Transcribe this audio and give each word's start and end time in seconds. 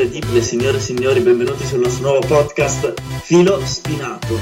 Incredibile, 0.00 0.40
signore 0.42 0.76
e 0.76 0.80
signori, 0.80 1.18
benvenuti 1.18 1.64
sul 1.64 1.80
nostro 1.80 2.10
nuovo 2.10 2.24
podcast 2.24 2.94
Filo 3.24 3.58
Spinato. 3.64 4.34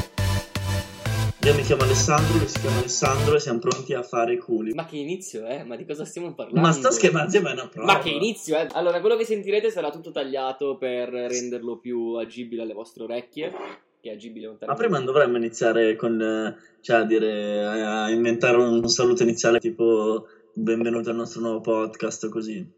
Io 1.45 1.55
mi 1.55 1.62
chiamo 1.62 1.84
Alessandro, 1.84 2.37
lui 2.37 2.47
si 2.47 2.60
chiama 2.60 2.77
Alessandro 2.77 3.37
e 3.37 3.41
siamo 3.41 3.59
pronti 3.61 3.95
a 3.95 4.02
fare 4.02 4.34
i 4.34 4.37
culi. 4.37 4.74
Ma 4.74 4.84
che 4.84 4.98
inizio, 4.98 5.47
eh? 5.47 5.64
Ma 5.64 5.77
di 5.77 5.87
cosa 5.87 6.05
stiamo 6.05 6.34
parlando? 6.34 6.61
Ma 6.61 6.73
sto 6.73 6.91
scherzando, 6.91 7.41
ma 7.41 7.48
è 7.48 7.52
una 7.55 7.69
prova. 7.69 7.91
Ma 7.91 7.98
che 8.00 8.11
inizio, 8.11 8.59
eh? 8.59 8.66
Allora, 8.73 9.00
quello 9.00 9.16
che 9.16 9.24
sentirete 9.24 9.70
sarà 9.70 9.91
tutto 9.91 10.11
tagliato 10.11 10.77
per 10.77 11.09
renderlo 11.09 11.78
più 11.78 12.16
agibile 12.16 12.61
alle 12.61 12.75
vostre 12.75 13.05
orecchie. 13.05 13.50
Che 13.98 14.11
è 14.11 14.12
agibile 14.12 14.48
lontano. 14.48 14.73
Ma 14.73 14.77
prima 14.77 14.98
non 14.98 15.06
dovremmo 15.06 15.38
iniziare 15.38 15.97
con, 15.97 16.55
cioè, 16.83 16.97
a 16.98 17.05
dire, 17.05 17.64
a 17.64 18.11
inventare 18.11 18.59
un, 18.59 18.83
un 18.83 18.88
saluto 18.88 19.23
iniziale 19.23 19.59
tipo 19.59 20.27
benvenuti 20.52 21.09
al 21.09 21.16
nostro 21.16 21.41
nuovo 21.41 21.62
podcast 21.62 22.28
così. 22.28 22.76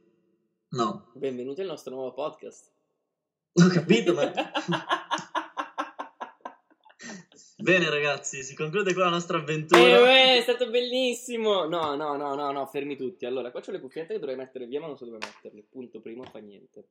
No, 0.71 1.13
Benvenuti 1.15 1.63
al 1.63 1.67
nostro 1.67 1.95
nuovo 1.95 2.13
podcast. 2.13 2.71
ho 3.55 3.69
capito, 3.69 4.13
ma... 4.13 4.31
Bene 7.57 7.89
ragazzi, 7.89 8.43
si 8.43 8.55
conclude 8.55 8.93
qua 8.93 9.05
la 9.05 9.11
nostra 9.11 9.39
avventura. 9.39 9.81
Eh, 9.81 10.03
beh, 10.03 10.37
è 10.37 10.43
stato 10.43 10.69
bellissimo! 10.69 11.65
No, 11.65 11.95
no, 11.97 12.17
no, 12.17 12.35
no, 12.35 12.53
no, 12.53 12.67
fermi 12.67 12.97
tutti. 12.97 13.25
Allora, 13.25 13.51
qua 13.51 13.63
c'ho 13.63 13.73
le 13.73 13.81
cuffiette 13.81 14.13
che 14.13 14.19
dovrei 14.19 14.37
mettere 14.37 14.67
via, 14.67 14.79
ma 14.79 14.89
non 14.89 14.99
so 14.99 15.07
dove 15.07 15.17
metterle. 15.17 15.65
Punto 15.71 16.03
primo, 16.03 16.25
fa 16.25 16.39
niente. 16.39 16.89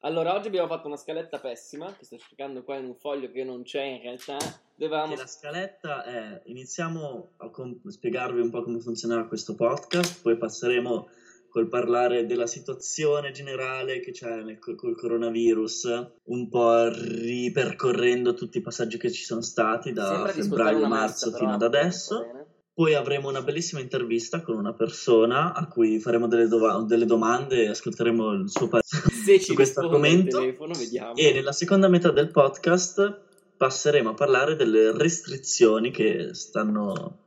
Allora, 0.00 0.34
oggi 0.34 0.48
abbiamo 0.48 0.68
fatto 0.68 0.86
una 0.86 0.98
scaletta 0.98 1.40
pessima, 1.40 1.96
che 1.96 2.04
sto 2.04 2.18
cercando 2.18 2.62
qua 2.62 2.76
in 2.76 2.84
un 2.84 2.94
foglio 2.94 3.30
che 3.30 3.42
non 3.42 3.62
c'è 3.62 3.84
in 3.84 4.02
realtà. 4.02 4.36
Dovevamo... 4.74 5.16
La 5.16 5.26
scaletta 5.26 6.04
è 6.04 6.42
iniziamo 6.44 7.30
a 7.38 7.48
com- 7.48 7.80
spiegarvi 7.88 8.40
un 8.40 8.50
po' 8.50 8.62
come 8.62 8.80
funzionerà 8.80 9.24
questo 9.24 9.54
podcast, 9.54 10.20
poi 10.20 10.36
passeremo 10.36 11.08
col 11.54 11.68
parlare 11.68 12.26
della 12.26 12.48
situazione 12.48 13.30
generale 13.30 14.00
che 14.00 14.10
c'è 14.10 14.42
nel- 14.42 14.58
col 14.58 14.96
coronavirus, 14.96 15.84
un 16.24 16.48
po' 16.48 16.88
ripercorrendo 16.88 18.34
tutti 18.34 18.58
i 18.58 18.60
passaggi 18.60 18.98
che 18.98 19.08
ci 19.08 19.22
sono 19.22 19.40
stati 19.40 19.92
da 19.92 20.26
febbraio 20.26 20.88
marzo 20.88 21.26
massa, 21.26 21.38
fino 21.38 21.38
però, 21.38 21.52
ad 21.52 21.62
adesso. 21.62 22.26
Poi 22.74 22.94
avremo 22.94 23.28
una 23.28 23.42
bellissima 23.42 23.80
intervista 23.80 24.42
con 24.42 24.56
una 24.56 24.74
persona 24.74 25.54
a 25.54 25.68
cui 25.68 26.00
faremo 26.00 26.26
delle, 26.26 26.48
dova- 26.48 26.82
delle 26.82 27.06
domande 27.06 27.62
e 27.62 27.68
ascolteremo 27.68 28.32
il 28.32 28.50
suo 28.50 28.66
parere 28.66 29.38
su 29.38 29.54
questo 29.54 29.78
argomento. 29.78 30.40
telefono. 30.40 30.72
E 31.14 31.32
nella 31.32 31.52
seconda 31.52 31.86
metà 31.86 32.10
del 32.10 32.32
podcast 32.32 33.20
passeremo 33.56 34.10
a 34.10 34.14
parlare 34.14 34.56
delle 34.56 34.90
restrizioni 34.90 35.92
che 35.92 36.30
stanno, 36.34 37.18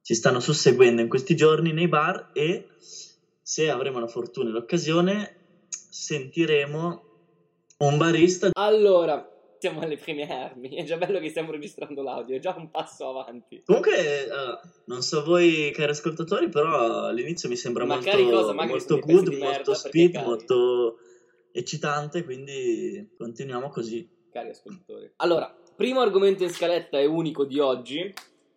ci 0.00 0.14
stanno 0.14 0.38
susseguendo 0.38 1.00
in 1.00 1.08
questi 1.08 1.34
giorni 1.34 1.72
nei 1.72 1.88
bar 1.88 2.30
e 2.34 2.68
se 3.44 3.68
avremo 3.68 4.00
la 4.00 4.06
fortuna 4.06 4.48
e 4.48 4.52
l'occasione 4.52 5.36
sentiremo 5.68 7.02
un 7.76 7.98
barista 7.98 8.48
Allora, 8.54 9.30
siamo 9.58 9.80
alle 9.80 9.98
prime 9.98 10.26
armi. 10.26 10.70
È 10.70 10.82
già 10.84 10.96
bello 10.96 11.18
che 11.18 11.28
stiamo 11.28 11.50
registrando 11.50 12.02
l'audio, 12.02 12.36
è 12.36 12.38
già 12.38 12.54
un 12.56 12.70
passo 12.70 13.06
avanti. 13.06 13.62
Comunque, 13.66 14.24
eh, 14.24 14.28
non 14.86 15.02
so 15.02 15.22
voi 15.24 15.70
cari 15.74 15.90
ascoltatori, 15.90 16.48
però 16.48 17.04
all'inizio 17.04 17.50
mi 17.50 17.56
sembra 17.56 17.84
Ma 17.84 17.96
molto, 17.96 18.10
cosa? 18.10 18.54
Magari 18.54 18.70
molto 18.70 18.98
good, 18.98 19.28
merda, 19.28 19.44
molto 19.44 19.74
speed, 19.74 20.16
molto 20.16 20.96
eccitante, 21.52 22.24
quindi 22.24 23.10
continuiamo 23.14 23.68
così. 23.68 24.08
Cari 24.32 24.48
ascoltatori. 24.48 25.12
Allora, 25.16 25.54
primo 25.76 26.00
argomento 26.00 26.44
in 26.44 26.50
scaletta 26.50 26.98
e 26.98 27.04
unico 27.04 27.44
di 27.44 27.58
oggi. 27.58 28.12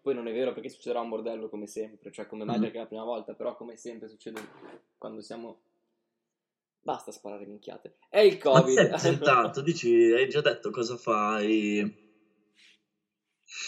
Poi 0.08 0.16
non 0.16 0.30
è 0.30 0.32
vero 0.32 0.54
perché 0.54 0.70
succederà 0.70 1.02
un 1.02 1.10
bordello 1.10 1.50
come 1.50 1.68
sempre, 1.68 2.14
cioè 2.14 2.28
come 2.28 2.46
mai 2.46 2.56
Mhm. 2.56 2.62
perché 2.62 2.78
è 2.78 2.80
la 2.80 2.88
prima 2.88 3.04
volta, 3.04 3.34
però 3.34 3.58
come 3.58 3.76
sempre 3.76 4.08
succede 4.08 4.40
quando 4.98 5.20
siamo... 5.22 5.60
Basta 6.80 7.12
sparare 7.12 7.46
minchiate. 7.46 7.98
È 8.08 8.20
il 8.20 8.40
Ma 8.42 8.62
ti 8.62 8.72
Covid. 8.72 8.76
sei 8.78 8.88
presentato, 8.88 9.62
dici, 9.62 10.14
hai 10.14 10.30
già 10.30 10.40
detto 10.40 10.70
cosa 10.70 10.96
fai? 10.96 12.07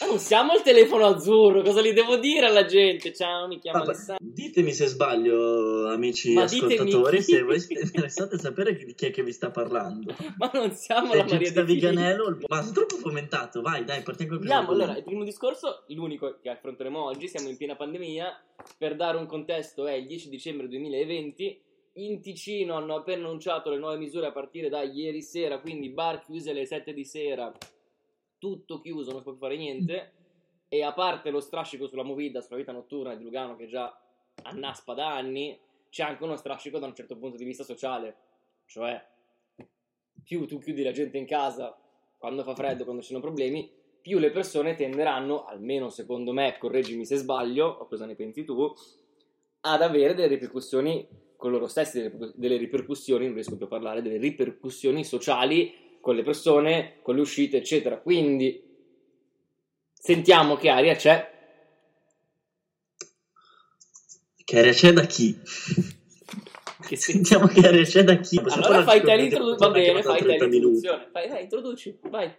Ma 0.02 0.08
non 0.08 0.20
siamo 0.20 0.52
al 0.52 0.62
telefono 0.62 1.06
azzurro, 1.06 1.62
cosa 1.62 1.82
gli 1.82 1.94
devo 1.94 2.18
dire 2.18 2.46
alla 2.48 2.66
gente? 2.66 3.14
Ciao, 3.14 3.48
mi 3.48 3.60
chiamo 3.60 3.80
Vabbè, 3.80 3.92
Alessandro. 3.92 4.26
ditemi 4.30 4.74
se 4.74 4.88
sbaglio, 4.88 5.88
amici 5.90 6.34
Ma 6.34 6.44
ascoltatori, 6.44 7.18
chi. 7.18 7.24
se 7.24 7.42
voi 7.44 7.60
siete 7.62 7.84
interessati 7.84 8.36
a 8.36 8.40
sapere 8.40 8.76
di 8.76 8.94
chi 8.94 9.06
è 9.06 9.12
che 9.12 9.24
vi 9.24 9.32
sta 9.32 9.52
parlando. 9.52 10.14
Ma 10.38 10.52
non 10.54 10.72
siamo 10.72 11.12
Se 11.12 11.18
la 11.18 11.24
Maria 11.24 11.38
Filippi. 11.50 11.74
Viganello, 11.74 12.28
il- 12.28 12.44
ma 12.48 12.62
sono 12.62 12.74
troppo 12.74 12.98
fomentato, 12.98 13.62
vai, 13.62 13.86
dai, 13.86 14.02
partiamo 14.04 14.32
col 14.32 14.40
primo 14.42 14.54
Andiamo, 14.54 14.76
allora, 14.76 14.98
il 14.98 15.04
primo 15.04 15.24
discorso, 15.24 15.84
l'unico 15.88 16.40
che 16.42 16.50
affronteremo 16.50 17.02
oggi, 17.02 17.30
siamo 17.30 17.48
in 17.48 17.56
piena 17.56 17.78
pandemia, 17.78 18.44
per 18.78 18.98
dare 18.98 19.16
un 19.16 19.28
contesto 19.28 19.88
è 19.88 19.94
il 19.94 20.08
10 20.08 20.28
dicembre 20.28 20.68
2020, 20.68 21.62
in 21.94 22.22
Ticino 22.22 22.76
hanno 22.76 22.96
appena 22.98 23.26
annunciato 23.26 23.70
le 23.70 23.78
nuove 23.78 23.98
misure 23.98 24.28
a 24.28 24.32
partire 24.34 24.68
da 24.68 24.82
ieri 24.84 25.22
sera, 25.22 25.60
quindi 25.60 25.90
bar 25.90 26.22
chiuse 26.22 26.50
alle 26.52 26.66
7 26.66 26.94
di 26.94 27.06
sera, 27.06 27.52
tutto 28.40 28.82
chiuso, 28.82 29.12
non 29.12 29.20
si 29.20 29.24
può 29.24 29.34
più 29.34 29.42
fare 29.42 29.58
niente, 29.58 30.14
e 30.68 30.84
a 30.84 30.94
parte 30.94 31.30
lo 31.30 31.40
strascico 31.40 31.88
sulla 31.88 32.04
movida, 32.04 32.42
sulla 32.42 32.58
vita 32.58 32.72
notturna 32.72 33.16
di 33.16 33.24
Lugano 33.24 33.56
che 33.56 33.68
già 33.68 33.96
annaspa 34.44 34.94
da 34.94 35.16
anni, 35.16 35.60
c'è 35.90 36.04
anche 36.04 36.24
uno 36.24 36.36
strascico 36.36 36.80
da 36.80 36.86
un 36.86 36.96
certo 36.96 37.18
punto 37.18 37.38
di 37.38 37.44
vista 37.44 37.64
sociale, 37.64 38.16
cioè 38.66 39.04
più 40.24 40.46
tu 40.46 40.60
chiudi 40.60 40.84
la 40.84 40.92
gente 40.92 41.18
in 41.18 41.26
casa 41.26 41.76
quando 42.18 42.44
fa 42.44 42.54
freddo, 42.54 42.84
quando 42.84 43.02
ci 43.02 43.10
sono 43.10 43.22
problemi, 43.22 43.72
più 44.02 44.20
le 44.20 44.32
persone 44.32 44.76
tenderanno, 44.76 45.46
almeno 45.46 45.90
secondo 45.90 46.34
me, 46.34 46.56
correggimi 46.58 47.06
se 47.06 47.16
sbaglio, 47.16 47.66
o 47.66 47.88
cosa 47.88 48.06
ne 48.06 48.16
pensi 48.16 48.44
tu, 48.44 48.74
ad 49.62 49.82
avere 49.82 50.14
delle 50.14 50.28
ripercussioni 50.28 51.08
con 51.36 51.52
loro 51.52 51.68
stessi, 51.68 51.98
delle, 51.98 52.10
ripercu- 52.10 52.38
delle 52.38 52.58
ripercussioni, 52.58 53.26
non 53.26 53.34
riesco 53.34 53.58
più 53.58 53.66
a 53.66 53.70
parlare, 53.70 54.02
delle 54.02 54.18
ripercussioni 54.18 55.04
sociali 55.04 55.74
con 56.10 56.18
le 56.18 56.24
persone, 56.24 56.98
con 57.04 57.14
le 57.14 57.22
uscite, 57.22 57.58
eccetera. 57.58 58.00
Quindi 58.00 58.60
sentiamo 59.94 60.56
che 60.56 60.70
aria 60.70 60.96
c'è. 60.96 61.38
Che 64.44 64.58
aria 64.58 64.72
c'è 64.72 64.92
da 64.92 65.06
chi? 65.06 65.40
Che 66.88 66.96
sen- 66.96 67.14
Sentiamo 67.14 67.46
che 67.46 67.60
aria 67.60 67.84
c'è 67.84 68.04
da 68.04 68.16
chi. 68.16 68.42
Possiamo 68.42 68.66
allora 68.66 68.84
fai 68.86 69.04
te 69.04 69.16
l'introduzione, 69.18 69.72
va 69.72 69.80
bene, 69.80 70.02
fai 70.02 70.18
te 70.18 70.24
30 70.24 70.48
minuti. 70.48 70.58
l'introduzione. 70.58 71.10
Vai, 71.12 71.30
vai, 71.30 71.44
introduci, 71.44 72.00
vai. 72.10 72.38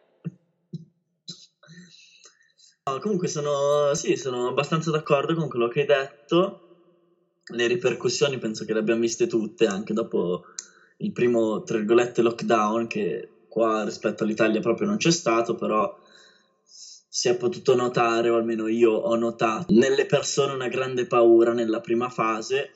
No, 2.82 2.98
comunque 2.98 3.28
sono, 3.28 3.94
sì, 3.94 4.16
sono 4.16 4.48
abbastanza 4.48 4.91
d'accordo 4.91 5.37
con 5.37 5.48
quello 5.48 5.69
che 5.69 5.81
hai 5.82 5.87
detto. 5.87 6.62
Le 7.52 7.66
ripercussioni 7.69 8.38
penso 8.38 8.64
che 8.64 8.72
le 8.72 8.81
abbiamo 8.81 9.02
viste 9.02 9.28
tutte, 9.28 9.66
anche 9.66 9.92
dopo 9.92 10.42
il 10.97 11.12
primo, 11.12 11.62
tra 11.62 11.76
virgolette, 11.76 12.20
lockdown, 12.20 12.88
che 12.88 13.28
qua 13.50 13.84
rispetto 13.84 14.25
all'Italia 14.25 14.61
proprio 14.61 14.87
non 14.87 14.97
c'è 14.97 15.11
stato, 15.11 15.55
però 15.56 15.94
si 17.12 17.28
è 17.28 17.37
potuto 17.37 17.75
notare, 17.75 18.31
o 18.31 18.37
almeno 18.37 18.69
io 18.69 18.93
ho 18.93 19.15
notato, 19.16 19.75
nelle 19.75 20.06
persone 20.06 20.55
una 20.55 20.69
grande 20.69 21.06
paura 21.06 21.53
nella 21.53 21.81
prima 21.81 22.09
fase, 22.09 22.70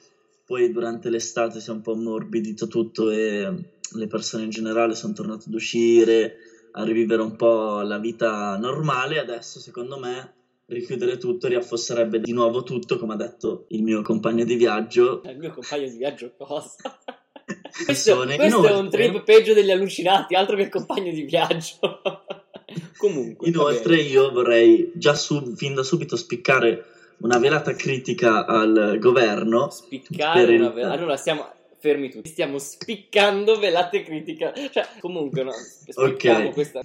poi 0.45 0.73
durante 0.73 1.09
l'estate 1.09 1.61
si 1.61 1.71
è 1.71 1.73
un 1.73 1.81
po' 1.81 1.93
ammorbidito 1.93 2.67
tutto 2.67 3.11
e 3.11 3.51
le 3.95 4.07
persone 4.09 4.45
in 4.45 4.51
generale 4.51 4.95
sono 4.95 5.13
tornate 5.13 5.45
ad 5.47 5.55
uscire, 5.55 6.37
a 6.73 6.83
rivivere 6.83 7.23
un 7.23 7.37
po' 7.37 7.81
la 7.83 7.99
vita 7.99 8.57
normale. 8.57 9.21
Adesso, 9.21 9.61
secondo 9.61 9.99
me, 9.99 10.35
richiudere 10.67 11.17
tutto 11.17 11.47
riaffosserebbe 11.47 12.21
di 12.21 12.33
nuovo 12.33 12.63
tutto, 12.63 12.99
come 12.99 13.15
ha 13.15 13.17
detto 13.17 13.67
il 13.69 13.83
mio 13.83 14.03
compagno 14.03 14.45
di 14.45 14.57
viaggio. 14.57 15.23
Il 15.25 15.39
mio 15.39 15.53
compagno 15.53 15.89
di 15.89 15.97
viaggio 15.97 16.35
cosa? 16.37 16.99
Questo 17.85 18.17
questo 18.17 18.67
è 18.67 18.71
un 18.71 18.79
Inoltre- 18.79 19.09
trip 19.09 19.23
peggio 19.25 19.55
degli 19.55 19.71
allucinati, 19.71 20.35
altro 20.35 20.57
che 20.57 20.63
il 20.63 20.69
compagno 20.69 21.13
di 21.13 21.23
viaggio. 21.23 22.03
Comunque, 22.97 23.49
Inoltre, 23.49 23.97
io 23.97 24.31
vorrei 24.33 24.91
già 24.95 25.15
su- 25.15 25.55
fin 25.55 25.75
da 25.75 25.83
subito 25.83 26.17
spiccare 26.17 26.87
una 27.19 27.39
velata 27.39 27.75
critica 27.75 28.47
al 28.47 28.97
governo. 28.99 29.71
spiccare 29.71 30.57
una 30.57 30.67
il- 30.69 30.73
vela. 30.73 30.93
Allora 30.93 31.17
stiamo 31.17 31.47
fermi 31.79 32.11
tutti, 32.11 32.31
stiamo 32.31 32.59
spiccando 32.59 33.59
velate 33.59 34.03
critica. 34.03 34.53
Cioè, 34.71 34.87
comunque 35.01 35.43
no, 35.43 35.53
spicchiamo 35.53 36.49
Ok. 36.49 36.53
questa? 36.55 36.81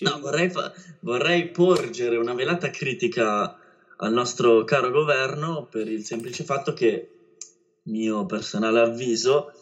No, 0.00 0.18
vorrei, 0.20 0.50
fa- 0.50 0.72
vorrei 1.00 1.48
porgere 1.50 2.16
una 2.16 2.34
velata 2.34 2.70
critica 2.70 3.56
al 3.98 4.12
nostro 4.12 4.64
caro 4.64 4.90
governo 4.90 5.66
per 5.70 5.86
il 5.86 6.04
semplice 6.04 6.42
fatto 6.42 6.72
che, 6.72 7.08
mio 7.84 8.26
personale 8.26 8.80
avviso, 8.80 9.52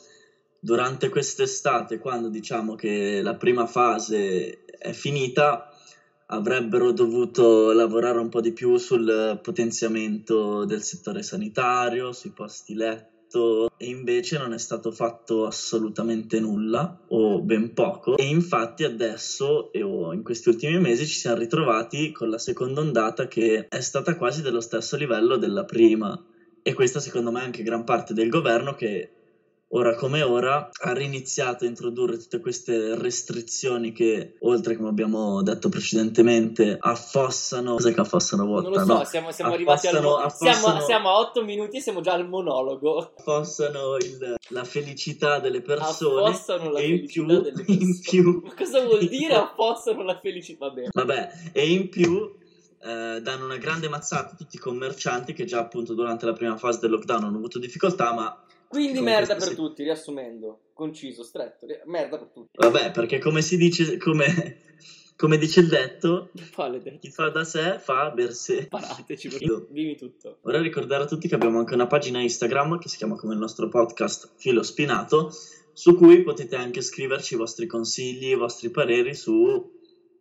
durante 0.61 1.09
quest'estate, 1.09 1.99
quando 1.99 2.29
diciamo 2.29 2.75
che 2.75 3.21
la 3.23 3.35
prima 3.35 3.67
fase 3.67 4.65
è 4.65 4.93
finita, 4.93 5.73
avrebbero 6.27 6.93
dovuto 6.93 7.73
lavorare 7.73 8.19
un 8.19 8.29
po' 8.29 8.41
di 8.41 8.53
più 8.53 8.77
sul 8.77 9.39
potenziamento 9.43 10.65
del 10.65 10.83
settore 10.83 11.23
sanitario, 11.23 12.13
sui 12.13 12.31
posti 12.31 12.75
letto 12.75 13.71
e 13.77 13.87
invece 13.87 14.39
non 14.39 14.53
è 14.53 14.59
stato 14.59 14.91
fatto 14.91 15.47
assolutamente 15.47 16.41
nulla 16.41 17.05
o 17.09 17.41
ben 17.41 17.73
poco. 17.73 18.17
E 18.17 18.27
infatti 18.27 18.85
adesso 18.85 19.71
o 19.73 20.13
in 20.13 20.23
questi 20.23 20.49
ultimi 20.49 20.79
mesi 20.79 21.07
ci 21.07 21.19
siamo 21.19 21.39
ritrovati 21.39 22.13
con 22.13 22.31
la 22.31 22.39
seconda 22.39 22.81
ondata 22.81 23.27
che 23.27 23.67
è 23.69 23.81
stata 23.81 24.17
quasi 24.17 24.43
dello 24.43 24.61
stesso 24.61 24.97
livello 24.97 25.37
della 25.37 25.65
prima 25.65 26.21
e 26.69 26.75
questa 26.75 27.01
secondo 27.01 27.31
me 27.31 27.41
è 27.41 27.45
anche 27.45 27.63
gran 27.63 27.83
parte 27.83 28.13
del 28.13 28.29
governo 28.29 28.75
che 28.75 29.13
ora 29.69 29.95
come 29.95 30.21
ora 30.21 30.69
ha 30.83 30.93
riniziato 30.93 31.65
a 31.65 31.67
introdurre 31.67 32.19
tutte 32.19 32.41
queste 32.41 32.95
restrizioni 32.95 33.93
che, 33.93 34.37
oltre 34.41 34.77
come 34.77 34.91
abbiamo 34.91 35.43
detto 35.43 35.71
precedentemente, 35.71 36.77
affossano. 36.79 37.73
Cos'è 37.73 37.95
che 37.95 38.01
affossano 38.01 38.45
vuota? 38.45 38.69
Non 38.69 38.79
lo 38.79 38.85
so, 38.85 38.93
no, 38.99 39.05
siamo, 39.05 39.31
siamo 39.31 39.55
arrivati 39.55 39.87
al 39.87 39.97
affossano, 39.97 40.61
siamo, 40.61 40.81
siamo, 40.81 41.09
a 41.09 41.19
8 41.21 41.43
minuti 41.43 41.79
e 41.79 41.81
siamo 41.81 42.03
già 42.03 42.13
al 42.13 42.29
monologo. 42.29 43.13
Affossano 43.17 43.97
il, 43.97 44.35
la 44.49 44.65
felicità 44.65 45.39
delle 45.39 45.63
persone. 45.63 46.29
Affossano 46.29 46.71
la 46.71 46.81
felicità 46.81 47.03
in 47.03 47.07
più, 47.07 47.27
delle 47.27 47.53
persone. 47.53 47.79
In 47.79 48.01
più, 48.01 48.43
Ma 48.45 48.55
cosa 48.55 48.85
vuol 48.85 49.07
dire 49.07 49.35
affossano 49.35 50.03
la 50.03 50.19
felicità? 50.21 50.67
Vabbè. 50.67 50.89
Vabbè, 50.93 51.31
e 51.53 51.71
in 51.71 51.89
più. 51.89 52.47
Eh, 52.81 53.21
danno 53.21 53.45
una 53.45 53.57
grande 53.57 53.89
mazzata 53.89 54.33
a 54.33 54.37
tutti 54.37 54.57
i 54.57 54.61
commercianti 54.61 55.33
che 55.33 55.45
già 55.45 55.59
appunto 55.59 55.95
durante 55.95 56.27
la 56.27 56.33
prima 56.33 56.57
fase 56.57 56.79
del 56.81 56.91
lockdown 56.91 57.25
hanno 57.25 57.37
avuto 57.37 57.59
difficoltà, 57.59 58.13
ma 58.13 58.45
quindi 58.69 59.01
merda 59.01 59.35
per 59.35 59.49
sì. 59.49 59.55
tutti, 59.55 59.83
riassumendo, 59.83 60.61
conciso, 60.75 61.23
stretto, 61.23 61.67
merda 61.87 62.19
per 62.19 62.29
tutti. 62.29 62.51
Vabbè, 62.53 62.91
perché 62.91 63.19
come 63.19 63.41
si 63.41 63.57
dice, 63.57 63.97
come, 63.97 64.59
come 65.17 65.39
dice 65.39 65.61
il 65.61 65.69
detto, 65.69 66.31
chi 67.01 67.11
fa 67.11 67.31
da 67.31 67.45
sé 67.45 67.79
fa 67.79 68.13
per 68.13 68.35
sé. 68.35 68.67
Parateci, 68.69 69.31
dimmi 69.71 69.97
tutto. 69.97 70.39
Vorrei 70.43 70.63
ricordare 70.63 71.05
a 71.05 71.07
tutti 71.07 71.29
che 71.29 71.35
abbiamo 71.35 71.59
anche 71.59 71.75
una 71.75 71.87
pagina 71.87 72.21
Instagram 72.21 72.79
che 72.79 72.91
si 72.91 72.99
chiama 72.99 73.17
come 73.17 73.33
il 73.33 73.41
nostro 73.41 73.69
podcast 73.69 74.33
Filo 74.37 74.63
Spinato, 74.63 75.33
su 75.73 75.97
cui 75.97 76.23
potete 76.23 76.57
anche 76.57 76.83
scriverci 76.83 77.35
i 77.35 77.39
vostri 77.39 77.67
consigli, 77.67 78.29
i 78.29 78.37
vostri 78.37 78.69
pareri 78.69 79.15
su 79.15 79.78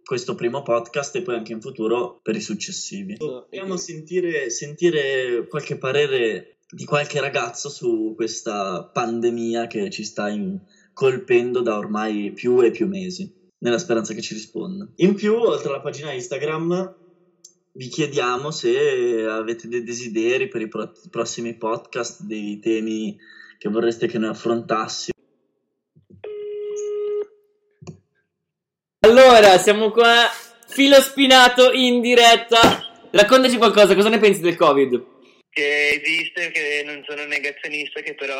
questo 0.07 0.35
primo 0.35 0.63
podcast 0.63 1.17
e 1.17 1.21
poi 1.21 1.35
anche 1.35 1.51
in 1.51 1.59
futuro 1.59 2.21
per 2.23 2.33
i 2.33 2.39
successivi. 2.39 3.17
Vogliamo 3.17 3.75
sentire, 3.75 4.49
sentire 4.49 5.45
qualche 5.49 5.77
parere 5.77 6.59
di 6.69 6.85
qualche 6.85 7.19
ragazzo 7.19 7.67
su 7.67 8.13
questa 8.15 8.85
pandemia 8.85 9.67
che 9.67 9.89
ci 9.89 10.05
sta 10.05 10.29
in, 10.29 10.57
colpendo 10.93 11.59
da 11.59 11.77
ormai 11.77 12.31
più 12.31 12.63
e 12.63 12.71
più 12.71 12.87
mesi, 12.87 13.29
nella 13.57 13.77
speranza 13.77 14.13
che 14.13 14.21
ci 14.21 14.33
risponda. 14.33 14.87
In 14.95 15.13
più, 15.13 15.35
oltre 15.35 15.67
alla 15.67 15.81
pagina 15.81 16.13
Instagram, 16.13 16.95
vi 17.73 17.87
chiediamo 17.89 18.49
se 18.49 19.25
avete 19.25 19.67
dei 19.67 19.83
desideri 19.83 20.47
per 20.47 20.61
i 20.61 20.69
pro- 20.69 20.93
prossimi 21.11 21.53
podcast, 21.57 22.21
dei 22.21 22.59
temi 22.59 23.17
che 23.57 23.67
vorreste 23.67 24.07
che 24.07 24.17
noi 24.17 24.29
affrontassimo. 24.29 25.16
Allora, 28.99 29.57
siamo 29.57 29.91
qua, 29.91 30.29
filo 30.67 30.99
spinato 31.01 31.71
in 31.71 32.01
diretta. 32.01 33.07
Raccontaci 33.11 33.57
qualcosa, 33.57 33.95
cosa 33.95 34.09
ne 34.09 34.19
pensi 34.19 34.41
del 34.41 34.55
Covid? 34.55 35.15
che 35.57 35.99
esiste, 35.99 36.51
che 36.51 36.83
non 36.85 37.03
sono 37.07 37.25
negazionista, 37.25 38.01
che 38.01 38.13
però 38.13 38.37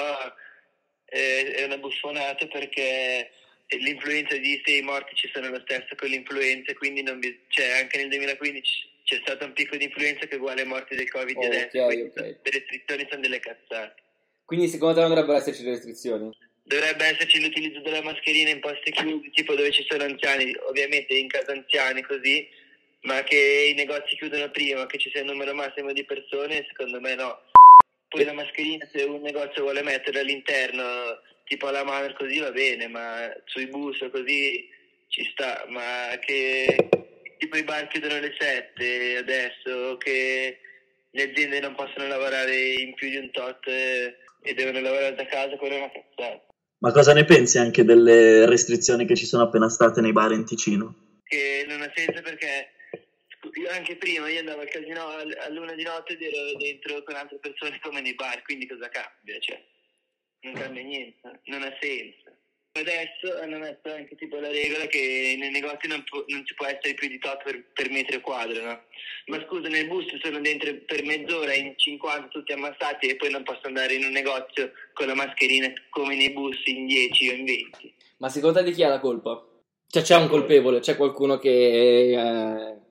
eh, 1.06 1.52
è 1.52 1.64
una 1.64 1.80
buffonata 1.80 2.46
perché 2.46 3.32
l'influenza 3.70 4.36
esiste 4.36 4.74
e 4.74 4.78
i 4.78 4.82
morti 4.84 5.16
ci 5.16 5.28
sono 5.34 5.50
lo 5.50 5.60
stesso 5.66 5.96
con 5.98 6.10
l'influenza, 6.10 6.76
quindi 6.76 7.02
vi, 7.02 7.40
cioè, 7.48 7.82
anche 7.82 7.98
nel 7.98 8.10
2015 8.10 8.96
c'è 9.04 9.20
stato 9.24 9.46
un 9.46 9.54
picco 9.54 9.76
di 9.78 9.86
influenza 9.86 10.28
che 10.28 10.36
è 10.36 10.38
uguale 10.38 10.62
ai 10.62 10.68
morti 10.68 10.96
del 10.96 11.10
Covid 11.10 11.38
oh, 11.38 11.46
adesso, 11.46 11.84
okay, 11.84 12.02
okay. 12.02 12.38
le 12.44 12.52
restrizioni 12.52 13.08
sono 13.10 13.22
delle 13.22 13.40
cazzate. 13.40 13.96
Quindi 14.46 14.68
secondo 14.68 14.94
te 14.94 15.00
non 15.00 15.10
dovrebbero 15.10 15.40
esserci 15.40 15.64
le 15.64 15.72
restrizioni? 15.72 16.30
Dovrebbe 16.68 17.06
esserci 17.06 17.40
l'utilizzo 17.40 17.80
della 17.80 18.02
mascherina 18.02 18.50
in 18.50 18.60
posti 18.60 18.92
chiusi, 18.92 19.30
tipo 19.30 19.56
dove 19.56 19.72
ci 19.72 19.86
sono 19.88 20.04
anziani, 20.04 20.54
ovviamente 20.68 21.14
in 21.14 21.30
casa 21.30 21.54
anziani 21.54 22.02
così, 22.02 22.46
ma 23.04 23.24
che 23.24 23.70
i 23.72 23.74
negozi 23.74 24.18
chiudono 24.18 24.52
prima, 24.52 24.86
che 24.86 24.98
ci 24.98 25.10
sia 25.10 25.22
il 25.22 25.28
numero 25.28 25.54
massimo 25.54 25.94
di 25.94 26.04
persone, 26.04 26.66
secondo 26.68 27.00
me 27.00 27.16
no. 27.16 27.42
Poi 28.10 28.26
la 28.26 28.34
mascherina, 28.34 28.86
se 28.92 29.04
un 29.04 29.22
negozio 29.22 29.62
vuole 29.62 29.82
metterla 29.82 30.20
all'interno, 30.20 31.22
tipo 31.46 31.68
alla 31.68 31.86
mano 31.86 32.14
così 32.14 32.38
va 32.40 32.52
bene, 32.52 32.90
ma 32.90 33.34
sui 33.46 33.68
bus 33.68 34.06
così 34.12 34.68
ci 35.08 35.24
sta, 35.32 35.64
ma 35.70 36.20
che 36.20 36.90
tipo 37.38 37.56
i 37.56 37.64
bar 37.64 37.88
chiudono 37.88 38.16
alle 38.16 38.36
7 38.38 39.16
adesso, 39.16 39.96
che 39.96 40.60
le 41.12 41.24
aziende 41.24 41.62
non 41.62 41.76
possono 41.76 42.08
lavorare 42.08 42.58
in 42.74 42.94
più 42.94 43.10
di 43.10 43.16
un 43.16 43.32
tot 43.32 43.66
e 43.68 44.54
devono 44.54 44.82
lavorare 44.82 45.16
da 45.16 45.26
casa, 45.26 45.56
quello 45.56 45.76
è 45.76 45.78
una 45.78 45.92
cazzata. 45.92 46.47
Ma 46.80 46.92
cosa 46.92 47.14
ne 47.14 47.26
pensi 47.26 47.58
anche 47.58 47.84
delle 47.84 48.46
restrizioni 48.46 49.06
che 49.06 49.16
ci 49.16 49.26
sono 49.26 49.44
appena 49.44 49.68
state 49.68 50.00
nei 50.00 50.12
bar 50.12 50.32
in 50.32 50.46
Ticino? 50.46 51.22
Che 51.24 51.66
non 51.68 51.82
ha 51.82 51.92
senso 51.96 52.22
perché 52.22 52.70
anche 53.72 53.96
prima 53.98 54.30
io 54.30 54.40
andavo 54.40 54.62
al 54.62 54.70
casino 54.70 55.08
a 55.08 55.50
luna 55.50 55.74
di 55.74 55.84
notte 55.84 56.14
ed 56.14 56.22
ero 56.22 56.56
dentro 56.58 57.04
con 57.04 57.16
altre 57.16 57.40
persone 57.40 57.80
come 57.82 58.02
nei 58.02 58.14
bar, 58.14 58.42
quindi 58.44 58.68
cosa 58.68 58.90
cambia? 58.90 59.40
Cioè, 59.40 59.64
non 60.42 60.54
cambia 60.54 60.84
niente, 60.84 61.42
non 61.46 61.64
ha 61.64 61.76
senso. 61.80 62.27
Adesso 62.78 63.42
hanno 63.42 63.58
messo 63.58 63.94
anche 63.94 64.16
tipo 64.16 64.40
la 64.40 64.50
regola 64.50 64.86
che 64.88 65.36
nei 65.40 65.50
negozi 65.50 65.88
non, 65.88 66.04
pu- 66.04 66.26
non 66.28 66.46
ci 66.46 66.54
può 66.54 66.66
essere 66.66 66.94
più 66.94 67.08
di 67.08 67.20
tot 67.20 67.44
per, 67.44 67.64
per, 67.74 67.90
metro 67.90 68.20
quadro, 68.22 68.64
no? 68.64 68.82
Ma 69.28 69.44
scusa, 69.46 69.68
nel 69.68 69.88
bus 69.88 70.06
sono 70.22 70.40
dentro 70.40 70.74
per 70.86 71.04
mezz'ora 71.04 71.54
in 71.54 71.74
50 71.76 72.28
tutti 72.28 72.52
ammassati 72.52 73.08
e 73.08 73.16
poi 73.16 73.32
non 73.32 73.44
posso 73.44 73.68
andare 73.68 73.94
in 73.94 74.06
un 74.06 74.12
negozio 74.12 74.72
con 74.94 75.08
la 75.08 75.16
mascherina 75.16 75.72
come 75.90 76.16
nei 76.16 76.32
bus 76.32 76.58
in 76.66 76.86
10 76.86 77.30
o 77.30 77.34
in 77.34 77.46
20. 77.46 77.96
Ma 78.18 78.30
secondo 78.30 78.60
te 78.60 78.66
di 78.66 78.72
chi 78.72 78.84
ha 78.84 78.90
la 78.90 79.00
colpa? 79.00 79.46
Cioè 79.90 80.02
c'è 80.02 80.16
un 80.16 80.28
colpevole, 80.28 80.80
c'è 80.80 80.96
qualcuno 80.96 81.38
che... 81.38 81.50
Eh 81.50 82.86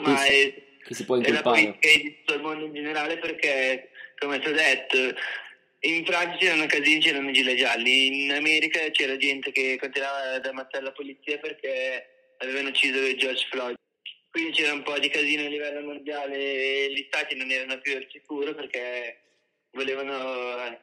ma 0.00 0.24
è, 0.24 0.54
che 0.82 0.94
si 0.94 1.04
può 1.04 1.16
incolpare. 1.16 1.60
È 1.60 1.64
la 1.64 1.70
politica 1.70 2.02
di 2.02 2.16
tutto 2.18 2.34
il 2.34 2.42
mondo 2.42 2.64
in 2.64 2.74
generale 2.74 3.18
perché, 3.18 3.90
come 4.18 4.38
ti 4.40 4.48
ho 4.48 4.52
detto, 4.52 4.96
in 5.84 6.04
Francia 6.04 6.36
c'erano 6.36 6.66
casini, 6.66 7.00
c'erano 7.00 7.30
gilet 7.30 7.56
gialli, 7.56 8.24
in 8.24 8.32
America 8.32 8.80
c'era 8.90 9.16
gente 9.16 9.52
che 9.52 9.76
continuava 9.78 10.34
ad 10.34 10.46
ammazzare 10.46 10.84
la 10.84 10.92
polizia 10.92 11.38
perché 11.38 12.34
avevano 12.38 12.68
ucciso 12.68 13.14
George 13.16 13.46
Floyd. 13.50 13.74
Quindi 14.30 14.52
c'era 14.52 14.72
un 14.72 14.82
po' 14.82 14.98
di 14.98 15.08
casino 15.08 15.44
a 15.44 15.48
livello 15.48 15.80
mondiale 15.86 16.36
e 16.36 16.92
gli 16.92 17.04
stati 17.06 17.36
non 17.36 17.50
erano 17.50 17.78
più 17.80 17.94
al 17.96 18.06
sicuro 18.10 18.54
perché 18.54 19.20
volevano, 19.72 20.80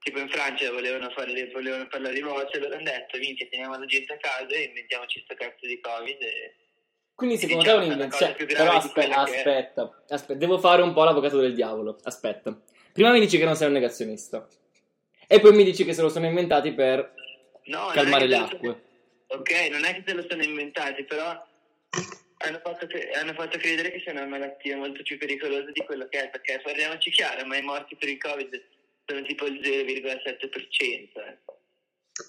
tipo 0.00 0.18
in 0.18 0.28
Francia 0.28 0.72
volevano, 0.72 1.10
fare, 1.10 1.50
volevano 1.52 1.86
parlare 1.86 2.14
di 2.14 2.22
voce, 2.22 2.56
allora 2.56 2.76
hanno 2.76 2.84
detto, 2.84 3.18
minchia, 3.18 3.46
teniamo 3.48 3.78
la 3.78 3.86
gente 3.86 4.14
a 4.14 4.16
casa 4.16 4.54
e 4.54 4.62
inventiamoci 4.62 5.20
sto 5.20 5.34
cazzo 5.34 5.66
di 5.66 5.78
Covid 5.78 6.22
e 6.22 6.54
quindi 7.14 7.36
secondo 7.36 7.62
diciamo 7.62 7.80
te 7.80 7.84
è 7.84 7.86
un'invenzione. 7.86 8.36
Cioè, 8.38 8.46
però 8.46 8.72
aspetta, 8.76 9.16
aspetta, 9.16 10.04
aspetta, 10.08 10.38
devo 10.38 10.58
fare 10.58 10.82
un 10.82 10.92
po' 10.92 11.02
l'avvocato 11.02 11.40
del 11.40 11.52
diavolo. 11.52 11.98
Aspetta. 12.04 12.56
Prima 12.98 13.12
mi 13.12 13.20
dici 13.20 13.38
che 13.38 13.44
non 13.44 13.54
sei 13.54 13.68
un 13.68 13.74
negazionista. 13.74 14.44
E 15.28 15.38
poi 15.38 15.52
mi 15.52 15.62
dici 15.62 15.84
che 15.84 15.92
se 15.92 16.02
lo 16.02 16.08
sono 16.08 16.26
inventati 16.26 16.72
per 16.72 17.14
no, 17.66 17.90
calmare 17.92 18.26
le 18.26 18.36
acque. 18.36 18.82
Ok, 19.28 19.68
non 19.70 19.84
è 19.84 19.94
che 19.94 20.02
se 20.04 20.14
lo 20.14 20.26
sono 20.28 20.42
inventati, 20.42 21.04
però 21.04 21.28
hanno 22.38 22.60
fatto, 22.60 22.88
hanno 23.14 23.34
fatto, 23.34 23.56
credere 23.58 23.92
che 23.92 24.00
sia 24.00 24.10
una 24.10 24.26
malattia 24.26 24.76
molto 24.76 25.04
più 25.04 25.16
pericolosa 25.16 25.70
di 25.70 25.84
quello 25.84 26.08
che 26.08 26.24
è, 26.24 26.28
perché 26.28 26.60
parliamoci 26.60 27.12
chiaro, 27.12 27.46
ma 27.46 27.56
i 27.56 27.62
morti 27.62 27.94
per 27.94 28.08
il 28.08 28.18
Covid 28.18 28.64
sono 29.06 29.22
tipo 29.22 29.46
il 29.46 29.60
0,7%. 29.60 30.80
Eh. 30.80 31.38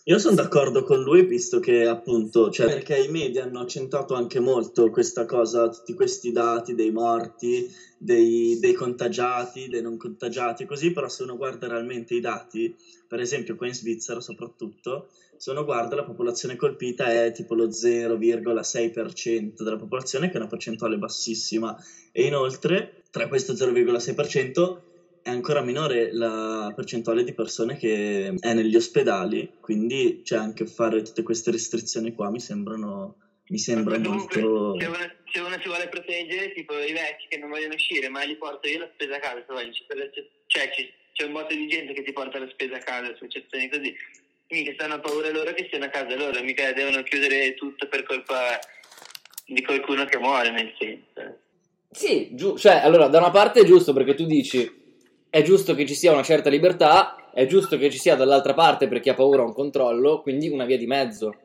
Io 0.05 0.19
sono 0.19 0.36
d'accordo 0.36 0.84
con 0.84 1.01
lui, 1.01 1.25
visto 1.25 1.60
che 1.60 1.88
appunto, 1.88 2.51
cioè, 2.51 2.67
perché 2.67 2.98
i 2.98 3.10
media 3.10 3.43
hanno 3.43 3.62
accentuato 3.62 4.13
anche 4.13 4.39
molto 4.39 4.89
questa 4.89 5.25
cosa, 5.25 5.69
tutti 5.69 5.93
questi 5.93 6.31
dati 6.31 6.75
dei 6.75 6.91
morti, 6.91 7.67
dei, 7.98 8.58
dei, 8.60 8.74
contagiati, 8.74 9.67
dei 9.67 9.81
non 9.81 9.98
contagiati, 9.98 10.65
così, 10.65 10.91
però 10.91 11.08
se 11.08 11.24
uno 11.24 11.38
guarda 11.38 11.67
realmente 11.67 12.13
i 12.13 12.19
dati, 12.19 12.75
per 13.08 13.19
esempio 13.19 13.55
qua 13.55 13.67
in 13.67 13.74
Svizzera 13.74 14.19
soprattutto, 14.19 15.10
se 15.38 15.51
uno 15.51 15.65
guarda 15.65 15.96
la 15.96 16.03
popolazione 16.03 16.55
colpita 16.55 17.12
è 17.12 17.31
tipo 17.31 17.55
lo 17.55 17.67
0,6% 17.67 19.63
della 19.63 19.77
popolazione, 19.77 20.27
che 20.27 20.34
è 20.34 20.38
una 20.38 20.48
percentuale 20.48 20.98
bassissima, 20.98 21.75
e 22.12 22.24
inoltre 22.25 23.03
tra 23.10 23.27
questo 23.27 23.53
0,6% 23.53 24.88
è 25.22 25.30
ancora 25.30 25.62
minore 25.62 26.14
la 26.14 26.72
percentuale 26.76 27.24
di 27.24 27.34
persone 27.34 27.78
che 27.78 28.34
è 28.40 28.54
negli 28.54 28.76
ospedali, 28.76 29.54
quindi 29.60 30.22
c'è 30.24 30.38
anche 30.38 30.66
fare 30.66 31.02
tutte 31.02 31.24
queste 31.24 31.52
restrizioni 31.52 32.14
qua 32.14 32.30
mi 32.30 32.40
sembrano 32.40 33.16
mi 33.50 33.58
sembra 33.58 34.00
comunque, 34.00 34.42
molto... 34.42 34.80
Se 34.80 34.86
uno, 34.86 35.12
se 35.32 35.40
uno 35.40 35.58
si 35.60 35.68
vuole 35.68 35.88
proteggere, 35.90 36.54
tipo 36.54 36.74
i 36.78 36.94
vecchi 36.94 37.26
che 37.30 37.38
non 37.38 37.50
vogliono 37.50 37.74
uscire, 37.74 38.08
ma 38.08 38.24
li 38.24 38.36
porto 38.36 38.68
io 38.68 38.80
la 38.80 38.90
spesa 38.94 39.16
a 39.16 39.20
casa. 39.20 39.44
C'è, 39.44 40.28
cioè, 40.46 40.72
ci- 40.72 40.94
c'è 41.14 41.26
un 41.26 41.32
botto 41.32 41.56
di 41.56 41.68
gente 41.68 41.94
che 41.94 42.04
ti 42.04 42.14
porta 42.14 42.38
la 42.38 42.48
spesa 42.50 42.76
a 42.76 42.80
casa, 42.80 43.12
associazioni 43.12 43.68
così. 43.70 43.96
Mica 44.50 44.74
stanno 44.74 45.00
paura 45.00 45.32
loro 45.32 45.52
che 45.54 45.68
siano 45.68 45.86
a 45.86 45.90
casa 45.90 46.16
loro, 46.16 46.42
mica 46.44 46.72
devono 46.74 47.02
chiudere 47.02 47.56
tutto 47.56 47.88
per 47.88 48.04
colpa 48.04 48.60
di 49.46 49.64
qualcuno 49.64 50.06
che 50.06 50.20
muore, 50.20 50.52
nel 50.52 50.72
senso. 50.78 51.38
Sì, 51.90 52.30
giu- 52.34 52.58
cioè, 52.58 52.82
allora, 52.84 53.08
da 53.08 53.18
una 53.18 53.32
parte 53.32 53.62
è 53.62 53.66
giusto 53.66 53.94
perché 53.94 54.14
tu 54.14 54.26
dici 54.26 54.79
è 55.30 55.42
giusto 55.42 55.76
che 55.76 55.86
ci 55.86 55.96
sia 55.96 56.12
una 56.12 56.24
certa 56.24 56.50
libertà, 56.50 57.30
è 57.34 57.46
giusto 57.46 57.78
che 57.78 57.90
ci 57.90 57.98
sia 57.98 58.16
dall'altra 58.16 58.54
parte 58.54 58.88
per 58.88 59.00
chi 59.00 59.10
ha 59.10 59.14
paura 59.14 59.44
un 59.44 59.54
controllo, 59.54 60.22
quindi 60.22 60.50
una 60.50 60.66
via 60.66 60.78
di 60.78 60.88
mezzo. 60.88 61.36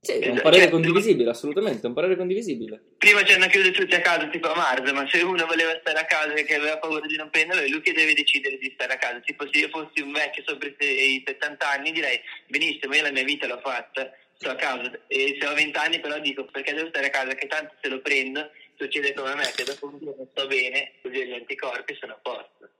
Sì, 0.00 0.12
è 0.12 0.16
un 0.16 0.22
Esatto, 0.22 0.42
parere 0.42 0.62
cioè, 0.62 0.70
condivisibile, 0.70 1.30
assolutamente, 1.30 1.82
è 1.82 1.86
un 1.86 1.94
parere 1.94 2.16
condivisibile. 2.16 2.80
Prima 2.98 3.24
ci 3.24 3.32
hanno 3.32 3.48
chiuso 3.48 3.72
tutti 3.72 3.94
a 3.94 4.00
casa 4.00 4.28
tipo 4.28 4.48
a 4.48 4.54
marzo, 4.54 4.92
ma 4.94 5.08
se 5.08 5.22
uno 5.22 5.44
voleva 5.46 5.76
stare 5.80 5.98
a 5.98 6.04
casa 6.04 6.34
e 6.34 6.44
che 6.44 6.54
aveva 6.54 6.78
paura 6.78 7.04
di 7.06 7.16
non 7.16 7.30
prenderlo, 7.30 7.62
è 7.62 7.68
lui 7.68 7.80
che 7.80 7.92
deve 7.92 8.14
decidere 8.14 8.58
di 8.58 8.70
stare 8.74 8.92
a 8.92 8.96
casa. 8.96 9.18
Tipo 9.20 9.48
se 9.50 9.58
io 9.58 9.68
fossi 9.68 10.00
un 10.00 10.12
vecchio 10.12 10.44
sopra 10.46 10.68
i 10.68 11.22
70 11.26 11.68
anni 11.68 11.90
direi 11.90 12.20
benissimo, 12.46 12.94
io 12.94 13.02
la 13.02 13.10
mia 13.10 13.24
vita 13.24 13.48
l'ho 13.48 13.58
fatta, 13.58 14.12
sto 14.36 14.50
a 14.50 14.54
casa. 14.54 14.90
E 15.08 15.36
se 15.38 15.46
ho 15.46 15.54
20 15.54 15.76
anni 15.78 15.98
però 15.98 16.18
dico 16.20 16.44
perché 16.44 16.74
devo 16.74 16.88
stare 16.88 17.06
a 17.06 17.10
casa, 17.10 17.34
che 17.34 17.48
tanto 17.48 17.74
se 17.82 17.88
lo 17.88 18.00
prendo 18.00 18.50
succede 18.76 19.12
come 19.14 19.32
a 19.32 19.34
me, 19.34 19.50
che 19.54 19.64
dopo 19.64 19.86
un 19.86 19.98
giorno 20.00 20.28
sto 20.30 20.46
bene, 20.46 20.92
così 21.02 21.26
gli 21.26 21.32
anticorpi 21.32 21.96
sono 21.98 22.12
a 22.12 22.18
posto. 22.22 22.70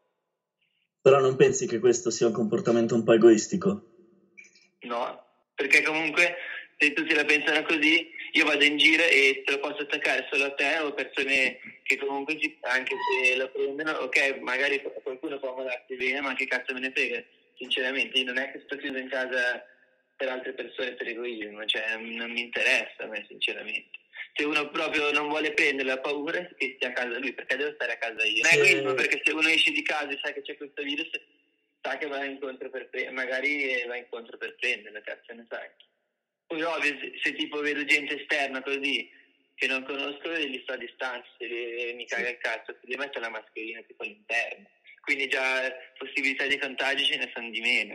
Però 1.00 1.20
non 1.20 1.36
pensi 1.36 1.66
che 1.66 1.78
questo 1.78 2.10
sia 2.10 2.26
un 2.26 2.32
comportamento 2.32 2.94
un 2.94 3.04
po' 3.04 3.12
egoistico? 3.12 3.84
No, 4.80 5.24
perché 5.54 5.82
comunque 5.82 6.36
se 6.76 6.92
tutti 6.92 7.14
la 7.14 7.24
pensano 7.24 7.62
così, 7.62 8.08
io 8.32 8.44
vado 8.44 8.64
in 8.64 8.76
giro 8.76 9.02
e 9.02 9.42
te 9.44 9.52
lo 9.52 9.58
posso 9.58 9.82
attaccare 9.82 10.28
solo 10.30 10.44
a 10.44 10.54
te 10.54 10.78
o 10.78 10.92
persone 10.92 11.58
che 11.82 11.96
comunque 11.96 12.38
anche 12.60 12.94
se 12.94 13.36
lo 13.36 13.50
prendono, 13.50 13.90
ok, 13.92 14.38
magari 14.40 14.80
qualcuno 15.02 15.38
può 15.38 15.54
ammalarsi 15.54 15.96
bene, 15.96 16.20
ma 16.20 16.34
che 16.34 16.46
cazzo 16.46 16.72
me 16.74 16.80
ne 16.80 16.92
frega, 16.92 17.22
sinceramente, 17.56 18.18
io 18.18 18.24
non 18.26 18.38
è 18.38 18.52
che 18.52 18.62
sto 18.64 18.76
chiuso 18.76 18.98
in 18.98 19.08
casa 19.08 19.64
per 20.14 20.28
altre 20.28 20.52
persone 20.52 20.94
per 20.94 21.08
egoismo, 21.08 21.64
cioè 21.64 21.96
non 21.96 22.30
mi 22.30 22.42
interessa 22.42 23.04
a 23.04 23.06
me 23.06 23.24
sinceramente. 23.26 23.97
Se 24.38 24.44
uno 24.44 24.70
proprio 24.70 25.10
non 25.10 25.26
vuole 25.26 25.52
prendere 25.52 25.88
la 25.88 25.98
paura, 25.98 26.38
che 26.56 26.74
stia 26.76 26.90
a 26.90 26.92
casa 26.92 27.18
lui, 27.18 27.32
perché 27.34 27.56
devo 27.56 27.72
stare 27.74 27.94
a 27.94 27.96
casa 27.98 28.24
io. 28.24 28.40
Non 28.44 28.52
è 28.52 28.54
egoismo 28.54 28.94
perché 28.94 29.20
se 29.24 29.32
uno 29.32 29.48
esce 29.48 29.72
di 29.72 29.82
casa 29.82 30.10
e 30.10 30.20
sa 30.22 30.32
che 30.32 30.42
c'è 30.42 30.56
questo 30.56 30.80
virus, 30.84 31.10
sa 31.82 31.98
che 31.98 32.06
va 32.06 32.24
incontro 32.24 32.70
per 32.70 32.88
pre- 32.88 33.10
magari 33.10 33.68
eh, 33.68 33.86
va 33.86 33.96
incontro 33.96 34.38
per 34.38 34.54
prenderlo, 34.54 35.00
cazzo 35.02 35.32
ne 35.34 35.44
sai. 35.50 35.68
Poi 36.46 36.62
ovvio, 36.62 36.96
se, 37.20 37.32
tipo 37.34 37.58
vedo 37.58 37.84
gente 37.84 38.20
esterna 38.20 38.62
così 38.62 39.10
che 39.56 39.66
non 39.66 39.82
conosco, 39.82 40.30
li 40.30 40.60
sto 40.62 40.74
a 40.74 40.76
distanza, 40.76 41.26
se 41.36 41.44
li- 41.44 41.94
mi 41.94 42.06
caga 42.06 42.28
il 42.28 42.38
cazzo, 42.38 42.76
se 42.80 42.86
li 42.86 42.94
metto 42.94 43.18
la 43.18 43.30
mascherina 43.30 43.82
tipo 43.82 44.04
all'interno. 44.04 44.68
Quindi 45.00 45.26
già 45.26 45.68
possibilità 45.98 46.46
di 46.46 46.58
contagio 46.58 47.04
ce 47.04 47.16
ne 47.16 47.28
sono 47.34 47.50
di 47.50 47.60
meno. 47.60 47.94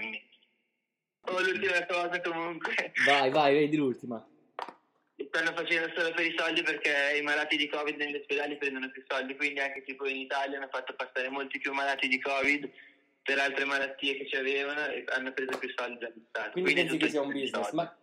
Oh, 1.22 1.40
l'ultima 1.40 1.86
cosa 1.86 2.20
comunque, 2.20 2.92
Vai, 3.06 3.30
vai, 3.30 3.54
vedi 3.54 3.78
l'ultima. 3.78 4.28
Stanno 5.34 5.56
facendo 5.56 5.92
solo 5.96 6.14
per 6.14 6.28
i 6.28 6.36
soldi 6.38 6.62
perché 6.62 7.18
i 7.18 7.24
malati 7.24 7.58
di 7.58 7.68
Covid 7.68 7.98
negli 7.98 8.18
ospedali 8.18 8.56
prendono 8.56 8.92
più 8.92 9.04
soldi, 9.08 9.36
quindi 9.36 9.60
anche 9.60 9.84
tipo 9.84 10.08
in 10.08 10.18
Italia 10.18 10.58
hanno 10.58 10.70
fatto 10.72 10.94
passare 10.94 11.28
molti 11.30 11.58
più 11.58 11.74
malati 11.74 12.08
di 12.08 12.22
Covid 12.22 12.70
per 13.24 13.40
altre 13.40 13.66
malattie 13.66 14.16
che 14.16 14.28
ci 14.28 14.36
avevano 14.36 14.86
e 14.86 15.04
hanno 15.08 15.34
preso 15.34 15.58
più 15.58 15.74
soldi 15.76 15.98
dagli 15.98 16.24
stati. 16.30 16.62
Quindi 16.62 16.82
è 16.82 16.86
pensi 16.86 16.98
che 16.98 17.10
sia 17.10 17.22
un 17.22 17.32
business. 17.32 17.52
soldi. 17.52 17.76
Ma 17.76 17.98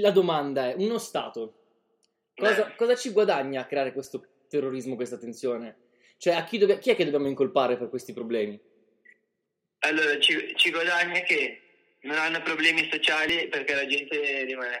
la 0.00 0.10
domanda 0.10 0.70
è, 0.70 0.74
uno 0.76 0.98
Stato, 0.98 1.66
cosa, 2.34 2.72
cosa 2.72 2.96
ci 2.96 3.10
guadagna 3.10 3.60
a 3.60 3.66
creare 3.66 3.92
questo 3.92 4.26
terrorismo, 4.48 4.96
questa 4.96 5.18
tensione? 5.18 5.76
Cioè, 6.16 6.34
a 6.34 6.42
chi, 6.42 6.58
dobb- 6.58 6.80
chi 6.80 6.90
è 6.90 6.96
che 6.96 7.04
dobbiamo 7.04 7.28
incolpare 7.28 7.76
per 7.76 7.88
questi 7.88 8.12
problemi? 8.12 8.60
Allora, 9.80 10.18
ci, 10.18 10.52
ci 10.56 10.70
guadagna 10.72 11.20
che 11.20 11.60
non 12.00 12.16
hanno 12.16 12.42
problemi 12.42 12.88
sociali 12.90 13.46
perché 13.46 13.74
la 13.74 13.86
gente 13.86 14.44
rimane 14.44 14.80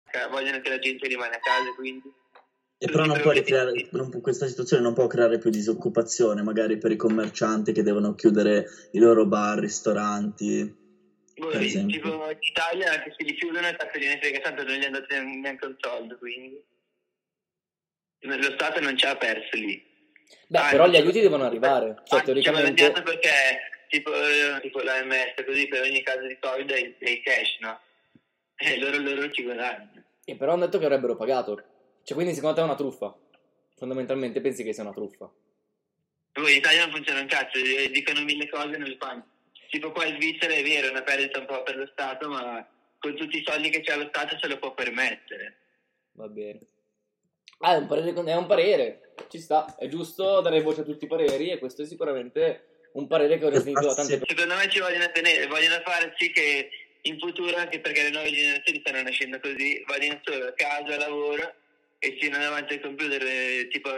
Vogliono 0.41 0.61
che 0.61 0.69
la 0.69 0.79
gente 0.79 1.07
rimane 1.07 1.35
a 1.35 1.39
casa, 1.39 1.71
quindi 1.75 2.11
E 2.77 2.87
però 2.87 3.05
non 3.05 3.21
può 3.21 3.31
ricreare, 3.31 3.87
non 3.91 4.09
questa 4.21 4.47
situazione 4.47 4.81
non 4.81 4.93
può 4.93 5.07
creare 5.07 5.37
più 5.37 5.49
disoccupazione, 5.49 6.41
magari 6.41 6.77
per 6.77 6.91
i 6.91 6.95
commercianti 6.95 7.71
che 7.71 7.83
devono 7.83 8.15
chiudere 8.15 8.65
i 8.91 8.99
loro 8.99 9.25
bar, 9.25 9.59
ristoranti. 9.59 10.75
boh, 11.35 11.49
tipo 11.49 12.29
in 12.29 12.37
Italia 12.39 12.91
anche 12.91 13.13
se 13.15 13.23
li 13.23 13.35
chiudono 13.35 13.67
e 13.67 13.75
cazzo 13.75 13.97
gliene 13.99 14.19
frega 14.19 14.39
tanto 14.39 14.63
non 14.63 14.75
gli 14.75 14.85
hanno 14.85 14.99
dato 14.99 15.15
neanche 15.21 15.65
un 15.65 15.75
soldo, 15.79 16.17
quindi 16.17 16.63
lo 18.21 18.51
Stato 18.53 18.79
non 18.79 18.97
ci 18.97 19.05
ha 19.05 19.15
perso 19.15 19.55
lì. 19.57 19.83
Beh, 20.47 20.59
Ah, 20.59 20.69
però 20.69 20.87
gli 20.87 20.95
aiuti 20.95 21.21
devono 21.21 21.43
arrivare. 21.43 22.01
Cioè, 22.05 22.19
Ah, 22.19 22.19
ci 22.19 22.25
teoricamente... 22.25 22.73
guadagnato 22.73 23.03
perché 23.03 23.29
tipo, 23.89 24.13
eh, 24.13 24.59
tipo 24.61 24.81
l'AMS 24.81 25.33
così 25.45 25.67
per 25.67 25.81
ogni 25.81 26.01
caso 26.03 26.25
di 26.25 26.37
Covid 26.39 26.71
è 26.71 26.97
è 26.97 27.09
il 27.09 27.21
cash, 27.21 27.57
no? 27.59 27.79
E 28.63 28.79
loro, 28.79 28.97
loro 28.97 29.29
ci 29.31 29.43
guadagnano. 29.43 30.00
E 30.23 30.35
però 30.35 30.53
hanno 30.53 30.65
detto 30.65 30.77
che 30.77 30.85
avrebbero 30.85 31.15
pagato. 31.15 31.55
Cioè, 32.03 32.15
quindi 32.15 32.33
secondo 32.33 32.55
te 32.55 32.61
è 32.61 32.65
una 32.65 32.75
truffa? 32.75 33.15
Fondamentalmente 33.75 34.41
pensi 34.41 34.63
che 34.63 34.73
sia 34.73 34.83
una 34.83 34.93
truffa. 34.93 35.31
Poi 36.31 36.51
in 36.51 36.57
Italia 36.57 36.85
non 36.85 36.95
funziona 36.95 37.19
un 37.19 37.27
cazzo, 37.27 37.57
eh, 37.57 37.89
dicono 37.89 38.23
mille 38.23 38.49
cose 38.49 38.73
e 38.73 38.77
non 38.77 38.87
le 38.87 38.97
fanno. 38.97 39.25
Tipo 39.69 39.91
qua 39.91 40.05
in 40.05 40.15
Svizzera 40.15 40.53
è 40.53 40.63
vero, 40.63 40.87
è 40.87 40.91
una 40.91 41.01
perdita 41.01 41.39
un 41.39 41.45
po' 41.45 41.63
per 41.63 41.77
lo 41.77 41.87
Stato, 41.91 42.29
ma 42.29 42.65
con 42.99 43.15
tutti 43.15 43.37
i 43.37 43.43
soldi 43.45 43.69
che 43.69 43.81
c'ha 43.81 43.95
lo 43.95 44.07
Stato 44.07 44.37
se 44.37 44.47
lo 44.47 44.57
può 44.57 44.73
permettere. 44.73 45.57
Va 46.13 46.27
bene. 46.27 46.59
Ah, 47.59 47.75
è 47.75 47.77
un 47.77 47.87
parere, 47.87 48.13
è 48.13 48.35
un 48.35 48.45
parere. 48.47 49.13
Ci 49.29 49.39
sta. 49.39 49.75
È 49.77 49.87
giusto 49.87 50.41
dare 50.41 50.61
voce 50.61 50.81
a 50.81 50.83
tutti 50.83 51.05
i 51.05 51.07
pareri 51.07 51.49
e 51.49 51.59
questo 51.59 51.83
è 51.83 51.85
sicuramente 51.85 52.89
un 52.93 53.07
parere 53.07 53.37
che 53.37 53.45
ho 53.45 53.51
sentito 53.51 53.85
da 53.85 53.93
tante 53.93 54.17
persone. 54.17 54.39
Secondo 54.39 54.55
me 54.55 54.69
ci 54.69 54.79
vogliono 54.79 55.11
tenere, 55.11 55.47
vogliono 55.47 55.81
fare 55.83 56.13
sì 56.17 56.31
che 56.31 56.69
in 57.03 57.19
futuro, 57.19 57.55
anche 57.55 57.79
perché 57.79 58.03
le 58.03 58.09
nuove 58.11 58.31
generazioni 58.31 58.79
stanno 58.79 59.01
nascendo 59.01 59.39
così, 59.39 59.83
vadino 59.87 60.19
solo 60.23 60.45
a 60.47 60.53
casa, 60.53 60.97
lavoro 60.97 61.53
e 61.99 62.17
siano 62.19 62.37
davanti 62.37 62.73
al 62.73 62.81
computer, 62.81 63.21
eh, 63.23 63.67
tipo 63.71 63.89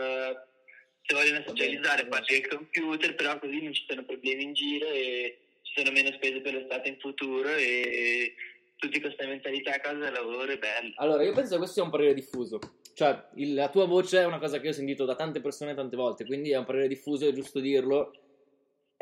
se 1.06 1.14
vogliono 1.14 1.44
socializzare 1.46 2.08
faccio 2.10 2.34
il 2.34 2.48
computer, 2.48 3.16
però 3.16 3.38
così 3.40 3.62
non 3.62 3.74
ci 3.74 3.84
sono 3.88 4.06
problemi 4.06 4.44
in 4.44 4.54
giro 4.54 4.88
e 4.88 5.38
ci 5.64 5.74
sono 5.76 5.92
meno 5.92 6.12
spese 6.14 6.40
per 6.40 6.54
lo 6.54 6.64
Stato 6.66 6.88
in 6.88 6.98
futuro 7.00 7.50
e 7.50 8.34
tutti 8.78 9.00
con 9.00 9.12
questa 9.12 9.28
mentalità 9.30 9.74
a 9.76 9.80
casa 9.80 10.12
lavoro 10.12 10.52
è 10.52 10.58
bello. 10.58 10.94
Allora, 10.98 11.24
io 11.24 11.34
penso 11.34 11.52
che 11.52 11.58
questo 11.58 11.76
sia 11.76 11.84
un 11.84 11.90
parere 11.90 12.14
diffuso. 12.14 12.60
Cioè, 12.94 13.24
il- 13.36 13.54
la 13.54 13.70
tua 13.70 13.86
voce 13.86 14.20
è 14.20 14.26
una 14.26 14.40
cosa 14.40 14.60
che 14.60 14.70
ho 14.70 14.74
sentito 14.74 15.04
da 15.06 15.16
tante 15.16 15.42
persone 15.42 15.74
tante 15.74 15.96
volte, 15.96 16.26
quindi 16.26 16.52
è 16.52 16.58
un 16.58 16.66
parere 16.66 16.88
diffuso, 16.88 17.28
è 17.28 17.34
giusto 17.34 17.60
dirlo. 17.60 18.14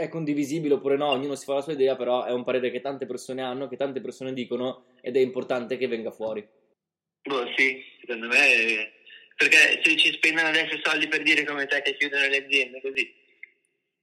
È 0.02 0.10
condivisibile 0.10 0.74
oppure 0.74 0.98
no, 0.98 1.10
ognuno 1.10 1.36
si 1.36 1.46
fa 1.46 1.54
la 1.54 1.62
sua 1.62 1.74
idea, 1.74 1.96
però 1.96 2.26
è 2.26 2.32
un 2.32 2.44
parere 2.44 2.72
che 2.72 2.82
tante 2.82 3.06
persone 3.06 3.44
hanno, 3.44 3.68
che 3.68 3.78
tante 3.78 4.02
persone 4.02 4.34
dicono 4.34 4.86
ed 5.00 5.16
è 5.16 5.20
importante 5.20 5.78
che 5.78 5.88
venga 5.88 6.10
fuori. 6.10 6.44
Boh, 7.22 7.46
sì, 7.56 7.84
secondo 8.00 8.26
me. 8.26 8.52
eh, 8.52 8.92
Perché 9.36 9.80
se 9.84 9.98
ci 9.98 10.12
spendono 10.14 10.48
adesso 10.48 10.80
soldi 10.82 11.08
per 11.08 11.22
dire 11.22 11.44
come 11.46 11.68
te 11.68 11.84
che 11.84 11.96
chiudono 11.98 12.26
le 12.28 12.46
aziende 12.46 12.82
così. 12.82 13.14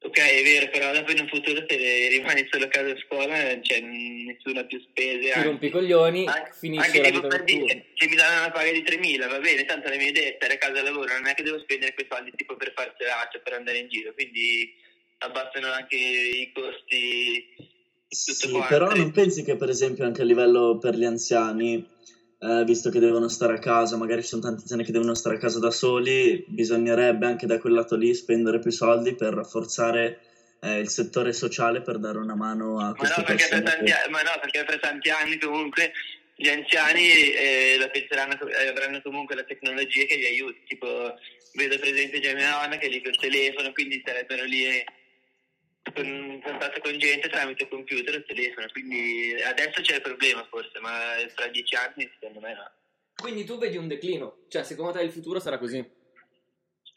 Ok, 0.01 0.19
è 0.19 0.43
vero, 0.45 0.71
però 0.71 0.93
dopo 0.93 1.11
in 1.11 1.19
un 1.19 1.27
futuro 1.27 1.65
se 1.67 2.09
rimani 2.09 2.47
solo 2.49 2.67
a 2.67 2.69
casa 2.69 2.93
a 2.93 2.97
scuola 2.99 3.43
non 3.49 3.61
c'è 3.63 3.81
nessuna 3.81 4.65
più 4.67 4.81
spese. 4.81 5.33
Ti 5.33 5.43
rompi 5.43 5.67
i 5.67 5.71
coglioni, 5.71 6.27
anche- 6.29 6.53
finisce 6.53 6.87
anche 6.87 7.03
la 7.03 7.11
vita 7.11 7.27
per 7.27 7.43
dire, 7.43 7.87
se 7.95 8.07
mi 8.07 8.15
danno 8.15 8.39
una 8.39 8.53
paga 8.53 8.71
di 8.71 8.83
3.000 8.85 9.27
va 9.27 9.41
bene, 9.41 9.65
tanto 9.65 9.89
la 9.89 9.97
mia 9.97 10.07
idea 10.07 10.29
è 10.29 10.35
stare 10.37 10.55
a 10.55 10.59
casa 10.59 10.79
a 10.79 10.83
lavoro, 10.85 11.13
non 11.13 11.27
è 11.27 11.35
che 11.35 11.43
devo 11.43 11.59
spendere 11.59 11.93
quei 11.95 12.07
soldi 12.09 12.31
tipo 12.37 12.55
per 12.55 12.73
far 12.77 12.95
serata, 12.97 13.41
per 13.41 13.55
andare 13.55 13.79
in 13.79 13.89
giro, 13.89 14.13
quindi 14.13 14.73
abbassano 15.19 15.71
anche 15.73 15.97
i 15.97 16.51
costi 16.53 17.45
Sì, 18.09 18.51
quanto. 18.53 18.69
però 18.69 18.95
non 18.95 19.11
pensi 19.11 19.43
che 19.43 19.57
per 19.57 19.69
esempio 19.69 20.05
anche 20.05 20.23
a 20.23 20.25
livello 20.25 20.79
per 20.79 20.95
gli 20.97 21.05
anziani, 21.05 21.75
eh, 22.41 22.65
visto 22.65 22.89
che 22.91 23.01
devono 23.01 23.29
stare 23.29 23.55
a 23.55 23.59
casa, 23.59 23.97
magari 23.97 24.23
ci 24.23 24.29
sono 24.29 24.43
tanti 24.43 24.61
anziani 24.63 24.85
che 24.85 24.93
devono 24.93 25.15
stare 25.15 25.37
a 25.37 25.39
casa 25.39 25.59
da 25.59 25.71
soli, 25.71 26.43
bisognerebbe 26.47 27.27
anche 27.27 27.47
da 27.47 27.59
quel 27.59 27.75
lato 27.75 27.97
lì 27.97 28.15
spendere 28.15 28.61
più 28.61 28.71
soldi 28.71 29.15
per 29.15 29.35
rafforzare 29.35 30.21
eh, 30.61 30.79
il 30.79 30.89
settore 30.89 31.33
sociale 31.33 31.83
per 31.83 31.99
dare 31.99 32.19
una 32.19 32.35
mano 32.35 32.79
a 32.81 32.87
Ma 32.87 32.93
queste 32.95 33.21
no, 33.21 33.27
perché 33.27 33.47
per 33.49 33.63
persone. 33.63 33.77
tanti, 33.77 33.93
che- 33.93 34.11
ma 34.11 34.23
no, 34.23 34.31
perché 34.41 34.65
per 34.65 34.81
tanti 34.81 35.11
anni 35.11 35.39
comunque 35.39 35.93
gli 36.35 36.49
anziani 36.49 37.03
eh, 37.33 37.77
la 37.79 37.89
penseranno, 37.89 38.35
eh, 38.49 38.67
avranno 38.69 39.01
comunque 39.03 39.35
la 39.35 39.43
tecnologia 39.45 40.05
che 40.05 40.17
li 40.17 40.25
aiuti, 40.27 40.61
tipo 40.65 41.13
vedo 41.53 41.79
presente 41.79 42.21
già 42.21 42.33
mia 42.35 42.51
nonna 42.51 42.77
che 42.79 42.87
è 42.87 42.89
lì 42.89 43.03
col 43.03 43.17
telefono, 43.17 43.73
quindi 43.73 44.01
sarebbero 44.05 44.45
lì 44.45 44.65
eh, 44.65 44.85
con, 45.93 46.41
contatto 46.43 46.81
con 46.81 46.99
gente 46.99 47.29
tramite 47.29 47.69
computer 47.69 48.17
o 48.17 48.25
telefono, 48.25 48.67
quindi 48.73 49.35
adesso 49.43 49.81
c'è 49.81 49.97
il 49.97 50.03
problema 50.03 50.47
forse, 50.49 50.79
ma 50.81 51.15
tra 51.35 51.47
dieci 51.49 51.75
anni 51.75 52.11
secondo 52.15 52.41
me 52.41 52.55
no. 52.55 52.71
Quindi 53.15 53.45
tu 53.45 53.59
vedi 53.59 53.77
un 53.77 53.89
declino, 53.89 54.45
cioè 54.49 54.63
secondo 54.63 54.93
te 54.93 55.03
il 55.03 55.13
futuro 55.13 55.41
sarà 55.41 55.59
così? 55.59 55.85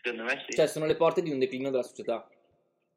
Secondo 0.03 0.23
me 0.23 0.45
sì. 0.47 0.55
Cioè 0.55 0.67
sono 0.67 0.85
le 0.85 0.95
porte 0.95 1.21
di 1.21 1.31
un 1.31 1.39
declino 1.39 1.69
della 1.69 1.83
società. 1.83 2.27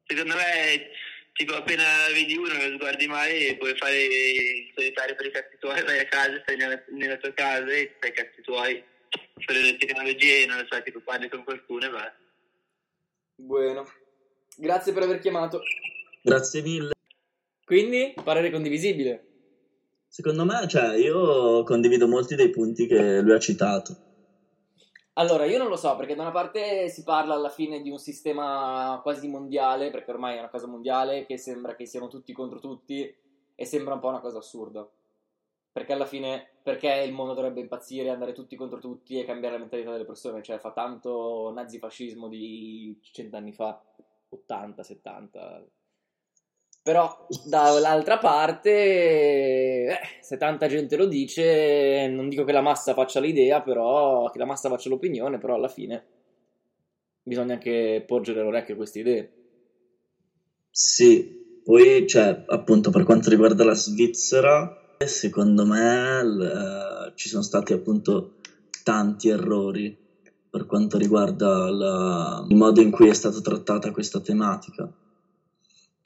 Secondo 0.05 0.35
me, 0.35 0.91
tipo, 1.33 1.55
appena 1.55 2.07
vedi 2.13 2.37
uno 2.37 2.53
lo 2.53 2.75
sguardi 2.75 3.07
male, 3.07 3.57
puoi 3.57 3.75
fare 3.75 4.03
il 4.03 4.71
solitario 4.75 5.15
per 5.15 5.25
i 5.25 5.31
cazzi 5.31 5.57
tuoi, 5.59 5.83
vai 5.83 5.99
a 5.99 6.05
casa, 6.05 6.39
stai 6.41 6.57
nella, 6.57 6.83
nella 6.89 7.17
tua 7.17 7.33
casa 7.33 7.71
e 7.71 7.95
fai 7.99 8.09
i 8.09 8.13
cazzi 8.13 8.41
tuoi, 8.41 8.83
fai 9.39 9.63
le 9.63 9.77
tecnologie, 9.77 10.45
non 10.45 10.59
lo 10.59 10.67
so, 10.69 10.81
tipo 10.83 10.99
parli 10.99 11.27
con 11.27 11.43
qualcuno 11.43 11.85
e 11.85 11.89
va. 11.89 12.15
Bueno. 13.37 13.91
Grazie 14.57 14.93
per 14.93 15.03
aver 15.03 15.19
chiamato. 15.19 15.61
Grazie 16.21 16.61
mille. 16.61 16.93
Quindi, 17.65 18.13
parere 18.23 18.51
condivisibile. 18.51 19.27
Secondo 20.07 20.45
me, 20.45 20.67
cioè, 20.67 20.95
io 20.95 21.63
condivido 21.63 22.07
molti 22.07 22.35
dei 22.35 22.49
punti 22.49 22.87
che 22.87 23.21
lui 23.21 23.33
ha 23.33 23.39
citato. 23.39 23.97
Allora, 25.17 25.45
io 25.45 25.57
non 25.57 25.67
lo 25.67 25.75
so, 25.75 25.95
perché 25.95 26.15
da 26.15 26.23
una 26.23 26.31
parte 26.31 26.89
si 26.89 27.03
parla 27.03 27.33
alla 27.33 27.49
fine 27.49 27.81
di 27.81 27.89
un 27.89 27.97
sistema 27.97 28.99
quasi 29.01 29.27
mondiale, 29.27 29.89
perché 29.89 30.11
ormai 30.11 30.35
è 30.35 30.39
una 30.39 30.49
cosa 30.49 30.67
mondiale, 30.67 31.25
che 31.25 31.37
sembra 31.37 31.75
che 31.75 31.85
siano 31.85 32.07
tutti 32.07 32.33
contro 32.33 32.59
tutti, 32.59 33.13
e 33.55 33.65
sembra 33.65 33.93
un 33.93 33.99
po' 33.99 34.09
una 34.09 34.19
cosa 34.19 34.37
assurda. 34.37 34.87
Perché 35.71 35.93
alla 35.93 36.05
fine, 36.05 36.47
perché 36.63 37.03
il 37.05 37.13
mondo 37.13 37.33
dovrebbe 37.33 37.59
impazzire, 37.59 38.09
andare 38.09 38.33
tutti 38.33 38.55
contro 38.55 38.79
tutti 38.79 39.19
e 39.19 39.25
cambiare 39.25 39.55
la 39.55 39.61
mentalità 39.61 39.91
delle 39.91 40.05
persone? 40.05 40.41
Cioè, 40.41 40.59
fa 40.59 40.71
tanto 40.71 41.51
nazifascismo 41.53 42.27
di 42.29 42.97
cent'anni 43.01 43.51
fa, 43.53 43.81
80, 44.35 44.83
70. 44.83 45.65
Però, 46.81 47.27
dall'altra 47.45 48.19
parte, 48.19 48.69
eh, 48.71 49.99
se 50.21 50.37
tanta 50.37 50.67
gente 50.67 50.95
lo 50.95 51.07
dice, 51.07 52.07
non 52.07 52.29
dico 52.29 52.43
che 52.43 52.51
la 52.51 52.61
massa 52.61 52.93
faccia 52.93 53.19
l'idea, 53.19 53.61
però 53.61 54.29
che 54.29 54.37
la 54.37 54.45
massa 54.45 54.69
faccia 54.69 54.89
l'opinione, 54.89 55.39
però 55.39 55.55
alla 55.55 55.67
fine 55.67 56.05
bisogna 57.23 57.53
anche 57.53 58.03
porgere 58.05 58.43
l'orecchio 58.43 58.75
a 58.75 58.77
queste 58.77 58.99
idee. 58.99 59.31
Sì, 60.69 61.61
poi, 61.63 62.05
cioè, 62.07 62.43
appunto, 62.47 62.91
per 62.91 63.03
quanto 63.03 63.31
riguarda 63.31 63.63
la 63.63 63.73
Svizzera, 63.73 64.95
secondo 65.03 65.65
me 65.65 66.23
l- 66.23 67.13
ci 67.15 67.29
sono 67.29 67.41
stati 67.41 67.73
appunto 67.73 68.35
tanti 68.83 69.29
errori 69.29 70.04
per 70.55 70.65
quanto 70.65 70.97
riguarda 70.97 71.69
la- 71.69 72.45
il 72.47 72.55
modo 72.55 72.79
in 72.79 72.89
cui 72.89 73.09
è 73.09 73.13
stata 73.13 73.41
trattata 73.41 73.91
questa 73.91 74.21
tematica. 74.21 74.89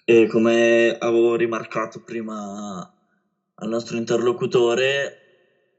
E 0.03 0.25
come 0.27 0.95
avevo 0.97 1.35
rimarcato 1.35 2.01
prima 2.01 2.79
al 2.79 3.69
nostro 3.69 3.97
interlocutore, 3.97 5.19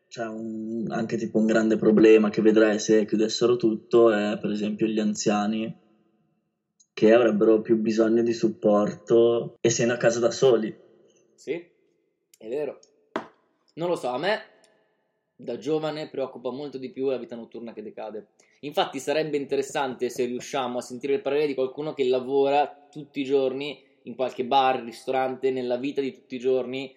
c'è 0.07 0.25
un- 0.25 0.87
anche 0.89 1.17
tipo 1.17 1.39
un 1.39 1.47
grande 1.47 1.75
problema 1.75 2.31
che 2.31 2.43
vedrai 2.43 2.79
se 2.79 3.05
chiudessero 3.07 3.57
tutto, 3.57 4.13
è 4.13 4.39
per 4.41 4.53
esempio 4.53 4.87
gli 4.87 5.01
anziani 5.01 5.77
che 6.93 7.13
avrebbero 7.13 7.61
più 7.61 7.77
bisogno 7.77 8.23
di 8.23 8.33
supporto 8.33 9.57
e 9.61 9.69
siano 9.69 9.95
a 9.95 9.97
casa 9.97 10.21
da 10.21 10.31
soli. 10.31 10.73
Sì, 11.35 11.55
è 12.39 12.49
vero. 12.49 12.79
Non 13.75 13.89
lo 13.89 13.97
so, 13.97 14.11
a 14.11 14.19
me 14.19 14.39
da 15.35 15.57
giovane 15.57 16.09
preoccupa 16.09 16.53
molto 16.53 16.79
di 16.79 16.93
più 16.93 17.09
la 17.09 17.19
vita 17.19 17.35
notturna 17.35 17.73
che 17.73 17.83
decade. 17.83 18.29
Infatti 18.61 18.99
sarebbe 18.99 19.37
interessante 19.37 20.11
se 20.11 20.27
riusciamo 20.27 20.79
a 20.79 20.83
sentire 20.83 21.15
il 21.15 21.23
parere 21.23 21.47
di 21.47 21.55
qualcuno 21.55 21.95
che 21.95 22.05
lavora 22.05 22.89
tutti 22.91 23.21
i 23.21 23.25
giorni 23.25 23.83
in 24.05 24.15
qualche 24.15 24.45
bar, 24.45 24.83
ristorante, 24.83 25.51
nella 25.51 25.77
vita 25.77 26.01
di 26.01 26.13
tutti 26.13 26.35
i 26.35 26.39
giorni, 26.39 26.95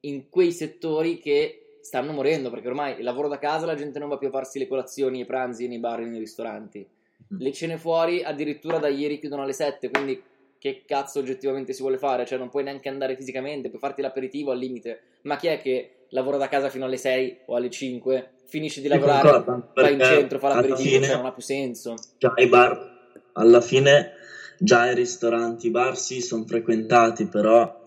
in 0.00 0.28
quei 0.28 0.52
settori 0.52 1.18
che 1.18 1.78
stanno 1.80 2.12
morendo, 2.12 2.50
perché 2.50 2.66
ormai 2.66 2.98
il 2.98 3.04
lavoro 3.04 3.28
da 3.28 3.38
casa 3.38 3.66
la 3.66 3.74
gente 3.74 3.98
non 3.98 4.08
va 4.08 4.18
più 4.18 4.28
a 4.28 4.32
farsi 4.32 4.58
le 4.58 4.66
colazioni 4.66 5.20
i 5.20 5.24
pranzi 5.24 5.68
nei 5.68 5.78
bar 5.78 6.00
e 6.00 6.06
nei 6.06 6.18
ristoranti. 6.18 6.86
Le 7.28 7.52
cene 7.52 7.76
fuori 7.76 8.22
addirittura 8.22 8.78
da 8.78 8.88
ieri 8.88 9.18
chiudono 9.18 9.42
alle 9.42 9.52
7, 9.52 9.90
quindi 9.90 10.20
che 10.58 10.84
cazzo 10.86 11.18
oggettivamente 11.20 11.72
si 11.72 11.82
vuole 11.82 11.98
fare? 11.98 12.24
Cioè 12.24 12.38
non 12.38 12.48
puoi 12.48 12.64
neanche 12.64 12.88
andare 12.88 13.16
fisicamente, 13.16 13.68
puoi 13.68 13.80
farti 13.80 14.02
l'aperitivo 14.02 14.50
al 14.50 14.58
limite. 14.58 15.02
Ma 15.22 15.36
chi 15.36 15.48
è 15.48 15.60
che 15.60 15.95
lavora 16.10 16.36
da 16.36 16.48
casa 16.48 16.68
fino 16.70 16.84
alle 16.84 16.96
6 16.96 17.38
o 17.46 17.56
alle 17.56 17.70
5, 17.70 18.30
finisce 18.46 18.80
di 18.80 18.88
lavorare, 18.88 19.28
concordo, 19.44 19.72
va 19.74 19.88
in 19.90 20.00
centro, 20.00 20.38
fa 20.38 20.48
l'aperitivo, 20.48 20.88
fine- 20.94 21.06
cioè 21.06 21.16
non 21.16 21.26
ha 21.26 21.32
più 21.32 21.42
senso. 21.42 21.94
Già 22.18 22.32
i 22.36 22.46
bar, 22.46 23.20
alla 23.32 23.60
fine, 23.60 24.12
già 24.58 24.90
i 24.90 24.94
ristoranti, 24.94 25.66
i 25.66 25.70
bar 25.70 25.96
sì, 25.96 26.20
sono 26.20 26.44
frequentati, 26.44 27.26
però 27.26 27.82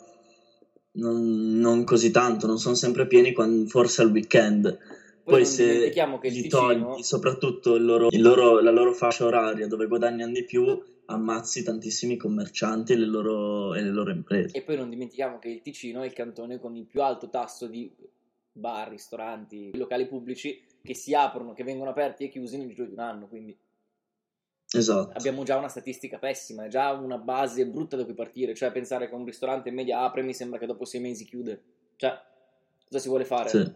non, 0.94 1.58
non 1.60 1.84
così 1.84 2.12
tanto, 2.12 2.48
non 2.48 2.58
sono 2.58 2.76
sempre 2.76 3.08
pieni, 3.08 3.32
quan- 3.32 3.68
forse 3.68 4.02
al 4.02 4.12
weekend. 4.12 4.78
Poi 5.24 5.42
non 5.44 5.46
se 5.52 5.90
gli 5.90 6.42
Ticino- 6.42 6.48
togli 6.50 7.04
soprattutto 7.04 7.76
il 7.76 7.86
loro- 7.86 8.08
il 8.10 8.22
loro- 8.22 8.60
la 8.62 8.72
loro 8.72 8.94
fascia 8.94 9.26
oraria 9.26 9.68
dove 9.68 9.86
guadagnano 9.86 10.32
di 10.32 10.44
più, 10.44 10.82
ammazzi 11.10 11.64
tantissimi 11.64 12.18
commercianti 12.18 12.94
e 12.94 12.98
le 12.98 13.06
loro, 13.06 13.74
e 13.74 13.82
le 13.82 13.90
loro 13.90 14.12
imprese. 14.12 14.56
E 14.56 14.62
poi 14.62 14.78
non 14.78 14.90
dimentichiamo 14.90 15.40
che 15.40 15.50
il 15.50 15.62
Ticino 15.62 16.02
è 16.02 16.06
il 16.06 16.14
cantone 16.14 16.60
con 16.60 16.76
il 16.76 16.86
più 16.86 17.02
alto 17.02 17.30
tasso 17.30 17.68
di 17.68 17.92
bar, 18.52 18.90
ristoranti, 18.90 19.76
locali 19.76 20.08
pubblici 20.08 20.62
che 20.82 20.94
si 20.94 21.14
aprono, 21.14 21.54
che 21.54 21.64
vengono 21.64 21.90
aperti 21.90 22.26
e 22.26 22.30
chiusi 22.30 22.58
nel 22.58 22.70
giro 22.70 22.86
di 22.86 22.94
un 22.94 23.00
anno, 23.00 23.28
quindi 23.28 23.58
Esatto. 24.72 25.18
abbiamo 25.18 25.44
già 25.44 25.58
una 25.58 25.68
statistica 25.68 26.20
pessima, 26.20 26.66
è 26.66 26.68
già 26.68 26.92
una 26.92 27.18
base 27.18 27.66
brutta 27.66 27.96
da 27.96 28.06
cui 28.06 28.14
partire, 28.14 28.54
cioè 28.54 28.72
pensare 28.72 29.10
che 29.10 29.16
un 29.16 29.26
ristorante 29.26 29.70
in 29.70 29.76
media 29.76 30.02
apre 30.02 30.22
mi 30.22 30.34
sembra 30.34 30.60
che 30.60 30.68
dopo 30.68 30.86
sei 30.86 31.02
mesi 31.02 31.26
chiude. 31.26 31.62
Cioè, 31.96 32.18
cosa 32.88 33.00
si 33.00 33.08
vuole 33.08 33.26
fare? 33.26 33.50
Sì. 33.50 33.72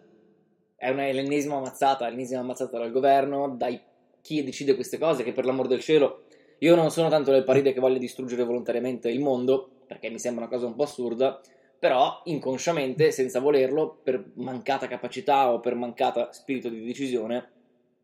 È 0.76 0.90
una, 0.90 1.08
è 1.08 1.14
l'ennesima 1.14 1.56
ammazzata, 1.56 2.08
l'ennesima 2.08 2.42
ammazzata 2.42 2.78
dal 2.78 2.92
governo, 2.92 3.56
dai 3.56 3.82
chi 4.22 4.44
decide 4.44 4.76
queste 4.76 4.98
cose, 4.98 5.24
che 5.24 5.34
per 5.34 5.46
l'amor 5.46 5.68
del 5.68 5.82
cielo, 5.82 6.26
io 6.64 6.76
non 6.76 6.92
sono 6.92 7.10
tanto 7.10 7.32
del 7.32 7.44
parere 7.44 7.74
che 7.74 7.82
voglia 7.82 7.98
distruggere 7.98 8.46
volontariamente 8.46 9.10
il 9.10 9.20
mondo, 9.20 9.70
perché 9.86 10.10
mi 10.10 10.18
sembra 10.18 10.46
una 10.46 10.54
cosa 10.54 10.66
un 10.66 10.76
po' 10.76 10.84
assurda, 10.84 11.42
però 11.78 12.22
inconsciamente, 12.26 13.12
senza 13.12 13.42
volerlo, 13.42 14.00
per 14.02 14.32
mancata 14.36 14.88
capacità 14.88 15.52
o 15.52 15.60
per 15.60 15.76
mancata 15.76 16.32
spirito 16.32 16.70
di 16.70 16.82
decisione, 16.86 17.50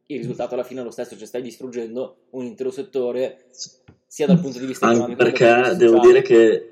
il 0.07 0.17
risultato 0.17 0.55
alla 0.55 0.65
fine 0.65 0.81
è 0.81 0.83
lo 0.83 0.91
stesso, 0.91 1.15
cioè 1.15 1.25
stai 1.25 1.41
distruggendo 1.41 2.23
un 2.31 2.43
intero 2.43 2.69
settore, 2.69 3.45
sia 4.05 4.27
dal 4.27 4.41
punto 4.41 4.59
di 4.59 4.65
vista 4.65 4.87
Anche 4.87 5.13
economico 5.13 5.23
perché 5.23 5.75
devo 5.77 5.99
dire 5.99 6.21
che 6.21 6.69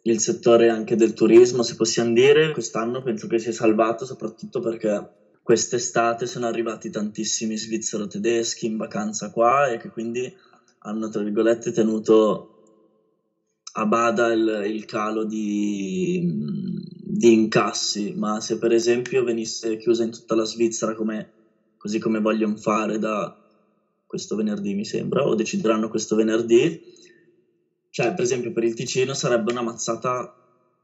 il 0.00 0.20
settore 0.20 0.70
anche 0.70 0.96
del 0.96 1.12
turismo, 1.12 1.62
se 1.62 1.76
possiamo 1.76 2.14
dire, 2.14 2.52
quest'anno 2.52 3.02
penso 3.02 3.26
che 3.26 3.38
si 3.38 3.50
è 3.50 3.52
salvato 3.52 4.06
soprattutto 4.06 4.60
perché 4.60 5.06
quest'estate 5.42 6.24
sono 6.24 6.46
arrivati 6.46 6.88
tantissimi 6.88 7.56
svizzero 7.56 8.06
tedeschi 8.06 8.64
in 8.64 8.78
vacanza 8.78 9.30
qua 9.30 9.68
e 9.68 9.76
che 9.76 9.90
quindi 9.90 10.34
hanno, 10.86 11.08
tra 11.08 11.22
virgolette, 11.22 11.72
tenuto 11.72 12.48
a 13.76 13.86
bada 13.86 14.32
il, 14.32 14.64
il 14.66 14.84
calo 14.84 15.24
di, 15.24 16.20
di 16.22 17.32
incassi, 17.32 18.12
ma 18.14 18.40
se 18.40 18.58
per 18.58 18.72
esempio 18.72 19.24
venisse 19.24 19.76
chiusa 19.76 20.04
in 20.04 20.10
tutta 20.10 20.34
la 20.34 20.44
Svizzera 20.44 20.94
come, 20.94 21.32
così 21.76 21.98
come 21.98 22.20
vogliono 22.20 22.56
fare 22.56 22.98
da 22.98 23.34
questo 24.06 24.36
venerdì 24.36 24.74
mi 24.74 24.84
sembra, 24.84 25.26
o 25.26 25.34
decideranno 25.34 25.88
questo 25.88 26.14
venerdì, 26.16 26.80
cioè 27.90 28.12
per 28.14 28.24
esempio 28.24 28.52
per 28.52 28.64
il 28.64 28.74
Ticino 28.74 29.14
sarebbe 29.14 29.52
una 29.52 29.62
mazzata 29.62 30.32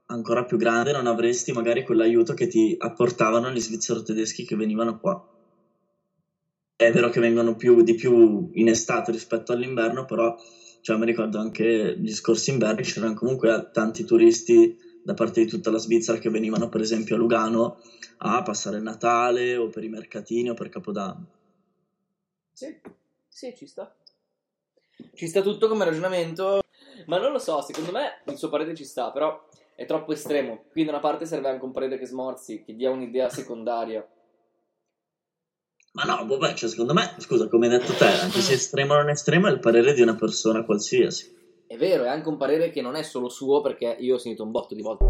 ancora 0.06 0.44
più 0.44 0.56
grande, 0.56 0.92
non 0.92 1.06
avresti 1.06 1.52
magari 1.52 1.84
quell'aiuto 1.84 2.34
che 2.34 2.46
ti 2.48 2.74
apportavano 2.76 3.50
gli 3.50 3.60
svizzero 3.60 4.02
tedeschi 4.02 4.44
che 4.44 4.56
venivano 4.56 4.98
qua. 4.98 5.22
È 6.80 6.90
vero 6.92 7.10
che 7.10 7.20
vengono 7.20 7.56
più, 7.56 7.82
di 7.82 7.94
più 7.94 8.48
in 8.54 8.68
estate 8.68 9.12
rispetto 9.12 9.52
all'inverno, 9.52 10.06
però 10.06 10.34
cioè, 10.80 10.96
mi 10.96 11.04
ricordo 11.04 11.38
anche 11.38 11.94
gli 11.98 12.10
scorsi 12.10 12.48
inverni 12.48 12.84
c'erano 12.84 13.12
comunque 13.12 13.68
tanti 13.70 14.02
turisti 14.04 14.78
da 15.04 15.12
parte 15.12 15.42
di 15.42 15.46
tutta 15.46 15.70
la 15.70 15.76
Svizzera 15.76 16.16
che 16.16 16.30
venivano 16.30 16.70
per 16.70 16.80
esempio 16.80 17.16
a 17.16 17.18
Lugano 17.18 17.82
a 18.20 18.40
passare 18.40 18.78
il 18.78 18.82
Natale 18.82 19.58
o 19.58 19.68
per 19.68 19.84
i 19.84 19.90
mercatini 19.90 20.48
o 20.48 20.54
per 20.54 20.70
Capodanno. 20.70 21.26
Sì, 22.50 22.74
sì, 23.28 23.54
ci 23.54 23.66
sta. 23.66 23.94
Ci 25.12 25.28
sta 25.28 25.42
tutto 25.42 25.68
come 25.68 25.84
ragionamento, 25.84 26.62
ma 27.08 27.18
non 27.18 27.30
lo 27.30 27.38
so, 27.38 27.60
secondo 27.60 27.92
me 27.92 28.22
il 28.24 28.38
suo 28.38 28.48
parere 28.48 28.74
ci 28.74 28.86
sta, 28.86 29.10
però 29.10 29.38
è 29.74 29.84
troppo 29.84 30.12
estremo. 30.12 30.64
Qui 30.70 30.84
da 30.84 30.92
una 30.92 31.00
parte 31.00 31.26
serve 31.26 31.50
anche 31.50 31.64
un 31.66 31.72
parere 31.72 31.98
che 31.98 32.06
smorzi, 32.06 32.62
che 32.64 32.74
dia 32.74 32.88
un'idea 32.88 33.28
secondaria. 33.28 34.02
Ma 35.92 36.04
no, 36.04 36.24
vabbè, 36.24 36.54
cioè, 36.54 36.68
secondo 36.68 36.92
me, 36.92 37.16
scusa, 37.18 37.48
come 37.48 37.66
hai 37.66 37.76
detto 37.76 37.92
te, 37.94 38.04
anche 38.04 38.40
se 38.40 38.52
estremo 38.52 38.94
o 38.94 38.98
non 38.98 39.10
estremo, 39.10 39.48
è 39.48 39.50
il 39.50 39.58
parere 39.58 39.92
di 39.92 40.00
una 40.00 40.14
persona 40.14 40.62
qualsiasi. 40.62 41.34
È 41.66 41.76
vero, 41.76 42.04
è 42.04 42.08
anche 42.08 42.28
un 42.28 42.36
parere 42.36 42.70
che 42.70 42.80
non 42.80 42.94
è 42.94 43.02
solo 43.02 43.28
suo, 43.28 43.60
perché 43.60 43.96
io 43.98 44.14
ho 44.14 44.18
sentito 44.18 44.44
un 44.44 44.52
botto 44.52 44.76
di 44.76 44.82
volte. 44.82 45.04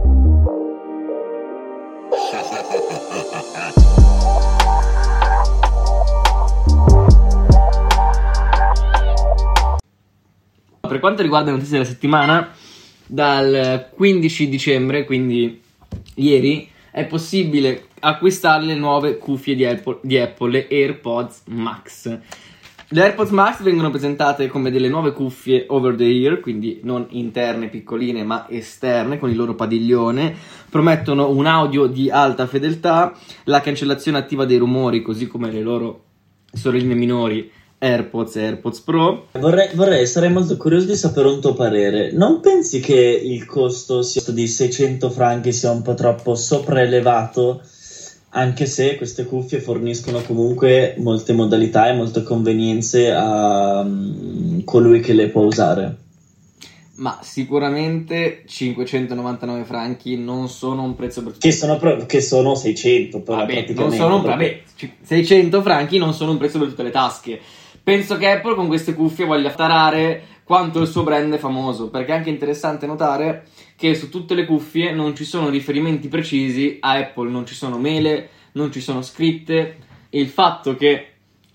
Per 10.80 10.98
quanto 10.98 11.20
riguarda 11.20 11.50
le 11.50 11.56
notizie 11.56 11.76
della 11.76 11.90
settimana, 11.90 12.54
dal 13.04 13.90
15 13.94 14.48
dicembre, 14.48 15.04
quindi 15.04 15.62
ieri, 16.14 16.69
è 16.90 17.06
possibile 17.06 17.86
acquistare 18.00 18.64
le 18.64 18.74
nuove 18.74 19.18
cuffie 19.18 19.54
di 19.54 19.64
Apple, 19.64 19.98
di 20.02 20.18
Apple, 20.18 20.50
le 20.50 20.68
AirPods 20.68 21.42
Max. 21.46 22.18
Le 22.92 23.02
AirPods 23.02 23.30
Max 23.30 23.62
vengono 23.62 23.90
presentate 23.90 24.48
come 24.48 24.72
delle 24.72 24.88
nuove 24.88 25.12
cuffie 25.12 25.64
over 25.68 25.94
the 25.94 26.04
ear, 26.04 26.40
quindi 26.40 26.80
non 26.82 27.06
interne 27.10 27.68
piccoline 27.68 28.24
ma 28.24 28.48
esterne 28.48 29.18
con 29.18 29.30
il 29.30 29.36
loro 29.36 29.54
padiglione. 29.54 30.34
Promettono 30.68 31.30
un 31.30 31.46
audio 31.46 31.86
di 31.86 32.10
alta 32.10 32.48
fedeltà, 32.48 33.16
la 33.44 33.60
cancellazione 33.60 34.18
attiva 34.18 34.44
dei 34.44 34.56
rumori, 34.56 35.02
così 35.02 35.28
come 35.28 35.52
le 35.52 35.62
loro 35.62 36.04
sorelline 36.52 36.94
minori 36.94 37.50
AirPods 37.82 38.36
e 38.36 38.42
AirPods 38.42 38.80
Pro. 38.80 39.28
Vorrei, 39.32 39.70
vorrei, 39.74 40.06
sarei 40.06 40.30
molto 40.30 40.56
curioso 40.58 40.86
di 40.86 40.96
sapere 40.96 41.28
un 41.28 41.40
tuo 41.40 41.54
parere. 41.54 42.12
Non 42.12 42.40
pensi 42.40 42.78
che 42.78 42.94
il 42.94 43.46
costo 43.46 44.02
sia 44.02 44.22
di 44.32 44.46
600 44.46 45.08
franchi 45.10 45.52
sia 45.52 45.70
un 45.70 45.80
po' 45.80 45.94
troppo 45.94 46.34
sopraelevato? 46.34 47.62
Anche 48.32 48.66
se 48.66 48.96
queste 48.96 49.24
cuffie 49.24 49.60
forniscono 49.60 50.20
comunque 50.20 50.94
molte 50.98 51.32
modalità 51.32 51.88
e 51.88 51.94
molte 51.94 52.22
convenienze 52.22 53.10
a 53.10 53.80
um, 53.80 54.62
colui 54.62 55.00
che 55.00 55.14
le 55.14 55.30
può 55.30 55.42
usare. 55.42 55.96
Ma 56.96 57.18
sicuramente 57.22 58.42
599 58.46 59.64
franchi 59.64 60.18
non 60.18 60.48
sono 60.48 60.82
un 60.82 60.94
prezzo 60.94 61.22
per 61.22 61.38
che 61.38 61.50
sono, 61.50 61.78
che 62.06 62.20
sono 62.20 62.54
600 62.54 63.22
però 63.22 63.38
vabbè, 63.38 63.66
non 63.70 63.90
sono, 63.90 64.20
vabbè, 64.20 64.62
600 65.00 65.62
franchi 65.62 65.96
non 65.96 66.12
sono 66.12 66.32
un 66.32 66.36
prezzo 66.36 66.58
per 66.58 66.68
tutte 66.68 66.82
le 66.82 66.90
tasche 66.90 67.40
penso 67.82 68.16
che 68.16 68.30
Apple 68.30 68.54
con 68.54 68.66
queste 68.66 68.94
cuffie 68.94 69.24
voglia 69.24 69.50
tarare 69.50 70.24
quanto 70.44 70.80
il 70.80 70.88
suo 70.88 71.04
brand 71.04 71.32
è 71.32 71.38
famoso, 71.38 71.90
perché 71.90 72.12
è 72.12 72.16
anche 72.16 72.30
interessante 72.30 72.86
notare 72.86 73.46
che 73.76 73.94
su 73.94 74.08
tutte 74.08 74.34
le 74.34 74.46
cuffie 74.46 74.92
non 74.92 75.14
ci 75.14 75.24
sono 75.24 75.48
riferimenti 75.48 76.08
precisi 76.08 76.78
a 76.80 76.92
Apple, 76.92 77.30
non 77.30 77.46
ci 77.46 77.54
sono 77.54 77.78
mele, 77.78 78.30
non 78.52 78.72
ci 78.72 78.80
sono 78.80 79.00
scritte, 79.02 79.76
il 80.10 80.26
fatto 80.28 80.74
che 80.74 81.06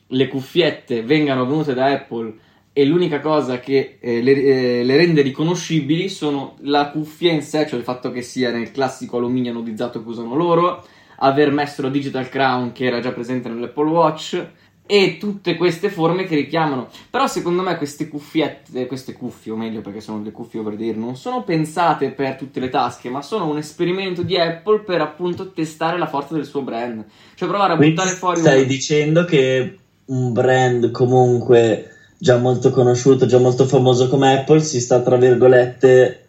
le 0.08 0.28
cuffiette 0.28 1.04
vengano 1.04 1.46
venute 1.46 1.74
da 1.74 1.88
Apple 1.88 2.34
e 2.72 2.86
l'unica 2.86 3.20
cosa 3.20 3.60
che 3.60 3.98
eh, 4.00 4.22
le, 4.22 4.32
eh, 4.32 4.84
le, 4.84 4.98
rende 4.98 5.22
riconoscibili 5.22 6.10
sono 6.10 6.56
la 6.62 6.90
cuffia 6.90 7.32
in 7.32 7.42
sé, 7.42 7.68
cioè 7.68 7.80
il 7.80 7.86
fatto 7.86 8.12
che 8.12 8.22
sia 8.22 8.52
nel 8.52 8.72
classico 8.72 9.18
alluminio 9.18 9.52
anodizzato 9.52 10.04
che 10.04 10.10
usano 10.10 10.36
loro, 10.36 10.86
aver 11.20 11.52
messo 11.52 11.82
la 11.82 11.90
Digital 11.90 12.28
Crown 12.28 12.72
che 12.72 12.86
era 12.86 13.00
già 13.00 13.12
presente 13.12 13.50
nell'Apple 13.50 13.90
Watch 13.90 14.48
e 14.88 15.18
tutte 15.20 15.56
queste 15.56 15.90
forme 15.90 16.26
che 16.26 16.36
richiamano. 16.36 16.90
Però 17.10 17.26
secondo 17.28 17.62
me 17.62 17.78
queste 17.78 18.08
cuffiette, 18.08 18.86
queste 18.86 19.14
cuffie, 19.14 19.52
o 19.52 19.56
meglio 19.56 19.82
perché 19.82 20.02
sono 20.02 20.22
le 20.24 20.32
cuffie 20.32 20.62
the 20.64 20.86
ear, 20.86 20.96
non 20.96 21.16
sono 21.16 21.44
pensate 21.44 22.12
per 22.12 22.36
tutte 22.36 22.60
le 22.60 22.70
tasche, 22.70 23.10
ma 23.10 23.22
sono 23.22 23.50
un 23.50 23.58
esperimento 23.58 24.22
di 24.22 24.38
Apple 24.38 24.80
per 24.80 25.02
appunto 25.02 25.52
testare 25.52 25.98
la 25.98 26.08
forza 26.08 26.36
del 26.36 26.46
suo 26.46 26.62
brand. 26.62 27.04
Cioè 27.34 27.48
provare 27.48 27.74
a 27.74 27.76
Quindi 27.78 27.96
buttare 27.96 28.16
fuori... 28.16 28.40
Stai 28.40 28.62
un... 28.62 28.68
dicendo 28.68 29.26
che 29.26 29.78
un 30.06 30.34
brand 30.34 30.92
comunque 30.92 31.90
già 32.18 32.38
molto 32.38 32.70
conosciuto, 32.70 33.26
già 33.26 33.40
molto 33.40 33.66
famoso 33.66 34.08
come 34.08 34.38
Apple 34.38 34.62
si 34.62 34.80
sta 34.80 35.02
tra 35.02 35.18
virgolette... 35.18 36.20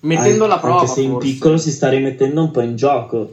Mettendo 0.00 0.44
alla 0.44 0.58
prova. 0.58 0.80
Anche 0.80 0.92
se 0.92 1.00
in 1.00 1.12
forse. 1.12 1.28
piccolo 1.28 1.56
si 1.56 1.70
sta 1.70 1.88
rimettendo 1.88 2.42
un 2.42 2.50
po' 2.50 2.60
in 2.60 2.74
gioco 2.74 3.30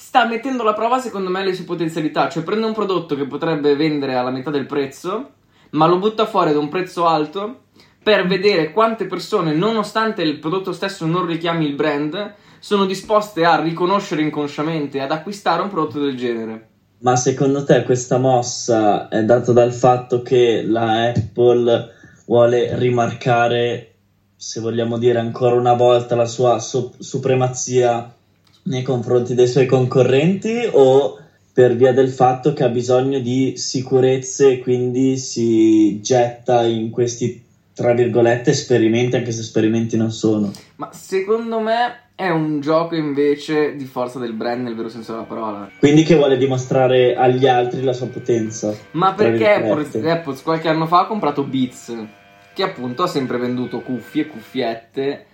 sta 0.00 0.24
mettendo 0.24 0.62
alla 0.62 0.72
prova, 0.72 0.98
secondo 0.98 1.28
me, 1.28 1.44
le 1.44 1.54
sue 1.54 1.64
potenzialità. 1.64 2.30
Cioè, 2.30 2.42
prende 2.42 2.64
un 2.64 2.72
prodotto 2.72 3.14
che 3.14 3.26
potrebbe 3.26 3.76
vendere 3.76 4.14
alla 4.14 4.30
metà 4.30 4.50
del 4.50 4.64
prezzo, 4.64 5.32
ma 5.72 5.86
lo 5.86 5.98
butta 5.98 6.24
fuori 6.24 6.54
da 6.54 6.58
un 6.58 6.70
prezzo 6.70 7.06
alto 7.06 7.64
per 8.02 8.26
vedere 8.26 8.72
quante 8.72 9.04
persone, 9.04 9.52
nonostante 9.52 10.22
il 10.22 10.38
prodotto 10.38 10.72
stesso 10.72 11.04
non 11.04 11.26
richiami 11.26 11.66
il 11.66 11.74
brand, 11.74 12.34
sono 12.58 12.86
disposte 12.86 13.44
a 13.44 13.60
riconoscere 13.60 14.22
inconsciamente, 14.22 15.02
ad 15.02 15.12
acquistare 15.12 15.60
un 15.60 15.68
prodotto 15.68 16.00
del 16.00 16.16
genere. 16.16 16.68
Ma 17.00 17.14
secondo 17.16 17.62
te 17.64 17.82
questa 17.82 18.16
mossa 18.16 19.08
è 19.08 19.22
data 19.22 19.52
dal 19.52 19.72
fatto 19.72 20.22
che 20.22 20.62
la 20.62 21.10
Apple 21.10 21.88
vuole 22.24 22.74
rimarcare, 22.78 23.96
se 24.34 24.60
vogliamo 24.60 24.96
dire 24.96 25.18
ancora 25.18 25.56
una 25.56 25.74
volta, 25.74 26.16
la 26.16 26.26
sua 26.26 26.58
so- 26.58 26.94
supremazia 26.98 28.14
nei 28.64 28.82
confronti 28.82 29.34
dei 29.34 29.46
suoi 29.46 29.66
concorrenti 29.66 30.68
o 30.70 31.18
per 31.52 31.76
via 31.76 31.92
del 31.92 32.10
fatto 32.10 32.52
che 32.52 32.64
ha 32.64 32.68
bisogno 32.68 33.18
di 33.18 33.56
sicurezze 33.56 34.52
e 34.52 34.58
quindi 34.60 35.16
si 35.16 36.00
getta 36.00 36.64
in 36.64 36.90
questi 36.90 37.48
tra 37.74 37.92
virgolette 37.92 38.50
esperimenti 38.50 39.16
anche 39.16 39.32
se 39.32 39.40
esperimenti 39.40 39.96
non 39.96 40.10
sono? 40.10 40.52
Ma 40.76 40.90
secondo 40.92 41.60
me 41.60 42.08
è 42.14 42.28
un 42.28 42.60
gioco 42.60 42.94
invece 42.94 43.74
di 43.76 43.86
forza 43.86 44.18
del 44.18 44.34
brand 44.34 44.62
nel 44.62 44.74
vero 44.74 44.90
senso 44.90 45.12
della 45.12 45.24
parola. 45.24 45.70
Quindi 45.78 46.02
che 46.02 46.16
vuole 46.16 46.36
dimostrare 46.36 47.14
agli 47.14 47.46
altri 47.46 47.82
la 47.82 47.94
sua 47.94 48.08
potenza 48.08 48.74
ma 48.92 49.14
perché 49.14 49.48
Apple, 49.48 50.10
Apple 50.10 50.36
qualche 50.42 50.68
anno 50.68 50.86
fa 50.86 51.00
ha 51.00 51.06
comprato 51.06 51.42
Beats 51.42 51.94
che 52.52 52.62
appunto 52.62 53.04
ha 53.04 53.06
sempre 53.06 53.38
venduto 53.38 53.80
cuffie 53.80 54.26
cuffiette 54.26 55.26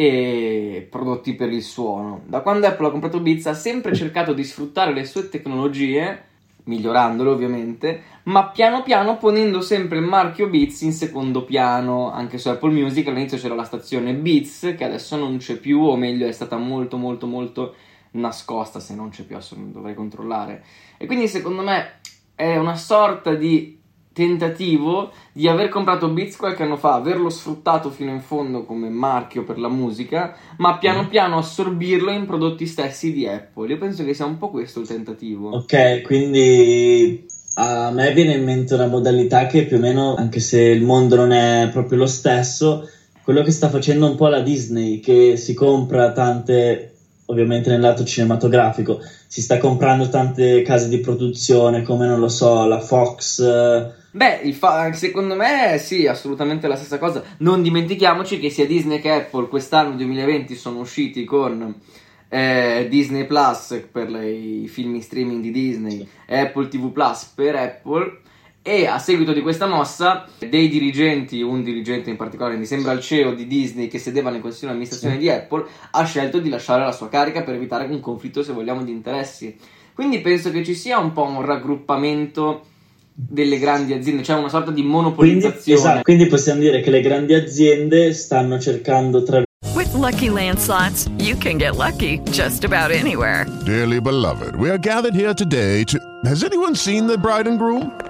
e 0.00 0.88
prodotti 0.90 1.34
per 1.34 1.52
il 1.52 1.62
suono. 1.62 2.22
Da 2.24 2.40
quando 2.40 2.66
Apple 2.66 2.86
ha 2.86 2.90
comprato 2.90 3.20
Beats 3.20 3.44
ha 3.44 3.52
sempre 3.52 3.94
cercato 3.94 4.32
di 4.32 4.44
sfruttare 4.44 4.94
le 4.94 5.04
sue 5.04 5.28
tecnologie, 5.28 6.22
migliorandole 6.64 7.28
ovviamente, 7.28 8.02
ma 8.22 8.48
piano 8.48 8.82
piano 8.82 9.18
ponendo 9.18 9.60
sempre 9.60 9.98
il 9.98 10.04
marchio 10.04 10.48
Beats 10.48 10.80
in 10.80 10.94
secondo 10.94 11.44
piano. 11.44 12.10
Anche 12.10 12.38
su 12.38 12.48
Apple 12.48 12.72
Music 12.72 13.08
all'inizio 13.08 13.36
c'era 13.36 13.54
la 13.54 13.64
stazione 13.64 14.14
Beats, 14.14 14.74
che 14.74 14.84
adesso 14.84 15.16
non 15.16 15.36
c'è 15.36 15.56
più, 15.56 15.82
o 15.82 15.96
meglio 15.96 16.26
è 16.26 16.32
stata 16.32 16.56
molto 16.56 16.96
molto 16.96 17.26
molto 17.26 17.74
nascosta, 18.12 18.80
se 18.80 18.94
non 18.94 19.10
c'è 19.10 19.24
più 19.24 19.36
adesso 19.36 19.54
dovrei 19.58 19.94
controllare. 19.94 20.64
E 20.96 21.04
quindi 21.04 21.28
secondo 21.28 21.60
me 21.60 22.00
è 22.34 22.56
una 22.56 22.74
sorta 22.74 23.34
di 23.34 23.79
tentativo 24.20 25.12
di 25.32 25.48
aver 25.48 25.70
comprato 25.70 26.08
Beats 26.08 26.36
qualche 26.36 26.64
anno 26.64 26.76
fa, 26.76 26.92
averlo 26.94 27.30
sfruttato 27.30 27.88
fino 27.88 28.10
in 28.10 28.20
fondo 28.20 28.64
come 28.64 28.90
marchio 28.90 29.44
per 29.44 29.58
la 29.58 29.70
musica, 29.70 30.36
ma 30.58 30.76
piano 30.76 31.08
piano 31.08 31.38
assorbirlo 31.38 32.10
in 32.10 32.26
prodotti 32.26 32.66
stessi 32.66 33.14
di 33.14 33.26
Apple. 33.26 33.68
Io 33.68 33.78
penso 33.78 34.04
che 34.04 34.12
sia 34.12 34.26
un 34.26 34.36
po' 34.36 34.50
questo 34.50 34.80
il 34.80 34.86
tentativo. 34.86 35.48
Ok, 35.50 36.02
quindi 36.02 37.26
a 37.54 37.90
me 37.90 38.12
viene 38.12 38.34
in 38.34 38.44
mente 38.44 38.74
una 38.74 38.88
modalità 38.88 39.46
che 39.46 39.64
più 39.64 39.78
o 39.78 39.80
meno, 39.80 40.14
anche 40.16 40.40
se 40.40 40.60
il 40.60 40.82
mondo 40.82 41.16
non 41.16 41.32
è 41.32 41.70
proprio 41.72 41.96
lo 41.96 42.06
stesso, 42.06 42.86
quello 43.22 43.42
che 43.42 43.52
sta 43.52 43.70
facendo 43.70 44.06
un 44.06 44.16
po' 44.16 44.28
la 44.28 44.42
Disney, 44.42 45.00
che 45.00 45.38
si 45.38 45.54
compra 45.54 46.12
tante, 46.12 46.92
ovviamente 47.26 47.70
nel 47.70 47.80
lato 47.80 48.04
cinematografico, 48.04 49.00
si 49.30 49.42
sta 49.42 49.58
comprando 49.58 50.08
tante 50.08 50.62
case 50.62 50.88
di 50.88 50.98
produzione 50.98 51.84
come, 51.84 52.08
non 52.08 52.18
lo 52.18 52.28
so, 52.28 52.66
la 52.66 52.80
Fox 52.80 53.40
Beh, 54.12 54.52
fa- 54.54 54.92
secondo 54.92 55.36
me 55.36 55.78
sì, 55.78 56.08
assolutamente 56.08 56.66
la 56.66 56.74
stessa 56.74 56.98
cosa. 56.98 57.22
Non 57.38 57.62
dimentichiamoci 57.62 58.40
che 58.40 58.50
sia 58.50 58.66
Disney 58.66 59.00
che 59.00 59.12
Apple 59.12 59.46
quest'anno 59.46 59.94
2020 59.94 60.56
sono 60.56 60.80
usciti 60.80 61.22
con 61.24 61.72
eh, 62.28 62.88
Disney 62.90 63.24
Plus 63.24 63.86
per 63.90 64.10
le, 64.10 64.28
i 64.28 64.66
film 64.66 64.96
in 64.96 65.02
streaming 65.02 65.40
di 65.40 65.52
Disney 65.52 66.08
e 66.26 66.38
Apple 66.38 66.66
TV 66.66 66.90
Plus 66.90 67.30
per 67.36 67.54
Apple. 67.54 68.18
E 68.62 68.86
a 68.86 68.98
seguito 68.98 69.32
di 69.32 69.40
questa 69.40 69.66
mossa, 69.66 70.26
dei 70.38 70.68
dirigenti, 70.68 71.40
un 71.40 71.62
dirigente 71.62 72.10
in 72.10 72.16
particolare, 72.16 72.56
mi 72.56 72.66
sembra 72.66 72.92
il 72.92 73.00
CEO 73.00 73.32
di 73.32 73.46
Disney 73.46 73.88
che 73.88 73.98
sedeva 73.98 74.28
nel 74.28 74.42
consiglio 74.42 74.66
di 74.66 74.72
amministrazione 74.72 75.16
di 75.16 75.30
Apple, 75.30 75.64
ha 75.92 76.04
scelto 76.04 76.40
di 76.40 76.50
lasciare 76.50 76.84
la 76.84 76.92
sua 76.92 77.08
carica 77.08 77.42
per 77.42 77.54
evitare 77.54 77.86
un 77.86 78.00
conflitto, 78.00 78.42
se 78.42 78.52
vogliamo, 78.52 78.84
di 78.84 78.92
interessi. 78.92 79.56
Quindi 79.94 80.20
penso 80.20 80.50
che 80.50 80.62
ci 80.62 80.74
sia 80.74 80.98
un 80.98 81.12
po' 81.12 81.24
un 81.24 81.42
raggruppamento 81.42 82.66
delle 83.14 83.58
grandi 83.58 83.94
aziende, 83.94 84.22
cioè 84.22 84.38
una 84.38 84.50
sorta 84.50 84.70
di 84.70 84.82
monopolizzazione. 84.82 85.62
Quindi, 85.62 85.72
esatto, 85.72 86.02
quindi 86.02 86.26
possiamo 86.26 86.60
dire 86.60 86.82
che 86.82 86.90
le 86.90 87.00
grandi 87.00 87.32
aziende 87.32 88.12
stanno 88.12 88.58
cercando 88.58 89.22
tra 89.22 89.42
With 89.74 89.94
lucky 89.94 90.28
landslots, 90.28 91.08
you 91.18 91.34
can 91.36 91.56
get 91.56 91.76
lucky 91.76 92.20
just 92.30 92.64
about 92.64 92.90
anywhere. 92.90 93.46
Dearly 93.64 94.00
beloved, 94.00 94.56
we 94.56 94.68
are 94.68 94.78
gathered 94.78 95.14
here 95.14 95.32
today 95.32 95.84
to 95.84 95.98
Has 96.24 96.44
anyone 96.44 96.74
seen 96.74 97.06
the 97.06 97.16
bride 97.16 97.46
and 97.46 97.58
groom? 97.58 98.09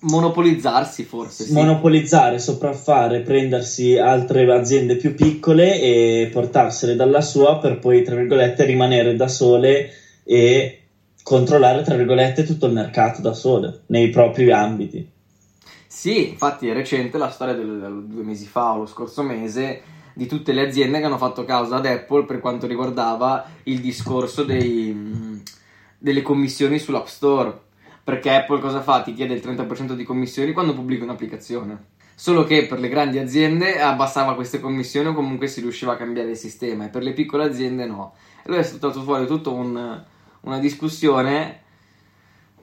monopolizzarsi 0.00 1.04
forse. 1.04 1.44
Sì. 1.44 1.52
monopolizzare, 1.52 2.38
sopraffare, 2.38 3.20
prendersi 3.20 3.96
altre 3.96 4.50
aziende 4.52 4.96
più 4.96 5.14
piccole 5.14 5.80
e 5.80 6.28
portarsele 6.32 6.96
dalla 6.96 7.20
sua 7.20 7.58
per 7.58 7.78
poi, 7.78 8.02
tra 8.02 8.14
virgolette, 8.14 8.64
rimanere 8.64 9.16
da 9.16 9.28
sole 9.28 9.90
e 10.22 10.82
controllare, 11.22 11.82
tra 11.82 11.96
virgolette, 11.96 12.44
tutto 12.44 12.66
il 12.66 12.72
mercato 12.72 13.20
da 13.20 13.32
sole, 13.32 13.82
nei 13.86 14.10
propri 14.10 14.50
ambiti. 14.50 15.10
Sì, 15.86 16.30
infatti 16.30 16.68
è 16.68 16.74
recente 16.74 17.16
la 17.16 17.30
storia 17.30 17.54
del, 17.54 17.78
del 17.80 18.04
due 18.04 18.22
mesi 18.22 18.46
fa 18.46 18.72
o 18.72 18.78
lo 18.78 18.86
scorso 18.86 19.22
mese 19.22 19.80
di 20.12 20.26
tutte 20.26 20.52
le 20.52 20.66
aziende 20.66 20.98
che 20.98 21.04
hanno 21.04 21.18
fatto 21.18 21.44
causa 21.44 21.76
ad 21.76 21.86
Apple 21.86 22.24
per 22.24 22.40
quanto 22.40 22.66
riguardava 22.66 23.46
il 23.64 23.80
discorso 23.80 24.44
dei, 24.44 25.42
delle 25.98 26.22
commissioni 26.22 26.78
sull'App 26.78 27.06
Store. 27.06 27.60
Perché 28.06 28.30
Apple 28.30 28.60
cosa 28.60 28.82
fa? 28.82 29.02
Ti 29.02 29.12
chiede 29.14 29.34
il 29.34 29.42
30% 29.44 29.94
di 29.94 30.04
commissioni 30.04 30.52
quando 30.52 30.74
pubblica 30.74 31.02
un'applicazione. 31.02 31.86
Solo 32.14 32.44
che 32.44 32.66
per 32.66 32.78
le 32.78 32.88
grandi 32.88 33.18
aziende 33.18 33.80
abbassava 33.80 34.36
queste 34.36 34.60
commissioni 34.60 35.08
o 35.08 35.12
comunque 35.12 35.48
si 35.48 35.60
riusciva 35.60 35.94
a 35.94 35.96
cambiare 35.96 36.30
il 36.30 36.36
sistema 36.36 36.84
e 36.84 36.88
per 36.88 37.02
le 37.02 37.12
piccole 37.12 37.42
aziende 37.42 37.84
no. 37.84 38.14
E 38.44 38.48
lui 38.48 38.58
è 38.58 38.62
stato 38.62 39.02
fuori 39.02 39.26
tutta 39.26 39.50
un, 39.50 40.04
una 40.42 40.58
discussione 40.60 41.62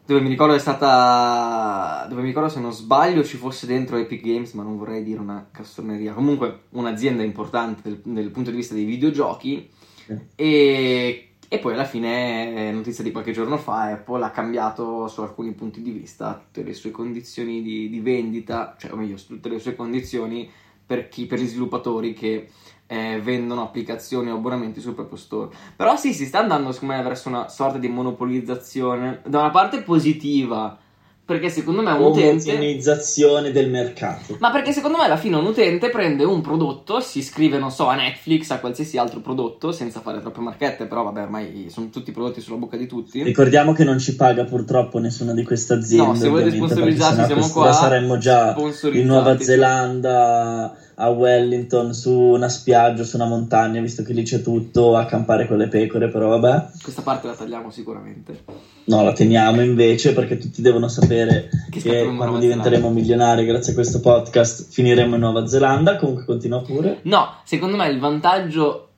dove 0.06 0.22
mi 0.22 0.30
ricordo 0.30 0.54
è 0.54 0.60
stata 0.60 2.06
dove 2.08 2.22
mi 2.22 2.28
ricordo 2.28 2.48
se 2.48 2.62
non 2.62 2.72
sbaglio 2.72 3.22
ci 3.26 3.36
fosse 3.36 3.66
dentro 3.66 3.98
Epic 3.98 4.22
Games 4.24 4.54
ma 4.54 4.64
non 4.64 4.78
vorrei 4.78 5.04
dire 5.04 5.20
una 5.20 5.48
castroneria 5.52 6.14
comunque 6.14 6.64
un'azienda 6.70 7.22
importante 7.24 7.82
dal, 7.84 8.02
dal 8.04 8.32
punto 8.32 8.50
di 8.50 8.56
vista 8.56 8.74
dei 8.74 8.86
videogiochi 8.86 9.70
Sì. 10.06 10.18
e, 10.36 11.33
e 11.54 11.60
poi 11.60 11.74
alla 11.74 11.86
fine 11.86 12.70
eh, 12.70 12.72
notizia 12.72 13.04
di 13.04 13.12
qualche 13.12 13.32
giorno 13.32 13.58
fa 13.58 13.92
Apple 13.92 14.26
ha 14.26 14.32
cambiato 14.32 15.08
su 15.08 15.22
alcuni 15.22 15.52
punti 15.52 15.84
di 15.84 15.92
vista 15.92 16.34
tutte 16.34 16.64
le 16.64 16.74
sue 16.74 16.90
condizioni 16.90 17.62
di, 17.62 17.90
di 17.90 18.00
vendita 18.00 18.76
cioè 18.76 18.92
o 18.92 18.96
meglio 18.96 19.18
tutte 19.18 19.50
le 19.50 19.60
sue 19.60 19.76
condizioni 19.76 20.50
per, 20.84 21.10
chi, 21.10 21.28
per 21.28 21.40
gli 21.40 21.46
sviluppatori 21.46 22.14
che 22.14 22.50
eh, 22.88 23.22
vendono 23.22 23.62
applicazioni 23.62 24.32
o 24.32 24.36
abbonamenti 24.36 24.82
sul 24.82 24.96
proprio 24.96 25.18
store. 25.18 25.56
Però 25.76 25.96
sì, 25.96 26.12
si 26.16 26.26
sta 26.26 26.40
andando 26.40 26.72
secondo 26.72 26.96
me 26.96 27.04
verso 27.04 27.30
una 27.30 27.48
sorta 27.50 27.78
di 27.78 27.88
monopolizzazione, 27.88 29.22
da 29.24 29.40
una 29.42 29.52
parte 29.52 29.84
positiva, 29.84 30.76
perché 31.26 31.50
secondo 31.50 31.82
me 31.82 31.92
un 31.92 32.02
utente... 32.02 32.52
Omogeneizzazione 32.52 33.52
del 33.52 33.70
mercato. 33.70 34.36
Ma 34.40 34.52
perché 34.52 34.74
secondo 34.74 34.98
me 34.98 35.06
alla 35.06 35.16
fine 35.16 35.38
un 35.38 35.46
utente 35.46 35.90
prende 35.90 36.26
un 36.26 36.42
prodotto, 36.42 37.00
si 37.00 37.20
iscrive, 37.20 37.58
non 37.58 37.72
so, 37.72 37.88
a 37.88 37.96
Netflix, 37.96 38.50
a 38.50 38.60
qualsiasi 38.60 38.98
altro 38.98 39.22
prodotto, 39.22 39.72
senza 39.72 40.02
fare 40.02 40.20
troppe 40.20 40.42
marchette, 40.42 40.86
però 40.86 41.04
vabbè, 41.04 41.22
ormai 41.22 41.68
sono 41.70 41.90
tutti 41.90 42.12
prodotti 42.12 42.42
sulla 42.42 42.58
bocca 42.58 42.76
di 42.76 42.88
tutti. 42.88 43.24
Ricordiamo 43.24 43.72
che 43.72 43.86
non 43.86 44.00
ci 44.00 44.16
paga 44.16 44.44
purtroppo 44.44 45.00
nessuna 45.00 45.34
di 45.34 45.44
queste 45.44 45.76
aziende. 45.76 46.08
No, 46.08 46.16
se 46.16 46.28
volete 46.28 46.56
sponsorizzarci 46.58 47.26
siamo 47.26 47.48
qua, 47.50 47.72
saremmo 47.72 48.18
già 48.18 48.56
in. 48.92 49.06
Nuova 49.06 49.40
Zelanda, 49.40 50.76
a 50.96 51.10
Wellington, 51.10 51.94
su 51.94 52.12
una 52.12 52.50
spiaggia, 52.50 53.04
su 53.04 53.16
una 53.16 53.28
montagna, 53.28 53.82
visto 53.82 54.04
che 54.04 54.14
lì 54.14 54.24
c'è 54.24 54.42
tutto, 54.42 54.96
a 54.96 55.06
campare 55.06 55.48
con 55.48 55.58
le 55.58 55.68
pecore, 55.68 56.10
però 56.10 56.30
vabbè. 56.38 56.68
Questa 56.82 57.02
parte 57.02 57.28
la 57.28 57.34
tagliamo 57.34 57.70
sicuramente. 57.72 58.44
No, 58.86 59.04
la 59.04 59.14
teniamo 59.14 59.62
invece 59.62 60.14
perché 60.14 60.38
tutti 60.38 60.62
devono 60.62 60.90
sapere 60.90 61.50
Che 61.70 61.80
che, 61.80 62.14
quando 62.16 62.38
diventeremo 62.38 62.90
milionari 62.90 63.46
grazie 63.46 63.72
a 63.72 63.76
questo 63.76 64.02
podcast 64.02 64.72
finiremo 64.72 65.16
in 65.16 65.22
Nuova 65.22 65.48
Zelanda. 65.48 65.96
Comunque 65.96 66.26
continua 66.26 66.62
pure. 66.62 67.00
No, 67.04 67.38
secondo 67.46 67.78
me 67.78 67.88
il 67.88 68.00
vantaggio 68.00 68.90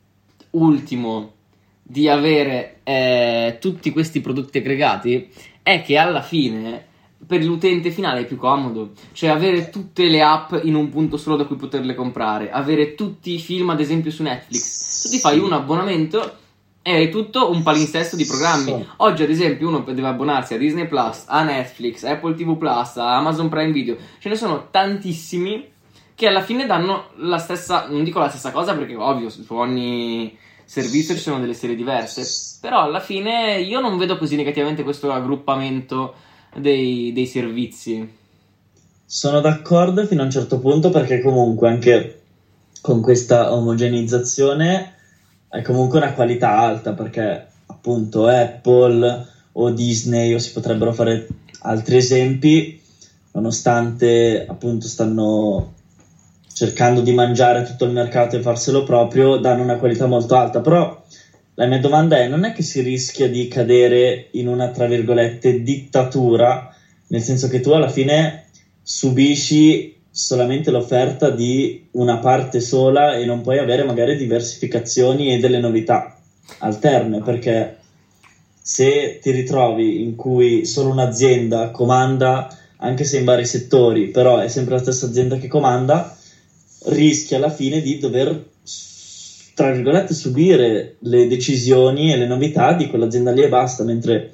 ultimo 0.52 1.34
di 1.84 2.10
avere 2.10 2.78
eh, 2.84 3.58
tutti 3.60 3.92
questi 3.92 4.22
prodotti 4.22 4.58
aggregati 4.58 5.30
è 5.62 5.84
che 5.84 5.98
alla 5.98 6.22
fine 6.22 6.94
per 7.26 7.44
l'utente 7.44 7.92
finale 7.92 8.22
è 8.22 8.26
più 8.26 8.38
comodo, 8.38 8.92
cioè 9.14 9.30
avere 9.30 9.70
tutte 9.70 10.08
le 10.08 10.22
app 10.22 10.54
in 10.64 10.76
un 10.76 10.90
punto 10.90 11.18
solo 11.18 11.36
da 11.36 11.46
cui 11.46 11.56
poterle 11.56 11.96
comprare, 11.96 12.52
avere 12.52 12.96
tutti 12.96 13.34
i 13.34 13.40
film 13.40 13.70
ad 13.70 13.80
esempio 13.80 14.12
su 14.12 14.24
Netflix, 14.24 15.04
tu 15.04 15.10
ti 15.10 15.20
fai 15.20 15.40
un 15.40 15.54
abbonamento 15.54 16.38
e 16.82 16.94
hai 16.94 17.10
tutto 17.10 17.50
un 17.50 17.64
palinsesto 17.64 18.16
di 18.16 18.26
programmi. 18.26 18.86
Oggi 18.98 19.24
ad 19.24 19.30
esempio 19.32 19.68
uno 19.68 19.80
deve 19.80 20.08
abbonarsi 20.08 20.54
a 20.54 20.58
Disney 20.60 20.88
Plus, 20.88 21.24
a 21.26 21.42
Netflix, 21.42 22.04
a 22.04 22.12
Apple 22.12 22.36
TV 22.36 22.56
Plus, 22.58 22.98
a 22.98 23.18
Amazon 23.18 23.50
Prime 23.50 23.72
Video, 23.72 23.98
ce 24.20 24.30
ne 24.30 24.36
sono 24.36 24.68
tantissimi 24.70 25.74
che 26.14 26.28
alla 26.28 26.44
fine 26.44 26.66
danno 26.66 27.08
la 27.16 27.40
stessa, 27.40 27.88
non 27.90 28.04
dico 28.04 28.20
la 28.20 28.30
stessa 28.30 28.52
cosa 28.52 28.76
perché 28.76 28.96
ovvio 28.96 29.30
su 29.30 29.44
ogni 29.50 30.38
servizio 30.64 31.16
ci 31.16 31.22
sono 31.22 31.40
delle 31.40 31.54
serie 31.54 31.76
diverse, 31.76 32.58
però 32.62 32.82
alla 32.82 33.00
fine 33.00 33.60
io 33.60 33.80
non 33.80 33.98
vedo 33.98 34.18
così 34.18 34.36
negativamente 34.36 34.84
questo 34.84 35.08
raggruppamento 35.08 36.14
dei, 36.56 37.12
dei 37.14 37.26
servizi. 37.26 38.08
Sono 39.06 39.40
d'accordo 39.40 40.06
fino 40.06 40.22
a 40.22 40.26
un 40.26 40.32
certo 40.32 40.60
punto 40.60 40.90
perché 40.90 41.22
comunque 41.22 41.70
anche 41.70 42.20
con 42.82 43.02
questa 43.02 43.54
omogenizzazione 43.54 44.94
hai 45.50 45.62
comunque 45.64 46.00
una 46.00 46.14
qualità 46.14 46.58
alta 46.58 46.94
perché 46.94 47.48
appunto 47.68 48.28
Apple 48.28 49.28
o 49.54 49.70
Disney 49.70 50.34
o 50.34 50.38
si 50.38 50.52
potrebbero 50.52 50.92
fare 50.92 51.28
altri 51.60 51.98
esempi 51.98 52.80
nonostante 53.32 54.46
appunto 54.48 54.88
stanno 54.88 55.74
cercando 56.52 57.02
di 57.02 57.14
mangiare 57.14 57.64
tutto 57.64 57.86
il 57.86 57.92
mercato 57.92 58.36
e 58.36 58.42
farselo 58.42 58.84
proprio 58.84 59.38
danno 59.38 59.64
una 59.64 59.78
qualità 59.78 60.06
molto 60.06 60.36
alta 60.36 60.62
però 60.62 61.04
la 61.56 61.68
mia 61.68 61.80
domanda 61.80 62.18
è 62.18 62.28
non 62.28 62.44
è 62.44 62.52
che 62.52 62.64
si 62.64 62.82
rischia 62.82 63.30
di 63.30 63.48
cadere 63.48 64.28
in 64.32 64.48
una 64.48 64.70
tra 64.72 64.88
virgolette 64.88 65.62
dittatura? 65.62 66.74
Nel 67.08 67.22
senso 67.22 67.48
che 67.48 67.62
tu 67.62 67.72
alla 67.72 67.88
fine 67.88 68.48
subisci 68.82 69.96
solamente 70.12 70.70
l'offerta 70.70 71.30
di 71.30 71.88
una 71.92 72.18
parte 72.18 72.60
sola 72.60 73.16
e 73.16 73.26
non 73.26 73.42
puoi 73.42 73.58
avere 73.58 73.84
magari 73.84 74.18
diversificazioni 74.18 75.34
e 75.34 75.40
delle 75.40 75.60
novità 75.60 76.18
alterne 76.60 77.22
perché 77.22 77.78
se 78.62 79.20
ti 79.22 79.32
ritrovi 79.32 80.02
in 80.02 80.16
cui 80.16 80.66
solo 80.66 80.90
un'azienda 80.90 81.72
comanda 81.72 82.48
anche 82.78 83.04
se 83.04 83.18
in 83.18 83.26
vari 83.26 83.46
settori 83.46 84.10
però 84.10 84.40
è 84.40 84.48
sempre 84.48 84.76
la 84.76 84.82
stessa 84.82 85.06
azienda 85.06 85.38
che 85.38 85.48
comanda 85.48 86.16
rischi 86.88 87.34
alla 87.34 87.50
fine 87.50 87.82
di 87.82 87.98
dover 87.98 88.54
tra 89.56 89.72
virgolette 89.72 90.14
subire 90.14 90.98
le 91.00 91.28
decisioni 91.28 92.12
e 92.12 92.18
le 92.18 92.28
novità 92.28 92.74
di 92.74 92.88
quell'azienda 92.88 93.32
lì 93.32 93.42
e 93.42 93.48
basta 93.48 93.86
mentre 93.86 94.34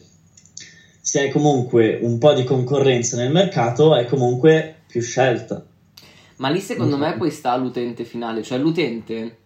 se 1.00 1.22
hai 1.22 1.30
comunque 1.30 2.00
un 2.02 2.18
po' 2.18 2.34
di 2.34 2.44
concorrenza 2.44 3.18
nel 3.18 3.32
mercato 3.32 3.94
hai 3.94 4.08
comunque 4.08 4.78
più 4.88 5.00
scelta 5.00 5.64
Ma 6.38 6.50
lì 6.50 6.60
secondo 6.60 6.98
me 6.98 7.16
poi 7.18 7.30
sta 7.30 7.56
l'utente 7.56 8.04
finale, 8.04 8.42
cioè 8.42 8.58
l'utente. 8.58 9.38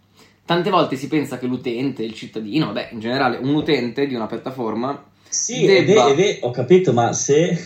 Tante 0.46 0.70
volte 0.70 0.96
si 0.96 1.08
pensa 1.08 1.38
che 1.38 1.46
l'utente, 1.46 2.04
il 2.04 2.14
cittadino, 2.14 2.68
vabbè, 2.68 2.90
in 2.94 3.00
generale, 3.00 3.38
un 3.38 3.54
utente 3.54 4.08
di 4.08 4.16
una 4.16 4.28
piattaforma 4.28 5.04
Sì, 5.28 5.66
debba, 5.66 6.08
è 6.08 6.16
ve- 6.16 6.40
è 6.40 6.46
ho 6.46 6.52
capito, 6.52 6.94
ma 6.94 7.12
se 7.12 7.58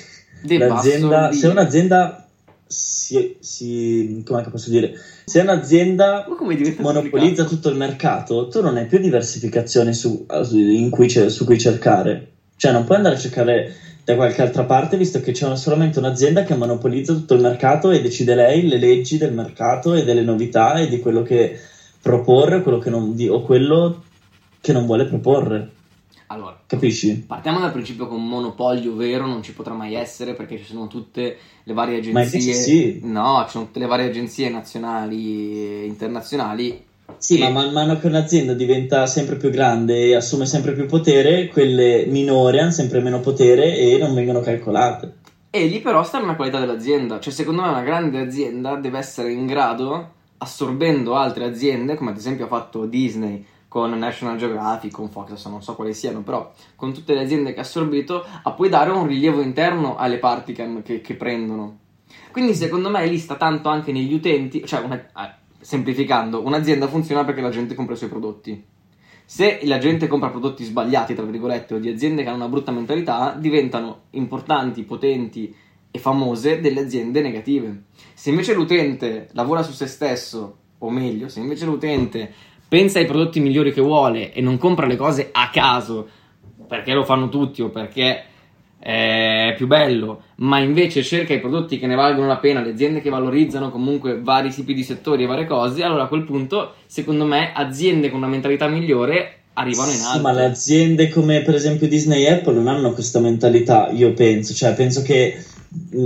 se 0.41 1.47
un'azienda 1.47 2.27
si, 2.65 3.35
si 3.39 4.23
come 4.25 4.43
posso 4.43 4.69
dire, 4.69 4.93
se 5.29 5.41
un'azienda 5.41 6.25
monopolizza 6.81 7.43
tutto 7.43 7.69
il 7.69 7.75
mercato, 7.77 8.47
tu 8.47 8.61
non 8.61 8.77
hai 8.77 8.87
più 8.87 8.97
diversificazione 8.97 9.93
su, 9.93 10.25
in 10.51 10.89
cui 10.89 11.07
su 11.07 11.45
cui 11.45 11.59
cercare. 11.59 12.31
Cioè, 12.57 12.71
non 12.71 12.83
puoi 12.83 12.97
andare 12.97 13.13
a 13.15 13.19
cercare 13.19 13.75
da 14.03 14.15
qualche 14.15 14.41
altra 14.41 14.65
parte, 14.65 14.97
visto 14.97 15.19
che 15.19 15.31
c'è 15.31 15.45
una- 15.45 15.55
solamente 15.55 15.99
un'azienda 15.99 16.41
che 16.41 16.55
monopolizza 16.55 17.13
tutto 17.13 17.35
il 17.35 17.41
mercato 17.41 17.91
e 17.91 18.01
decide 18.01 18.33
lei 18.33 18.67
le 18.67 18.79
leggi 18.79 19.17
del 19.17 19.31
mercato 19.31 19.93
e 19.93 20.03
delle 20.03 20.23
novità 20.23 20.79
e 20.79 20.87
di 20.87 20.97
quello 20.97 21.21
che 21.21 21.55
proporre 22.01 22.61
quello 22.63 22.79
che 22.79 22.89
non, 22.89 23.15
o 23.29 23.41
quello 23.41 24.01
che 24.59 24.73
non 24.73 24.87
vuole 24.87 25.05
proporre. 25.05 25.69
Allora, 26.31 26.59
Capisci? 26.67 27.23
partiamo 27.25 27.59
dal 27.59 27.71
principio 27.71 28.07
che 28.07 28.13
un 28.13 28.27
monopolio 28.27 28.95
vero 28.95 29.25
non 29.25 29.41
ci 29.41 29.51
potrà 29.53 29.73
mai 29.73 29.95
essere 29.95 30.33
perché 30.35 30.57
ci 30.59 30.63
sono 30.63 30.85
tutte 30.87 31.37
le 31.63 31.73
varie 31.73 31.95
Ma 32.11 32.19
agenzie. 32.21 32.39
invece 32.39 32.53
sì. 32.61 32.99
No, 33.03 33.41
ci 33.45 33.51
sono 33.51 33.65
tutte 33.65 33.79
le 33.79 33.87
varie 33.87 34.09
agenzie 34.09 34.49
nazionali 34.49 35.53
e 35.81 35.85
internazionali. 35.85 36.83
Sì, 37.17 37.37
che- 37.37 37.43
ma 37.43 37.49
man 37.49 37.71
mano 37.73 37.97
che 37.99 38.05
un'azienda 38.05 38.53
diventa 38.53 39.07
sempre 39.07 39.37
più 39.37 39.49
grande 39.49 40.05
e 40.05 40.15
assume 40.15 40.45
sempre 40.45 40.73
più 40.73 40.85
potere, 40.85 41.47
quelle 41.47 42.05
minori 42.05 42.59
hanno 42.59 42.69
sempre 42.71 42.99
meno 43.01 43.19
potere 43.21 43.75
e 43.75 43.97
non 43.97 44.13
vengono 44.13 44.41
calcolate. 44.41 45.13
E 45.49 45.65
lì 45.65 45.79
però 45.79 46.03
sta 46.03 46.19
nella 46.19 46.35
qualità 46.35 46.59
dell'azienda. 46.59 47.19
Cioè, 47.19 47.33
secondo 47.33 47.63
me 47.63 47.69
una 47.69 47.81
grande 47.81 48.19
azienda 48.19 48.75
deve 48.75 48.99
essere 48.99 49.31
in 49.33 49.47
grado, 49.47 50.11
assorbendo 50.37 51.15
altre 51.15 51.45
aziende, 51.45 51.95
come 51.95 52.11
ad 52.11 52.17
esempio 52.17 52.45
ha 52.45 52.49
fatto 52.49 52.85
Disney 52.85 53.43
con 53.69 53.91
National 53.97 54.35
Geographic, 54.37 54.91
con 54.91 55.09
Fox, 55.09 55.45
non 55.47 55.61
so 55.61 55.75
quali 55.75 55.93
siano, 55.93 56.21
però 56.23 56.51
con 56.75 56.91
tutte 56.91 57.13
le 57.13 57.21
aziende 57.21 57.53
che 57.53 57.59
ha 57.59 57.63
assorbito, 57.63 58.25
a 58.43 58.51
poi 58.51 58.67
dare 58.67 58.89
un 58.89 59.07
rilievo 59.07 59.39
interno 59.41 59.95
alle 59.95 60.17
parti 60.17 60.51
che, 60.53 60.81
che- 60.83 60.99
che 61.01 61.13
prendono. 61.15 61.77
Quindi 62.31 62.55
secondo 62.55 62.89
me 62.89 63.05
lì 63.05 63.17
sta 63.19 63.35
tanto 63.35 63.69
anche 63.69 63.91
negli 63.91 64.13
utenti, 64.13 64.65
cioè 64.65 64.81
una- 64.81 64.95
eh, 64.99 65.33
semplificando, 65.61 66.43
un'azienda 66.43 66.87
funziona 66.87 67.23
perché 67.23 67.41
la 67.41 67.49
gente 67.51 67.75
compra 67.75 67.93
i 67.93 67.97
suoi 67.97 68.09
prodotti. 68.09 68.63
Se 69.23 69.59
la 69.65 69.77
gente 69.77 70.07
compra 70.07 70.29
prodotti 70.29 70.63
sbagliati, 70.63 71.13
tra 71.13 71.23
virgolette, 71.23 71.75
o 71.75 71.77
di 71.77 71.89
aziende 71.89 72.23
che 72.23 72.29
hanno 72.29 72.37
una 72.37 72.47
brutta 72.47 72.71
mentalità, 72.71 73.35
diventano 73.37 74.05
importanti, 74.11 74.81
potenti 74.81 75.53
e 75.91 75.99
famose 75.99 76.59
delle 76.59 76.79
aziende 76.81 77.21
negative. 77.21 77.83
Se 78.15 78.31
invece 78.31 78.55
l'utente 78.55 79.29
lavora 79.33 79.61
su 79.61 79.71
se 79.71 79.85
stesso, 79.85 80.57
o 80.79 80.89
meglio, 80.89 81.27
se 81.27 81.39
invece 81.41 81.65
l'utente 81.65 82.33
pensa 82.69 82.99
ai 82.99 83.05
prodotti 83.05 83.41
migliori 83.41 83.73
che 83.73 83.81
vuole 83.81 84.31
e 84.31 84.39
non 84.39 84.57
compra 84.57 84.85
le 84.85 84.95
cose 84.95 85.29
a 85.33 85.49
caso 85.51 86.07
perché 86.67 86.93
lo 86.93 87.03
fanno 87.03 87.27
tutti 87.27 87.61
o 87.61 87.69
perché 87.69 88.23
è 88.79 89.53
più 89.57 89.67
bello, 89.67 90.21
ma 90.35 90.59
invece 90.59 91.03
cerca 91.03 91.33
i 91.33 91.41
prodotti 91.41 91.77
che 91.77 91.87
ne 91.87 91.95
valgono 91.95 92.27
la 92.27 92.37
pena, 92.37 92.61
le 92.61 92.71
aziende 92.71 93.01
che 93.01 93.09
valorizzano 93.09 93.71
comunque 93.71 94.21
vari 94.21 94.51
tipi 94.51 94.73
di 94.73 94.83
settori 94.83 95.23
e 95.23 95.27
varie 95.27 95.45
cose, 95.45 95.83
allora 95.83 96.03
a 96.03 96.07
quel 96.07 96.23
punto, 96.23 96.75
secondo 96.85 97.25
me, 97.25 97.51
aziende 97.53 98.09
con 98.09 98.19
una 98.19 98.29
mentalità 98.29 98.67
migliore 98.67 99.33
arrivano 99.53 99.91
in 99.91 99.99
alto. 99.99 100.17
Sì, 100.17 100.21
ma 100.21 100.31
le 100.31 100.45
aziende 100.45 101.09
come 101.09 101.41
per 101.41 101.55
esempio 101.55 101.89
Disney 101.89 102.23
e 102.23 102.31
Apple 102.31 102.53
non 102.53 102.69
hanno 102.69 102.93
questa 102.93 103.19
mentalità, 103.19 103.89
io 103.89 104.13
penso, 104.13 104.53
cioè 104.53 104.73
penso 104.73 105.01
che 105.01 105.43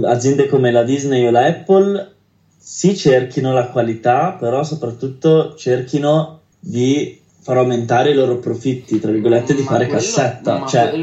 aziende 0.05 0.47
come 0.47 0.71
la 0.71 0.83
Disney 0.83 1.27
o 1.27 1.31
la 1.31 1.45
Apple 1.45 2.11
sì 2.57 2.97
cerchino 2.97 3.53
la 3.53 3.67
qualità, 3.67 4.35
però 4.39 4.63
soprattutto 4.63 5.53
cerchino 5.55 6.39
di 6.65 7.17
far 7.41 7.57
aumentare 7.57 8.11
i 8.11 8.13
loro 8.13 8.37
profitti, 8.37 8.99
tra 8.99 9.11
virgolette, 9.11 9.53
di 9.53 9.63
Ma 9.63 9.71
fare 9.71 9.85
quello- 9.87 9.99
cassetta. 10.01 10.65
Cioè, 10.65 10.97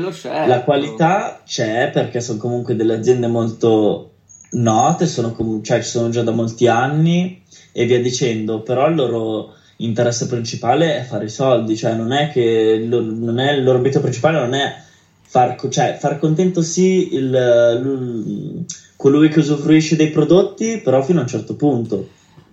la 0.47 0.63
qualità 0.63 1.43
c'è 1.45 1.91
perché 1.93 2.21
sono 2.21 2.39
comunque 2.39 2.75
delle 2.75 2.95
aziende 2.95 3.27
molto 3.27 4.07
note, 4.53 5.07
sono 5.07 5.33
com- 5.33 5.63
cioè 5.63 5.83
ci 5.83 5.89
sono 5.89 6.09
già 6.09 6.23
da 6.23 6.31
molti 6.31 6.67
anni 6.67 7.39
e 7.73 7.85
via 7.85 8.01
dicendo, 8.01 8.61
però 8.61 8.89
il 8.89 8.95
loro 8.95 9.53
interesse 9.77 10.27
principale 10.27 10.97
è 10.97 11.03
fare 11.03 11.27
i 11.27 11.29
soldi, 11.29 11.77
cioè 11.77 11.95
non 11.95 12.13
è 12.13 12.29
che 12.29 12.79
loro, 12.83 13.05
non 13.05 13.39
è 13.39 13.53
il 13.53 13.63
loro 13.63 13.77
obiettivo 13.79 14.03
principale 14.03 14.39
non 14.39 14.55
è 14.55 14.75
far, 15.21 15.55
co- 15.57 15.69
cioè, 15.69 15.95
far 15.99 16.19
contento 16.19 16.63
sì 16.63 17.15
il, 17.15 17.31
l- 17.31 18.65
colui 18.97 19.29
che 19.29 19.39
usufruisce 19.41 19.95
dei 19.97 20.09
prodotti, 20.09 20.79
però 20.83 21.03
fino 21.03 21.19
a 21.19 21.23
un 21.23 21.29
certo 21.29 21.55
punto. 21.55 22.07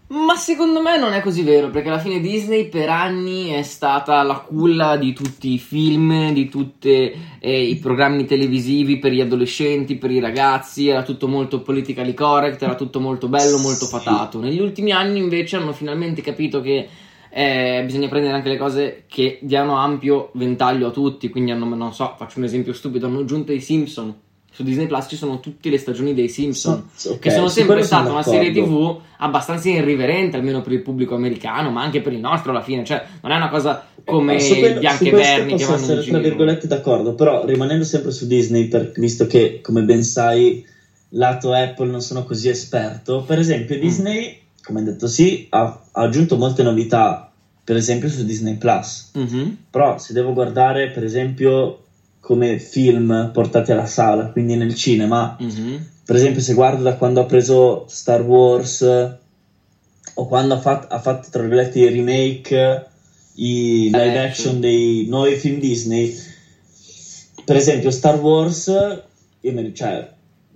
Ma 0.10 0.38
secondo 0.38 0.82
me 0.82 0.98
non 0.98 1.12
è 1.12 1.22
così 1.22 1.44
vero, 1.44 1.70
perché 1.70 1.90
alla 1.90 2.00
fine 2.00 2.22
Disney 2.22 2.70
per 2.70 2.88
anni 2.88 3.50
è 3.50 3.62
stata 3.62 4.24
la 4.24 4.40
culla 4.40 4.96
di 4.96 5.12
tutti 5.12 5.52
i 5.52 5.58
film, 5.58 6.32
di 6.32 6.48
tutti 6.48 7.12
i 7.42 7.76
programmi 7.82 8.24
televisivi 8.24 9.00
per 9.00 9.12
gli 9.12 9.20
adolescenti, 9.20 9.98
per 9.98 10.12
i 10.12 10.22
ragazzi, 10.22 10.88
era 10.88 11.04
tutto 11.04 11.28
molto 11.28 11.62
politically 11.62 12.14
correct, 12.14 12.62
era 12.64 12.76
tutto 12.76 13.02
molto 13.02 13.28
bello, 13.28 13.58
molto 13.58 13.86
fatato. 13.86 14.40
Negli 14.40 14.62
ultimi 14.62 14.92
anni 14.94 15.20
invece 15.20 15.58
hanno 15.58 15.74
finalmente 15.74 16.22
capito 16.22 16.62
che 16.62 16.88
eh, 17.30 17.84
bisogna 17.86 18.08
prendere 18.08 18.34
anche 18.34 18.50
le 18.50 18.58
cose 18.58 19.04
che 19.08 19.40
diano 19.42 19.76
ampio 19.76 20.30
ventaglio 20.36 20.88
a 20.88 20.92
tutti, 20.92 21.28
quindi 21.28 21.52
hanno, 21.52 21.66
non 21.76 21.94
so, 21.94 22.16
faccio 22.18 22.40
un 22.40 22.46
esempio 22.46 22.72
stupido, 22.72 23.08
hanno 23.08 23.20
aggiunto 23.20 23.52
i 23.52 23.60
Simpson. 23.60 24.16
Su 24.58 24.64
Disney 24.64 24.88
Plus 24.88 25.06
ci 25.08 25.16
sono 25.18 25.40
tutte 25.40 25.70
le 25.70 25.78
stagioni 25.78 26.16
dei 26.16 26.30
Simpson, 26.30 26.90
So- 26.96 27.12
ok, 27.12 27.20
che 27.20 27.30
sono 27.30 27.48
sempre 27.48 27.84
stata 27.84 28.10
una 28.10 28.24
serie. 28.24 28.52
TV 28.52 28.98
abbastanza 29.18 29.70
irriverente, 29.70 30.36
almeno 30.36 30.64
per 30.64 30.72
il 30.72 30.82
pubblico 30.82 31.14
americano, 31.14 31.70
ma 31.70 31.84
anche 31.84 32.02
per 32.02 32.12
il 32.14 32.20
nostro 32.20 32.50
alla 32.50 32.64
fine. 32.64 32.84
Cioè, 32.84 33.04
non 33.22 33.32
è 33.34 33.36
una 33.36 33.50
cosa 33.50 33.86
come 34.04 34.40
su 34.40 34.56
quello- 34.58 34.80
e 34.80 34.84
questo 34.84 35.10
Bernie 35.12 35.58
che 35.58 35.64
vanno 35.64 35.76
in 35.76 35.82
essere 35.84 35.94
tra 35.94 36.02
giro. 36.02 36.20
virgolette 36.22 36.66
d'accordo, 36.66 37.14
però 37.14 37.46
rimanendo 37.46 37.84
sempre 37.84 38.10
su 38.10 38.26
Disney, 38.26 38.68
per- 38.68 38.94
visto 38.96 39.28
che 39.28 39.60
come 39.62 39.84
ben 39.84 40.04
sai, 40.04 40.66
lato 41.10 41.54
Apple 41.54 41.92
non 41.92 42.02
sono 42.02 42.24
così 42.24 42.50
esperto, 42.50 43.22
per 43.28 43.38
Mm. 43.38 43.42
esempio 43.42 43.80
Disney, 43.80 44.40
come 44.64 44.80
hai 44.80 44.86
detto 44.86 45.06
sì, 45.06 45.46
ha, 45.52 45.62
ha 45.92 46.02
aggiunto 46.02 46.36
molte 46.36 46.64
novità, 46.64 47.32
per 47.64 47.76
esempio 47.76 48.10
su 48.10 48.26
Disney 48.26 48.56
Plus, 48.56 49.12
Mhm. 49.14 49.58
però 49.70 50.00
se 50.00 50.14
devo 50.14 50.34
guardare 50.34 50.90
per 50.90 51.04
esempio 51.04 51.84
come 52.28 52.58
film 52.58 53.30
portati 53.32 53.72
alla 53.72 53.86
sala, 53.86 54.26
quindi 54.26 54.58
nel 54.58 54.74
cinema, 54.74 55.34
Mhm. 55.40 55.82
per 56.04 56.18
esempio 56.18 56.42
se 56.42 56.54
guardo 56.54 56.84
da 56.84 56.98
quando 56.98 57.22
ha 57.22 57.26
preso 57.26 57.86
Star 57.88 58.22
Wars 58.22 58.82
o 58.82 60.26
quando 60.26 60.56
ha, 60.56 60.58
fat- 60.58 60.92
ha 60.92 61.00
fatto 61.00 61.30
tra 61.30 61.40
virgolette 61.44 61.80
i 61.80 61.88
remake 61.90 62.84
i 63.36 63.84
live 63.86 64.14
Eh, 64.14 64.18
action 64.26 64.60
dei 64.60 65.06
nuovi 65.08 65.36
film 65.36 65.58
Disney 65.60 66.14
per 67.46 67.56
esempio 67.56 67.92
Star 67.92 68.20
Wars 68.20 68.68
io 69.40 69.54
mi, 69.54 69.74
cioè, 69.74 70.06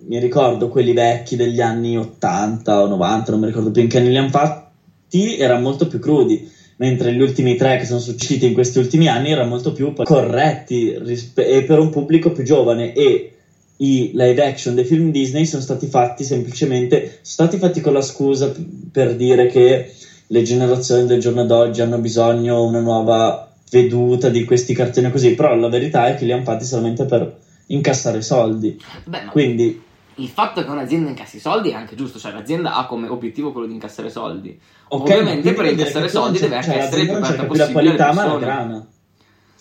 mi 0.08 0.20
ricordo 0.20 0.68
quelli 0.68 0.92
vecchi 0.92 1.38
degli 1.38 1.62
anni 1.62 1.96
80 1.98 2.82
o 2.82 2.88
90 2.88 3.32
non 3.32 3.40
mi 3.40 3.46
ricordo 3.46 3.72
più 3.72 3.82
in 3.82 3.88
che 3.88 3.98
anni 4.00 4.10
li 4.10 4.18
hanno 4.18 4.28
fatti 4.30 5.38
erano 5.38 5.62
molto 5.62 5.88
più 5.88 6.00
crudi 6.00 6.46
mentre 6.82 7.14
gli 7.14 7.22
ultimi 7.22 7.56
tre 7.56 7.78
che 7.78 7.86
sono 7.86 8.00
succediti 8.00 8.48
in 8.48 8.54
questi 8.54 8.80
ultimi 8.80 9.08
anni 9.08 9.30
erano 9.30 9.50
molto 9.50 9.72
più 9.72 9.94
corretti 9.94 10.98
rispe- 10.98 11.46
e 11.46 11.64
per 11.64 11.78
un 11.78 11.90
pubblico 11.90 12.32
più 12.32 12.44
giovane 12.44 12.92
e 12.92 13.30
i 13.78 14.10
live 14.12 14.44
action 14.44 14.74
dei 14.74 14.84
film 14.84 15.12
Disney 15.12 15.46
sono 15.46 15.62
stati 15.62 15.86
fatti 15.86 16.24
semplicemente 16.24 17.02
sono 17.04 17.20
stati 17.22 17.58
fatti 17.60 17.82
con 17.82 17.94
la 17.94 18.02
scusa 18.02 18.52
per 18.92 19.14
dire 19.16 19.46
che 19.46 19.86
le 20.26 20.42
generazioni 20.42 21.06
del 21.06 21.20
giorno 21.20 21.46
d'oggi 21.46 21.82
hanno 21.82 22.00
bisogno 22.00 22.64
una 22.64 22.80
nuova 22.80 23.46
veduta 23.70 24.30
di 24.30 24.44
questi 24.44 24.74
cartoni 24.74 25.12
così 25.12 25.36
però 25.36 25.54
la 25.54 25.70
verità 25.70 26.08
è 26.08 26.16
che 26.16 26.26
li 26.26 26.32
hanno 26.32 26.42
fatti 26.42 26.66
solamente 26.66 27.06
per 27.06 27.30
incassare 27.68 28.22
soldi. 28.22 28.76
Beh, 29.06 29.22
ma 29.22 29.30
quindi 29.30 29.78
il 30.16 30.28
fatto 30.28 30.64
che 30.64 30.70
un'azienda 30.70 31.10
incassi 31.10 31.40
soldi 31.40 31.70
è 31.70 31.74
anche 31.74 31.96
giusto, 31.96 32.20
cioè 32.20 32.32
l'azienda 32.32 32.76
ha 32.76 32.86
come 32.86 33.08
obiettivo 33.08 33.52
quello 33.52 33.68
di 33.68 33.74
incassare 33.74 34.10
soldi. 34.10 34.60
ok, 34.88 35.02
Ovviamente 35.02 35.54
per 35.54 35.66
incassare 35.66 36.10
soldi 36.10 36.40
deve 36.40 36.56
non 36.56 36.64
anche 36.64 36.78
essere 36.78 37.02
il 37.02 37.08
cioè, 37.08 37.16
più 37.18 37.26
aperta 37.26 37.42
la 37.42 37.48
possibile 37.48 37.64
alle 37.64 37.74
qualità 37.74 38.14
ma 38.14 38.26
la 38.26 38.38
grana 38.40 38.88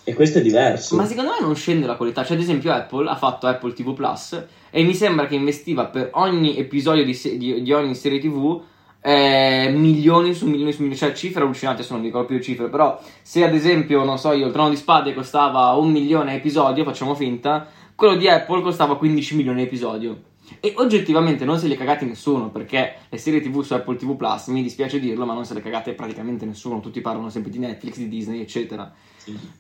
e 0.03 0.15
questo 0.15 0.39
è 0.39 0.43
diverso 0.43 0.97
Ma 0.97 1.05
secondo 1.05 1.31
me 1.31 1.37
non 1.41 1.55
scende 1.55 1.87
la 1.87 1.95
qualità. 1.95 2.25
Cioè, 2.25 2.37
ad 2.37 2.43
esempio, 2.43 2.73
Apple 2.73 3.09
ha 3.09 3.17
fatto 3.17 3.47
Apple 3.47 3.73
TV 3.75 3.93
Plus 3.95 4.45
e 4.71 4.83
mi 4.83 4.95
sembra 4.95 5.27
che 5.27 5.35
investiva 5.35 5.87
per 5.87 6.11
ogni 6.15 6.57
episodio 6.57 7.05
di, 7.05 7.15
se- 7.15 7.37
di- 7.37 7.63
di 7.63 7.73
ogni 7.73 7.95
serie 7.95 8.19
TV 8.19 8.61
eh, 9.03 9.73
milioni 9.75 10.35
su 10.35 10.47
milioni 10.47 10.73
su 10.73 10.83
milioni, 10.83 10.99
cioè 10.99 11.13
cifre 11.13 11.43
allucinanti, 11.43 11.81
adesso 11.81 11.95
non 11.95 12.03
ricordo 12.03 12.27
più 12.27 12.37
le 12.37 12.43
cifre, 12.43 12.69
però 12.69 13.01
se 13.23 13.45
ad 13.45 13.55
esempio, 13.55 14.05
non 14.05 14.19
so 14.19 14.33
io, 14.33 14.47
il 14.47 14.53
Trono 14.53 14.71
di 14.71 14.77
Spade 14.77 15.15
costava 15.15 15.71
un 15.73 15.91
milione 15.91 16.33
a 16.33 16.35
episodio, 16.35 16.85
facciamo 16.85 17.15
finta, 17.15 17.67
quello 17.95 18.17
di 18.17 18.29
Apple 18.29 18.63
costava 18.63 18.97
15 18.97 19.37
milioni 19.37 19.61
a 19.61 19.65
episodio. 19.65 20.17
E 20.61 20.75
oggettivamente 20.77 21.47
non 21.47 21.59
se 21.59 21.67
li 21.67 21.75
è 21.75 21.77
cagati 21.77 22.05
nessuno, 22.05 22.51
perché 22.51 22.97
le 23.09 23.19
serie 23.19 23.41
TV 23.41 23.63
su 23.63 23.73
Apple 23.73 23.97
TV 23.97 24.15
Plus, 24.15 24.49
mi 24.49 24.63
dispiace 24.63 25.01
dirlo, 25.01 25.25
ma 25.25 25.33
non 25.33 25.47
se 25.47 25.55
le 25.55 25.63
cagate 25.63 25.95
praticamente 25.95 26.45
nessuno, 26.45 26.81
tutti 26.81 27.01
parlano 27.01 27.31
sempre 27.31 27.51
di 27.51 27.59
Netflix, 27.59 27.97
di 27.97 28.09
Disney, 28.09 28.41
eccetera. 28.43 28.93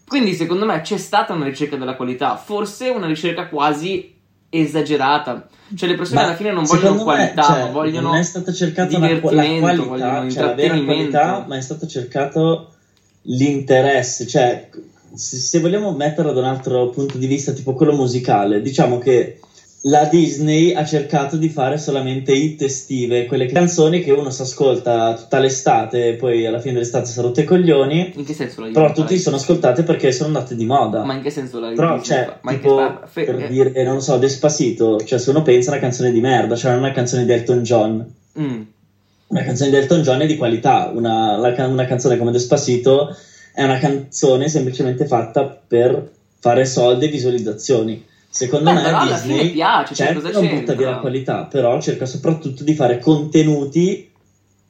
Quindi 0.06 0.34
secondo 0.34 0.66
me 0.66 0.80
c'è 0.82 0.98
stata 0.98 1.32
una 1.32 1.46
ricerca 1.46 1.76
della 1.76 1.96
qualità, 1.96 2.36
forse 2.36 2.88
una 2.90 3.06
ricerca 3.06 3.48
quasi 3.48 4.14
esagerata. 4.50 5.48
Cioè 5.74 5.88
le 5.88 5.94
persone 5.94 6.20
Ma 6.20 6.26
alla 6.26 6.36
fine 6.36 6.52
non 6.52 6.64
vogliono 6.64 6.96
me, 6.96 7.02
qualità, 7.02 7.42
cioè, 7.44 7.58
ma 7.60 7.70
vogliono 7.70 8.08
non 8.08 8.16
è 8.16 8.22
stata 8.22 8.52
cercata 8.52 8.98
la 8.98 9.06
divertimento, 9.06 9.86
qualità, 9.86 10.08
vogliono 10.10 10.30
cioè 10.30 10.42
la 10.42 10.54
vera 10.54 10.82
qualità, 10.82 11.44
ma 11.48 11.56
è 11.56 11.60
stato 11.60 11.86
cercato 11.86 12.74
l'interesse. 13.22 14.26
Cioè, 14.26 14.68
se, 15.14 15.36
se 15.36 15.60
vogliamo 15.60 15.92
metterla 15.92 16.32
da 16.32 16.40
un 16.40 16.46
altro 16.46 16.90
punto 16.90 17.16
di 17.16 17.26
vista, 17.26 17.52
tipo 17.52 17.74
quello 17.74 17.92
musicale, 17.92 18.60
diciamo 18.60 18.98
che 18.98 19.40
la 19.82 20.04
Disney 20.04 20.74
ha 20.74 20.84
cercato 20.84 21.36
di 21.36 21.48
fare 21.48 21.78
solamente 21.78 22.32
hit 22.32 22.60
estive, 22.62 23.24
quelle 23.24 23.46
canzoni 23.46 24.02
che 24.02 24.10
uno 24.10 24.28
si 24.28 24.42
ascolta 24.42 25.14
tutta 25.14 25.38
l'estate 25.38 26.08
e 26.08 26.14
poi 26.16 26.44
alla 26.44 26.60
fine 26.60 26.74
dell'estate 26.74 27.06
si 27.06 27.18
è 27.18 27.22
rotto 27.22 27.40
i 27.40 27.44
coglioni. 27.44 28.12
In 28.16 28.24
che 28.24 28.34
senso 28.34 28.60
la 28.60 28.66
Però 28.68 28.88
Disney 28.88 29.02
tutti 29.02 29.16
fa? 29.16 29.22
sono 29.22 29.36
ascoltate 29.36 29.82
perché 29.82 30.12
sono 30.12 30.28
andate 30.28 30.54
di 30.54 30.66
moda. 30.66 31.02
Ma 31.04 31.14
in 31.14 31.22
che 31.22 31.30
senso 31.30 31.60
la 31.60 31.70
Però 31.70 31.96
Disney 31.96 32.18
in 32.18 32.30
che 32.42 32.56
tipo, 32.56 32.76
fa- 32.76 33.06
fe- 33.06 33.24
per 33.24 33.42
eh, 33.42 33.48
dire, 33.48 33.82
non 33.82 33.94
lo 33.94 34.00
so, 34.00 34.18
Despacito, 34.18 34.98
cioè 35.02 35.18
se 35.18 35.30
uno 35.30 35.42
pensa 35.42 35.70
a 35.70 35.72
una 35.74 35.82
canzone 35.82 36.12
di 36.12 36.20
merda, 36.20 36.56
cioè 36.56 36.72
non 36.72 36.80
una 36.80 36.92
canzone 36.92 37.24
di 37.24 37.32
Elton 37.32 37.62
John. 37.62 38.12
mm. 38.38 38.60
Una 39.28 39.42
canzone 39.44 39.70
di 39.70 39.76
Elton 39.76 40.02
John 40.02 40.20
è 40.20 40.26
di 40.26 40.36
qualità, 40.36 40.90
una, 40.92 41.36
la 41.36 41.66
una 41.66 41.84
canzone 41.84 42.18
come 42.18 42.32
Despacito 42.32 43.16
è 43.52 43.62
una 43.62 43.78
canzone 43.78 44.48
semplicemente 44.48 45.06
fatta 45.06 45.44
per 45.44 46.10
fare 46.38 46.64
soldi 46.66 47.06
e 47.06 47.08
visualizzazioni. 47.08 48.08
Secondo 48.32 48.70
Beh, 48.70 48.76
me 48.76 48.82
però 48.82 49.04
Disney 49.04 49.50
piace, 49.50 49.94
cioè, 49.94 50.06
certo 50.06 50.30
non 50.30 50.42
c'entra? 50.42 50.58
butta 50.60 50.74
via 50.74 50.90
la 50.90 50.98
qualità, 50.98 51.44
però 51.46 51.80
cerca 51.80 52.06
soprattutto 52.06 52.62
di 52.62 52.74
fare 52.74 53.00
contenuti 53.00 54.08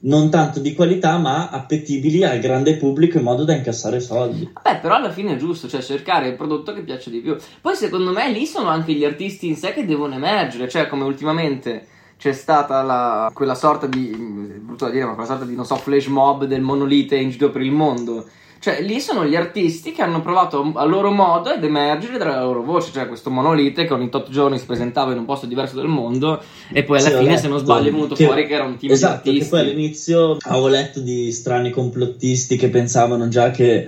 non 0.02 0.30
tanto 0.30 0.60
di 0.60 0.72
qualità, 0.74 1.18
ma 1.18 1.50
appetibili 1.50 2.24
al 2.24 2.38
grande 2.38 2.76
pubblico 2.76 3.18
in 3.18 3.24
modo 3.24 3.44
da 3.44 3.54
incassare 3.54 4.00
soldi. 4.00 4.50
Vabbè, 4.50 4.80
però 4.80 4.94
alla 4.94 5.10
fine 5.10 5.34
è 5.34 5.36
giusto, 5.36 5.68
cioè 5.68 5.82
cercare 5.82 6.28
il 6.28 6.36
prodotto 6.36 6.72
che 6.72 6.80
piace 6.80 7.10
di 7.10 7.18
più. 7.20 7.36
Poi 7.60 7.76
secondo 7.76 8.12
me 8.12 8.30
lì 8.32 8.46
sono 8.46 8.68
anche 8.68 8.94
gli 8.94 9.04
artisti 9.04 9.46
in 9.46 9.56
sé 9.56 9.74
che 9.74 9.84
devono 9.84 10.14
emergere, 10.14 10.68
cioè 10.70 10.86
come 10.88 11.04
ultimamente 11.04 11.86
c'è 12.16 12.32
stata 12.32 12.80
la- 12.82 13.30
quella 13.34 13.54
sorta 13.54 13.86
di, 13.86 14.10
è 14.10 14.58
brutto 14.58 14.86
da 14.86 14.90
dire, 14.90 15.04
ma 15.04 15.12
quella 15.12 15.28
sorta 15.28 15.44
di, 15.44 15.54
non 15.54 15.66
so, 15.66 15.76
flash 15.76 16.06
mob 16.06 16.44
del 16.44 16.62
monolite 16.62 17.16
in 17.16 17.28
giro 17.28 17.50
per 17.50 17.60
il 17.60 17.72
mondo. 17.72 18.26
Cioè, 18.60 18.82
lì 18.82 19.00
sono 19.00 19.24
gli 19.24 19.34
artisti 19.36 19.90
che 19.90 20.02
hanno 20.02 20.20
provato 20.20 20.72
a 20.74 20.84
loro 20.84 21.10
modo 21.10 21.48
ad 21.48 21.64
emergere 21.64 22.18
dalla 22.18 22.42
loro 22.42 22.62
voce. 22.62 22.92
Cioè, 22.92 23.08
questo 23.08 23.30
monolite 23.30 23.86
che 23.86 23.94
ogni 23.94 24.10
tot 24.10 24.28
giorni 24.28 24.58
si 24.58 24.66
presentava 24.66 25.12
in 25.12 25.18
un 25.18 25.24
posto 25.24 25.46
diverso 25.46 25.76
del 25.76 25.86
mondo. 25.86 26.42
E 26.70 26.84
poi 26.84 26.98
alla 26.98 27.08
Sì, 27.08 27.16
fine, 27.16 27.38
se 27.38 27.48
non 27.48 27.58
sbaglio, 27.58 27.88
è 27.88 27.92
venuto 27.92 28.14
che- 28.14 28.26
fuori 28.26 28.46
che 28.46 28.52
era 28.54 28.64
un 28.64 28.76
team 28.76 28.92
esatto, 28.92 29.22
di 29.30 29.38
artisti. 29.38 29.38
che 29.38 29.48
poi 29.48 29.60
all'inizio 29.60 30.36
avevo 30.42 30.68
letto 30.68 31.00
di 31.00 31.32
strani 31.32 31.70
complottisti 31.70 32.56
che 32.56 32.68
pensavano 32.68 33.28
già 33.28 33.50
che 33.50 33.86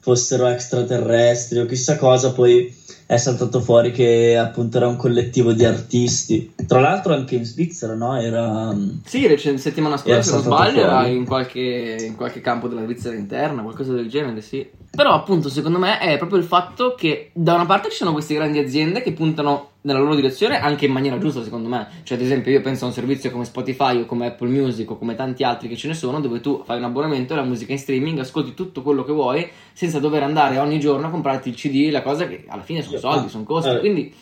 fossero 0.00 0.46
extraterrestri 0.48 1.60
o 1.60 1.66
chissà 1.66 1.96
cosa, 1.96 2.32
poi 2.32 2.74
è 3.10 3.16
saltato 3.16 3.62
fuori 3.62 3.90
che 3.90 4.36
appunto 4.36 4.76
era 4.76 4.86
un 4.86 4.96
collettivo 4.96 5.54
di 5.54 5.64
artisti. 5.64 6.52
Tra 6.66 6.78
l'altro 6.78 7.14
anche 7.14 7.36
in 7.36 7.44
Svizzera, 7.46 7.94
no? 7.94 8.20
Era... 8.20 8.76
Sì, 9.02 9.26
recen- 9.26 9.56
settimana 9.56 9.96
scorsa, 9.96 10.12
Era 10.12 10.22
se 10.22 10.32
non 10.32 10.42
sbaglio, 10.42 10.80
era 10.82 10.98
fuori. 11.00 11.16
in 11.16 11.24
qualche, 11.24 11.96
in 12.06 12.16
qualche 12.16 12.42
campo 12.42 12.68
della 12.68 12.82
Svizzera 12.84 13.16
interna, 13.16 13.62
qualcosa 13.62 13.94
del 13.94 14.10
genere, 14.10 14.42
sì. 14.42 14.68
Però, 14.98 15.12
appunto, 15.12 15.48
secondo 15.48 15.78
me 15.78 16.00
è 16.00 16.18
proprio 16.18 16.40
il 16.40 16.44
fatto 16.44 16.96
che 16.96 17.30
da 17.32 17.54
una 17.54 17.66
parte 17.66 17.88
ci 17.88 17.98
sono 17.98 18.10
queste 18.10 18.34
grandi 18.34 18.58
aziende 18.58 19.00
che 19.00 19.12
puntano 19.12 19.68
nella 19.82 20.00
loro 20.00 20.16
direzione 20.16 20.60
anche 20.60 20.86
in 20.86 20.92
maniera 20.92 21.18
giusta, 21.18 21.44
secondo 21.44 21.68
me. 21.68 21.86
Cioè, 22.02 22.18
ad 22.18 22.24
esempio, 22.24 22.50
io 22.50 22.60
penso 22.62 22.82
a 22.84 22.88
un 22.88 22.92
servizio 22.94 23.30
come 23.30 23.44
Spotify 23.44 24.00
o 24.00 24.06
come 24.06 24.26
Apple 24.26 24.48
Music 24.48 24.90
o 24.90 24.98
come 24.98 25.14
tanti 25.14 25.44
altri 25.44 25.68
che 25.68 25.76
ce 25.76 25.86
ne 25.86 25.94
sono, 25.94 26.18
dove 26.18 26.40
tu 26.40 26.64
fai 26.64 26.78
un 26.78 26.82
abbonamento 26.82 27.32
e 27.32 27.36
la 27.36 27.44
musica 27.44 27.70
in 27.70 27.78
streaming, 27.78 28.18
ascolti 28.18 28.54
tutto 28.54 28.82
quello 28.82 29.04
che 29.04 29.12
vuoi 29.12 29.48
senza 29.72 30.00
dover 30.00 30.24
andare 30.24 30.58
ogni 30.58 30.80
giorno 30.80 31.06
a 31.06 31.10
comprarti 31.10 31.48
il 31.48 31.54
CD, 31.54 31.92
la 31.92 32.02
cosa 32.02 32.26
che 32.26 32.44
alla 32.48 32.62
fine 32.62 32.82
sono 32.82 32.98
soldi, 32.98 33.28
sono 33.28 33.44
costi. 33.44 33.70
eh. 33.70 33.78
Quindi 33.78 34.12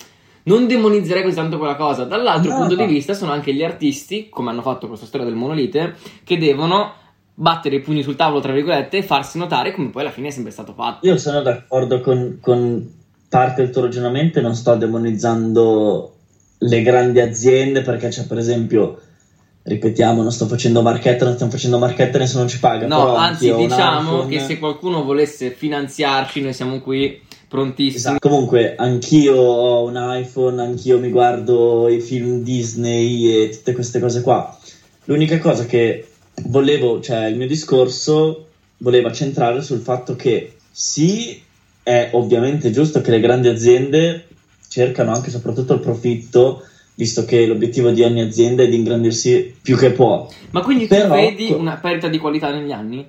non 0.43 0.66
demonizzerei 0.66 1.22
così 1.22 1.37
tanto 1.37 1.57
quella 1.57 1.77
cosa. 1.77 2.05
Dall'altro 2.05 2.55
punto 2.55 2.74
di 2.77 2.85
vista 2.85 3.14
sono 3.14 3.33
anche 3.33 3.55
gli 3.55 3.64
artisti, 3.64 4.29
come 4.29 4.51
hanno 4.51 4.61
fatto 4.61 4.89
questa 4.89 5.07
storia 5.07 5.24
del 5.24 5.37
monolite, 5.37 5.97
che 6.22 6.37
devono 6.37 6.93
battere 7.39 7.76
i 7.76 7.80
pugni 7.80 8.03
sul 8.03 8.16
tavolo, 8.16 8.41
tra 8.41 8.53
virgolette, 8.53 8.97
e 8.97 9.03
farsi 9.03 9.39
notare 9.39 9.72
come 9.72 9.91
poi 9.91 10.03
alla 10.03 10.11
fine 10.11 10.28
è 10.28 10.30
sempre 10.30 10.53
stato 10.53 10.72
fatto. 10.72 11.07
Io 11.07 11.18
sono 11.18 11.43
d'accordo 11.43 12.01
con, 12.01 12.39
con 12.41 12.95
parte 13.28 13.62
del 13.62 13.70
tuo 13.70 13.82
ragionamento 13.82 14.39
e 14.39 14.43
non 14.43 14.55
sto 14.55 14.74
demonizzando 14.74 16.14
le 16.59 16.82
grandi 16.82 17.20
aziende 17.20 17.82
perché 17.82 18.09
c'è 18.09 18.26
per 18.26 18.39
esempio, 18.39 18.99
ripetiamo, 19.62 20.22
non 20.22 20.32
sto 20.32 20.47
facendo 20.47 20.80
marchetta, 20.80 21.24
non 21.24 21.34
stiamo 21.34 21.53
facendo 21.53 21.78
marchetta, 21.78 22.18
nessuno 22.18 22.49
ci 22.49 22.59
paga. 22.59 22.87
No, 22.87 23.14
anzi, 23.14 23.55
diciamo 23.55 24.22
iPhone. 24.22 24.28
che 24.30 24.41
se 24.41 24.59
qualcuno 24.59 25.05
volesse 25.05 25.51
finanziarci, 25.51 26.41
noi 26.41 26.55
siamo 26.55 26.80
qui 26.80 27.20
prontissimi. 27.49 27.97
Esatto. 27.97 28.28
Comunque, 28.28 28.76
anch'io 28.76 29.37
ho 29.37 29.87
un 29.87 29.99
iPhone, 29.99 30.62
anch'io 30.62 30.99
mi 30.99 31.11
guardo 31.11 31.87
i 31.89 32.01
film 32.01 32.43
Disney 32.43 33.26
e 33.26 33.51
tutte 33.51 33.74
queste 33.74 34.01
cose 34.01 34.22
qua. 34.22 34.57
L'unica 35.05 35.39
cosa 35.39 35.66
che 35.66 36.09
volevo, 36.45 37.01
cioè 37.01 37.26
il 37.26 37.37
mio 37.37 37.47
discorso 37.47 38.47
voleva 38.78 39.12
centrare 39.12 39.62
sul 39.62 39.80
fatto 39.80 40.16
che 40.16 40.57
sì, 40.70 41.43
è 41.82 42.11
ovviamente 42.12 42.70
giusto 42.70 43.01
che 43.01 43.11
le 43.11 43.20
grandi 43.20 43.49
aziende 43.49 44.26
cercano 44.68 45.12
anche 45.12 45.28
e 45.28 45.30
soprattutto 45.30 45.74
il 45.74 45.80
profitto, 45.80 46.62
visto 46.95 47.24
che 47.24 47.47
l'obiettivo 47.47 47.91
di 47.91 48.03
ogni 48.03 48.20
azienda 48.20 48.62
è 48.62 48.68
di 48.68 48.76
ingrandirsi 48.76 49.55
più 49.62 49.76
che 49.76 49.93
può. 49.93 50.28
Ma 50.51 50.61
quindi 50.62 50.87
Però- 50.87 51.09
tu 51.09 51.14
vedi 51.14 51.53
una 51.53 51.76
perdita 51.76 52.09
di 52.09 52.18
qualità 52.18 52.51
negli 52.51 52.72
anni? 52.72 53.07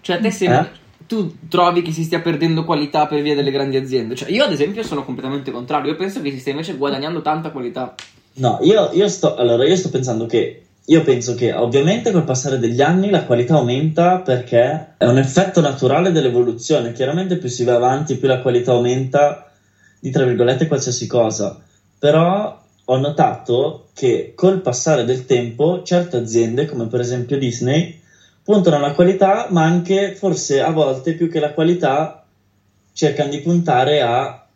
Cioè, 0.00 0.16
a 0.16 0.20
te 0.20 0.30
sembra. 0.30 0.70
Eh? 0.72 0.86
Tu 1.06 1.48
trovi 1.48 1.80
che 1.80 1.90
si 1.90 2.04
stia 2.04 2.20
perdendo 2.20 2.64
qualità 2.64 3.06
per 3.06 3.22
via 3.22 3.34
delle 3.34 3.50
grandi 3.50 3.76
aziende? 3.78 4.14
Cioè, 4.14 4.30
io 4.30 4.44
ad 4.44 4.52
esempio 4.52 4.82
sono 4.82 5.04
completamente 5.04 5.50
contrario. 5.50 5.90
Io 5.90 5.96
penso 5.96 6.20
che 6.20 6.30
si 6.30 6.38
stia 6.38 6.52
invece 6.52 6.76
guadagnando 6.76 7.22
tanta 7.22 7.50
qualità. 7.50 7.94
No, 8.34 8.58
io, 8.62 8.90
io 8.92 9.08
sto, 9.08 9.34
allora, 9.34 9.66
io 9.66 9.74
sto 9.74 9.88
pensando 9.88 10.26
che, 10.26 10.66
io 10.90 11.02
penso 11.02 11.34
che 11.34 11.52
ovviamente 11.52 12.10
col 12.12 12.24
passare 12.24 12.58
degli 12.58 12.80
anni 12.80 13.10
la 13.10 13.24
qualità 13.24 13.56
aumenta 13.56 14.20
perché 14.20 14.94
è 14.96 15.04
un 15.04 15.18
effetto 15.18 15.60
naturale 15.60 16.12
dell'evoluzione. 16.12 16.92
Chiaramente 16.92 17.36
più 17.36 17.50
si 17.50 17.62
va 17.62 17.74
avanti, 17.74 18.16
più 18.16 18.26
la 18.26 18.40
qualità 18.40 18.72
aumenta 18.72 19.50
di, 20.00 20.10
tra 20.10 20.24
virgolette, 20.24 20.66
qualsiasi 20.66 21.06
cosa. 21.06 21.60
Però 21.98 22.64
ho 22.84 22.96
notato 22.96 23.88
che 23.92 24.32
col 24.34 24.62
passare 24.62 25.04
del 25.04 25.26
tempo 25.26 25.82
certe 25.82 26.16
aziende, 26.16 26.64
come 26.64 26.86
per 26.86 27.00
esempio 27.00 27.36
Disney, 27.36 28.00
puntano 28.42 28.76
alla 28.76 28.92
qualità, 28.92 29.48
ma 29.50 29.64
anche 29.64 30.14
forse 30.14 30.62
a 30.62 30.70
volte 30.70 31.12
più 31.12 31.28
che 31.28 31.38
la 31.38 31.52
qualità 31.52 32.24
cercano 32.94 33.28
di 33.28 33.40
puntare 33.40 34.00
a 34.00 34.47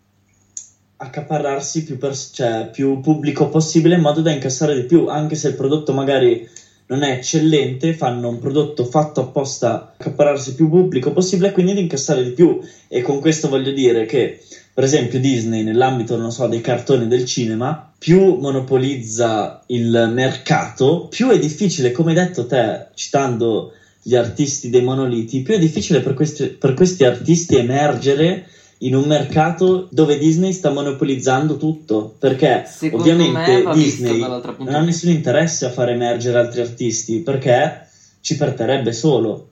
accaparrarsi 1.02 1.82
più, 1.82 1.98
pers- 1.98 2.30
cioè, 2.32 2.68
più 2.70 3.00
pubblico 3.00 3.48
possibile 3.48 3.96
in 3.96 4.00
modo 4.00 4.20
da 4.20 4.30
incassare 4.30 4.74
di 4.74 4.84
più, 4.84 5.06
anche 5.08 5.34
se 5.34 5.48
il 5.48 5.54
prodotto 5.54 5.92
magari 5.92 6.48
non 6.86 7.02
è 7.02 7.12
eccellente, 7.12 7.92
fanno 7.94 8.28
un 8.28 8.38
prodotto 8.38 8.84
fatto 8.84 9.20
apposta 9.20 9.72
a 9.72 9.92
accaparrarsi 9.96 10.54
più 10.54 10.68
pubblico 10.68 11.10
possibile 11.12 11.48
e 11.48 11.52
quindi 11.52 11.72
di 11.74 11.80
incassare 11.80 12.22
di 12.22 12.30
più. 12.32 12.60
E 12.86 13.00
con 13.00 13.18
questo 13.18 13.48
voglio 13.48 13.72
dire 13.72 14.04
che, 14.04 14.38
per 14.72 14.84
esempio, 14.84 15.18
Disney 15.18 15.62
nell'ambito, 15.62 16.16
non 16.16 16.30
so, 16.30 16.46
dei 16.46 16.60
cartoni 16.60 17.08
del 17.08 17.24
cinema, 17.24 17.90
più 17.98 18.34
monopolizza 18.34 19.60
il 19.66 20.10
mercato, 20.12 21.06
più 21.08 21.28
è 21.30 21.38
difficile, 21.38 21.90
come 21.90 22.10
hai 22.10 22.16
detto 22.16 22.46
te, 22.46 22.86
citando 22.94 23.72
gli 24.02 24.14
artisti 24.14 24.68
dei 24.68 24.82
monoliti, 24.82 25.42
più 25.42 25.54
è 25.54 25.58
difficile 25.58 26.00
per 26.00 26.14
questi, 26.14 26.48
per 26.48 26.74
questi 26.74 27.04
artisti 27.04 27.56
emergere 27.56 28.44
in 28.82 28.94
un 28.94 29.06
mercato 29.06 29.88
dove 29.90 30.18
Disney 30.18 30.52
sta 30.52 30.70
monopolizzando 30.70 31.56
tutto 31.56 32.14
perché 32.18 32.64
Secondo 32.66 33.04
me 33.04 33.12
ovviamente 33.12 33.70
Disney 33.72 34.20
non 34.20 34.74
ha 34.74 34.80
nessun 34.80 35.10
interesse 35.10 35.66
a 35.66 35.70
far 35.70 35.90
emergere 35.90 36.38
altri 36.38 36.60
artisti 36.60 37.20
perché 37.20 37.88
ci 38.20 38.36
perderebbe 38.36 38.92
solo 38.92 39.48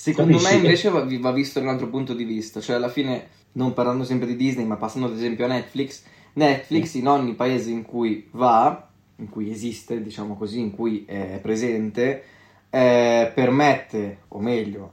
Secondo 0.00 0.38
Capisci? 0.38 0.52
me 0.54 0.60
invece 0.62 0.88
va, 0.88 1.06
va 1.20 1.30
visto 1.30 1.58
da 1.58 1.66
un 1.66 1.72
altro 1.72 1.88
punto 1.88 2.14
di 2.14 2.24
vista, 2.24 2.58
cioè 2.62 2.76
alla 2.76 2.88
fine, 2.88 3.28
non 3.52 3.74
parlando 3.74 4.02
sempre 4.02 4.28
di 4.28 4.34
Disney, 4.34 4.64
ma 4.64 4.76
passando 4.76 5.08
ad 5.08 5.14
esempio 5.14 5.44
a 5.44 5.48
Netflix, 5.48 6.04
Netflix 6.32 6.94
in 6.94 7.06
ogni 7.06 7.34
paese 7.34 7.68
in 7.68 7.82
cui 7.82 8.26
va, 8.30 8.88
in 9.16 9.28
cui 9.28 9.50
esiste, 9.50 10.02
diciamo 10.02 10.38
così, 10.38 10.58
in 10.60 10.70
cui 10.70 11.04
è 11.06 11.38
presente, 11.42 12.24
eh, 12.70 13.30
permette, 13.34 14.20
o 14.28 14.40
meglio, 14.40 14.92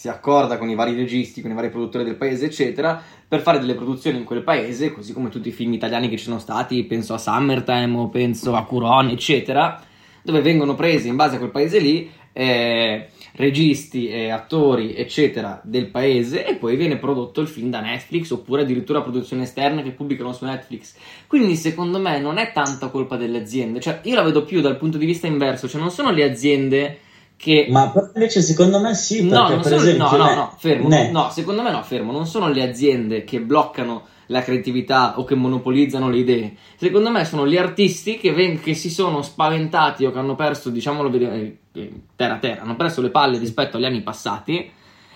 si 0.00 0.08
accorda 0.08 0.56
con 0.56 0.70
i 0.70 0.74
vari 0.74 0.94
registi, 0.94 1.42
con 1.42 1.50
i 1.50 1.54
vari 1.54 1.68
produttori 1.68 2.04
del 2.04 2.16
paese, 2.16 2.46
eccetera, 2.46 3.02
per 3.28 3.42
fare 3.42 3.58
delle 3.58 3.74
produzioni 3.74 4.16
in 4.16 4.24
quel 4.24 4.42
paese, 4.42 4.92
così 4.92 5.12
come 5.12 5.28
tutti 5.28 5.48
i 5.48 5.52
film 5.52 5.74
italiani 5.74 6.08
che 6.08 6.16
ci 6.16 6.24
sono 6.24 6.38
stati, 6.38 6.84
penso 6.84 7.12
a 7.12 7.18
Summertime 7.18 7.98
o 7.98 8.08
penso 8.08 8.56
a 8.56 8.64
Curon, 8.64 9.08
eccetera, 9.08 9.78
dove 10.22 10.40
vengono 10.40 10.74
presi 10.74 11.08
in 11.08 11.16
base 11.16 11.34
a 11.34 11.38
quel 11.38 11.50
paese 11.50 11.80
lì 11.80 12.10
eh, 12.32 13.08
registi 13.32 14.08
e 14.08 14.30
attori, 14.30 14.94
eccetera, 14.94 15.60
del 15.62 15.88
paese 15.88 16.46
e 16.46 16.54
poi 16.54 16.76
viene 16.76 16.96
prodotto 16.96 17.42
il 17.42 17.48
film 17.48 17.68
da 17.68 17.82
Netflix 17.82 18.30
oppure 18.30 18.62
addirittura 18.62 19.02
produzioni 19.02 19.42
esterne 19.42 19.82
che 19.82 19.90
pubblicano 19.90 20.32
su 20.32 20.46
Netflix. 20.46 20.94
Quindi 21.26 21.56
secondo 21.56 21.98
me 21.98 22.18
non 22.20 22.38
è 22.38 22.52
tanta 22.52 22.88
colpa 22.88 23.16
delle 23.16 23.36
aziende, 23.36 23.80
cioè 23.80 24.00
io 24.04 24.14
la 24.14 24.22
vedo 24.22 24.44
più 24.44 24.62
dal 24.62 24.78
punto 24.78 24.96
di 24.96 25.04
vista 25.04 25.26
inverso, 25.26 25.68
cioè 25.68 25.78
non 25.78 25.90
sono 25.90 26.10
le 26.10 26.24
aziende 26.24 27.00
che 27.40 27.68
ma 27.70 27.90
invece 28.14 28.42
secondo 28.42 28.80
me 28.80 28.94
sì 28.94 29.22
No, 29.22 29.30
perché 29.30 29.52
non 29.54 29.62
per 29.62 29.70
sono- 29.70 29.80
esempio 29.82 30.16
no, 30.18 30.24
no, 30.24 30.34
no, 30.34 30.54
fermo. 30.58 30.88
Net- 30.88 31.10
No, 31.10 31.30
secondo 31.30 31.62
me 31.62 31.70
no, 31.70 31.82
fermo. 31.82 32.12
Non 32.12 32.26
sono 32.26 32.48
le 32.48 32.62
aziende 32.62 33.24
che 33.24 33.40
bloccano 33.40 34.02
la 34.26 34.42
creatività 34.42 35.18
o 35.18 35.24
che 35.24 35.34
monopolizzano 35.34 36.10
le 36.10 36.18
idee. 36.18 36.54
Secondo 36.76 37.10
me 37.10 37.24
sono 37.24 37.46
gli 37.48 37.56
artisti 37.56 38.18
che, 38.18 38.32
ven- 38.32 38.60
che 38.60 38.74
si 38.74 38.90
sono 38.90 39.22
spaventati 39.22 40.04
o 40.04 40.12
che 40.12 40.18
hanno 40.18 40.34
perso, 40.36 40.68
diciamolo 40.70 41.08
ver- 41.10 41.56
eh, 41.72 41.92
terra 42.14 42.34
a 42.34 42.38
terra, 42.38 42.62
hanno 42.62 42.76
perso 42.76 43.00
le 43.00 43.08
palle 43.10 43.38
rispetto 43.38 43.76
agli 43.78 43.86
anni 43.86 44.02
passati 44.02 44.70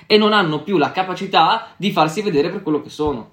e 0.07 0.17
non 0.19 0.33
hanno 0.33 0.63
più 0.63 0.79
la 0.79 0.91
capacità 0.93 1.75
di 1.77 1.93
farsi 1.93 2.23
vedere 2.23 2.49
per 2.51 2.63
quello 2.63 2.81
che 2.83 2.89
sono. 2.91 3.31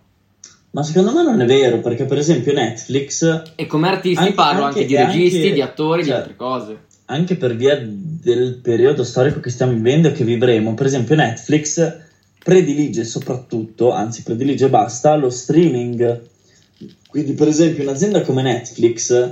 ma 0.73 0.83
secondo 0.83 1.13
me 1.13 1.23
non 1.23 1.41
è 1.41 1.45
vero 1.45 1.79
perché 1.79 2.05
per 2.05 2.17
esempio 2.17 2.53
Netflix 2.53 3.43
E 3.55 3.65
come 3.67 3.89
artisti 3.89 4.19
Anche- 4.23 4.33
parlo 4.33 4.63
anche, 4.63 4.81
anche- 4.81 4.87
di 4.87 4.95
registi, 4.95 5.37
anche- 5.37 5.53
di 5.53 5.61
attori, 5.61 6.01
di 6.03 6.07
cioè, 6.09 6.17
altre 6.17 6.35
cose. 6.37 6.85
Anche 7.12 7.36
per 7.36 7.55
via 7.57 7.78
del 7.78 8.59
periodo 8.62 9.03
storico 9.03 9.41
che 9.41 9.49
stiamo 9.49 9.74
vivendo 9.74 10.07
e 10.07 10.12
che 10.14 10.24
vivremo 10.24 10.74
per 10.74 10.86
esempio 10.86 11.16
Netflix 11.16 11.99
predilige 12.41 13.03
soprattutto 13.03 13.91
anzi 13.91 14.24
predilige 14.24 14.70
basta 14.70 15.16
lo 15.16 15.30
streaming. 15.30 16.22
Quindi 17.07 17.34
per 17.34 17.49
esempio 17.49 17.84
un'azienda 17.84 18.22
come 18.22 18.41
Netflix 18.41 19.32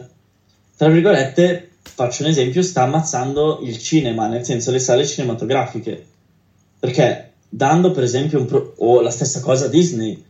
tra 0.76 0.90
virgolette 0.90 1.70
faccio 1.82 2.24
un 2.24 2.30
esempio 2.30 2.62
sta 2.62 2.84
ammazzando 2.84 3.62
il 3.64 3.78
cinema 3.78 4.28
nel 4.28 4.44
senso 4.44 4.72
le 4.72 4.80
sale 4.80 5.06
cinematografiche. 5.06 6.06
Perché? 6.80 7.32
Dando 7.48 7.92
per 7.92 8.04
esempio 8.04 8.44
pro- 8.44 8.74
o 8.78 9.00
la 9.00 9.10
stessa 9.10 9.40
cosa 9.40 9.66
a 9.66 9.70
Disney. 9.70 10.22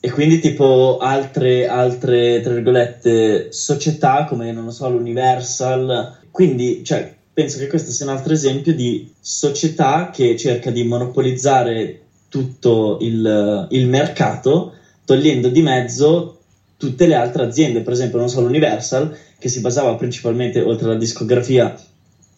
E 0.00 0.10
quindi 0.10 0.38
tipo 0.40 0.98
altre, 0.98 1.66
altre 1.66 2.40
tra 2.40 2.52
virgolette 2.52 3.52
società 3.52 4.24
come 4.24 4.52
non 4.52 4.64
lo 4.64 4.70
so 4.70 4.90
l'Universal 4.90 6.22
quindi 6.34 6.82
cioè 6.82 7.14
penso 7.32 7.58
che 7.58 7.68
questo 7.68 7.92
sia 7.92 8.06
un 8.06 8.10
altro 8.10 8.32
esempio 8.32 8.74
di 8.74 9.08
società 9.20 10.10
che 10.12 10.36
cerca 10.36 10.72
di 10.72 10.82
monopolizzare 10.82 12.00
tutto 12.28 12.98
il, 13.02 13.68
il 13.70 13.86
mercato 13.86 14.72
togliendo 15.04 15.46
di 15.46 15.62
mezzo 15.62 16.40
tutte 16.76 17.06
le 17.06 17.14
altre 17.14 17.44
aziende. 17.44 17.82
Per 17.82 17.92
esempio 17.92 18.18
non 18.18 18.28
so 18.28 18.40
l'Universal 18.40 19.16
che 19.38 19.48
si 19.48 19.60
basava 19.60 19.94
principalmente 19.94 20.60
oltre 20.60 20.86
alla 20.86 20.98
discografia 20.98 21.72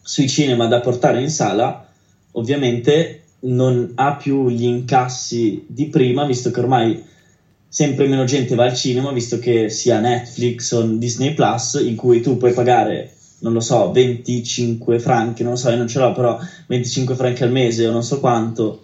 sui 0.02 0.28
cinema 0.28 0.66
da 0.66 0.80
portare 0.80 1.22
in 1.22 1.30
sala 1.30 1.88
ovviamente 2.32 3.22
non 3.44 3.92
ha 3.94 4.16
più 4.16 4.50
gli 4.50 4.64
incassi 4.64 5.64
di 5.66 5.86
prima 5.86 6.26
visto 6.26 6.50
che 6.50 6.60
ormai 6.60 7.02
sempre 7.66 8.06
meno 8.06 8.24
gente 8.24 8.54
va 8.54 8.64
al 8.64 8.74
cinema 8.74 9.10
visto 9.10 9.38
che 9.38 9.70
sia 9.70 10.00
Netflix 10.00 10.70
o 10.72 10.82
Disney 10.82 11.32
Plus 11.32 11.80
in 11.82 11.96
cui 11.96 12.20
tu 12.20 12.36
puoi 12.36 12.52
pagare 12.52 13.14
non 13.40 13.52
lo 13.52 13.60
so 13.60 13.90
25 13.90 14.98
franchi 14.98 15.42
non 15.42 15.52
lo 15.52 15.58
so 15.58 15.68
io 15.70 15.76
non 15.76 15.86
ce 15.86 15.98
l'ho 15.98 16.12
però 16.12 16.36
25 16.66 17.14
franchi 17.14 17.42
al 17.42 17.50
mese 17.50 17.86
o 17.86 17.90
non 17.90 18.02
so 18.02 18.18
quanto 18.18 18.80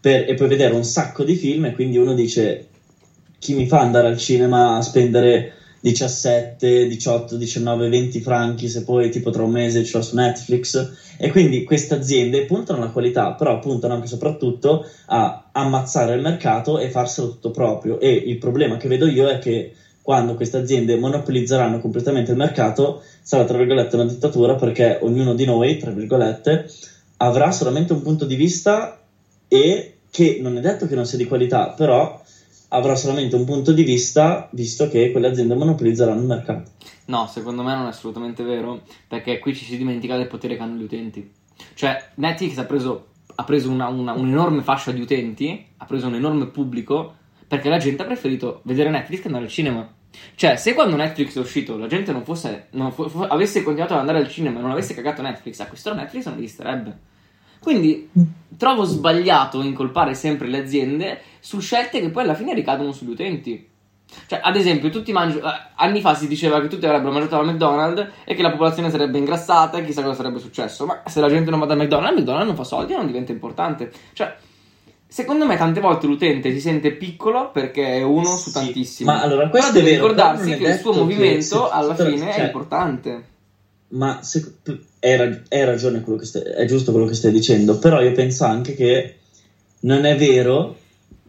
per- 0.00 0.28
e 0.28 0.34
puoi 0.34 0.48
vedere 0.48 0.74
un 0.74 0.84
sacco 0.84 1.24
di 1.24 1.34
film 1.34 1.66
e 1.66 1.72
quindi 1.72 1.96
uno 1.96 2.12
dice 2.14 2.66
chi 3.38 3.52
mi 3.54 3.66
fa 3.66 3.78
andare 3.80 4.06
al 4.08 4.16
cinema 4.16 4.76
a 4.76 4.80
spendere 4.80 5.50
17, 5.80 6.86
18, 6.86 7.36
19, 7.36 7.88
20 7.88 8.20
franchi 8.20 8.66
se 8.68 8.82
poi 8.82 9.08
tipo 9.10 9.30
tra 9.30 9.42
un 9.42 9.50
mese 9.50 9.84
ce 9.84 9.96
l'ho 9.96 10.02
su 10.02 10.14
Netflix? 10.14 10.88
E 11.16 11.28
quindi 11.30 11.62
queste 11.62 11.94
aziende 11.94 12.44
puntano 12.44 12.78
alla 12.78 12.90
qualità 12.90 13.34
però 13.34 13.58
puntano 13.58 13.92
anche 13.92 14.06
e 14.06 14.08
soprattutto 14.08 14.82
a 15.06 15.48
ammazzare 15.52 16.14
il 16.14 16.20
mercato 16.20 16.78
e 16.78 16.88
farselo 16.90 17.28
tutto 17.28 17.50
proprio. 17.50 18.00
E 18.00 18.10
il 18.10 18.38
problema 18.38 18.76
che 18.76 18.88
vedo 18.88 19.06
io 19.06 19.28
è 19.28 19.38
che 19.38 19.70
quando 20.06 20.36
queste 20.36 20.58
aziende 20.58 20.96
monopolizzeranno 20.96 21.80
completamente 21.80 22.30
il 22.30 22.36
mercato 22.36 23.02
sarà 23.22 23.44
tra 23.44 23.58
virgolette 23.58 23.96
una 23.96 24.04
dittatura 24.04 24.54
perché 24.54 25.00
ognuno 25.02 25.34
di 25.34 25.44
noi 25.44 25.78
tra 25.78 25.90
virgolette 25.90 26.70
avrà 27.16 27.50
solamente 27.50 27.92
un 27.92 28.02
punto 28.02 28.24
di 28.24 28.36
vista 28.36 29.00
e 29.48 29.96
che 30.08 30.38
non 30.40 30.56
è 30.56 30.60
detto 30.60 30.86
che 30.86 30.94
non 30.94 31.06
sia 31.06 31.18
di 31.18 31.24
qualità 31.24 31.70
però 31.70 32.22
avrà 32.68 32.94
solamente 32.94 33.34
un 33.34 33.44
punto 33.44 33.72
di 33.72 33.82
vista 33.82 34.48
visto 34.52 34.88
che 34.88 35.10
quelle 35.10 35.26
aziende 35.26 35.56
monopolizzeranno 35.56 36.20
il 36.20 36.26
mercato. 36.26 36.70
No, 37.06 37.26
secondo 37.26 37.64
me 37.64 37.74
non 37.74 37.86
è 37.86 37.88
assolutamente 37.88 38.44
vero, 38.44 38.82
perché 39.08 39.40
qui 39.40 39.56
ci 39.56 39.64
si 39.64 39.76
dimentica 39.76 40.16
del 40.16 40.28
potere 40.28 40.54
che 40.54 40.62
hanno 40.62 40.78
gli 40.78 40.84
utenti. 40.84 41.32
Cioè, 41.74 42.10
Netflix 42.14 42.56
ha 42.58 42.64
preso, 42.64 43.06
ha 43.34 43.42
preso 43.42 43.70
una, 43.70 43.88
una, 43.88 44.12
un'enorme 44.12 44.62
fascia 44.62 44.92
di 44.92 45.00
utenti, 45.00 45.66
ha 45.78 45.84
preso 45.84 46.06
un 46.06 46.14
enorme 46.14 46.46
pubblico, 46.46 47.14
perché 47.48 47.68
la 47.68 47.78
gente 47.78 48.02
ha 48.02 48.06
preferito 48.06 48.60
vedere 48.64 48.90
Netflix 48.90 49.20
che 49.20 49.26
andare 49.26 49.44
al 49.44 49.50
cinema. 49.50 49.94
Cioè, 50.34 50.56
se 50.56 50.74
quando 50.74 50.96
Netflix 50.96 51.36
è 51.36 51.40
uscito 51.40 51.76
la 51.78 51.86
gente 51.86 52.12
non 52.12 52.24
fosse, 52.24 52.68
non 52.72 52.92
fu, 52.92 53.08
fu, 53.08 53.22
avesse 53.22 53.62
continuato 53.62 53.94
ad 53.94 54.00
andare 54.00 54.18
al 54.18 54.28
cinema 54.28 54.58
e 54.58 54.62
non 54.62 54.70
avesse 54.70 54.94
cagato 54.94 55.22
Netflix, 55.22 55.60
a 55.60 55.66
questo 55.66 55.94
Netflix 55.94 56.26
non 56.26 56.36
esisterebbe. 56.36 56.98
Quindi 57.60 58.10
trovo 58.56 58.84
sbagliato 58.84 59.62
incolpare 59.62 60.14
sempre 60.14 60.46
le 60.48 60.58
aziende 60.58 61.20
su 61.40 61.58
scelte 61.58 62.00
che 62.00 62.10
poi 62.10 62.24
alla 62.24 62.34
fine 62.34 62.54
ricadono 62.54 62.92
sugli 62.92 63.10
utenti. 63.10 63.74
Cioè, 64.26 64.40
ad 64.42 64.56
esempio, 64.56 64.88
tutti 64.90 65.12
mangi- 65.12 65.38
eh, 65.38 65.42
anni 65.74 66.00
fa 66.00 66.14
si 66.14 66.28
diceva 66.28 66.60
che 66.60 66.68
tutti 66.68 66.86
avrebbero 66.86 67.12
mangiato 67.12 67.38
al 67.38 67.46
McDonald's 67.46 68.08
e 68.24 68.34
che 68.34 68.42
la 68.42 68.50
popolazione 68.50 68.90
sarebbe 68.90 69.18
ingrassata 69.18 69.78
e 69.78 69.84
chissà 69.84 70.02
cosa 70.02 70.14
sarebbe 70.14 70.38
successo. 70.38 70.86
Ma 70.86 71.02
se 71.06 71.20
la 71.20 71.28
gente 71.28 71.50
non 71.50 71.58
va 71.58 71.66
dal 71.66 71.76
McDonald's, 71.76 72.18
McDonald's 72.18 72.46
non 72.46 72.56
fa 72.56 72.64
soldi 72.64 72.92
e 72.92 72.96
non 72.96 73.06
diventa 73.06 73.32
importante. 73.32 73.92
Cioè, 74.12 74.36
secondo 75.08 75.46
me 75.46 75.56
tante 75.56 75.80
volte 75.80 76.06
l'utente 76.06 76.52
si 76.52 76.60
sente 76.60 76.92
piccolo 76.92 77.50
perché 77.50 77.98
è 77.98 78.02
uno 78.02 78.36
su 78.36 78.50
tantissimi. 78.50 79.08
Ma 79.08 79.22
allora, 79.22 79.48
questo 79.48 79.72
Però 79.72 79.80
è 79.80 79.84
deve 79.84 79.96
vero, 79.96 80.08
ricordarsi 80.08 80.50
è 80.52 80.56
che 80.58 80.68
il 80.68 80.78
suo 80.78 80.92
movimento 80.92 81.68
alla 81.68 81.96
cioè, 81.96 82.10
fine 82.10 82.34
è 82.34 82.44
importante. 82.44 83.24
Ma 83.88 84.20
se- 84.22 84.54
hai, 85.00 85.16
rag- 85.16 85.42
hai 85.48 85.64
ragione 85.64 86.00
quello 86.00 86.18
che 86.18 86.26
stai, 86.26 86.42
è 86.42 86.64
giusto 86.64 86.92
quello 86.92 87.06
che 87.06 87.14
stai 87.14 87.30
dicendo, 87.30 87.78
però 87.78 88.00
io 88.02 88.12
penso 88.12 88.44
anche 88.44 88.74
che 88.74 89.16
non 89.80 90.04
è 90.04 90.16
vero 90.16 90.76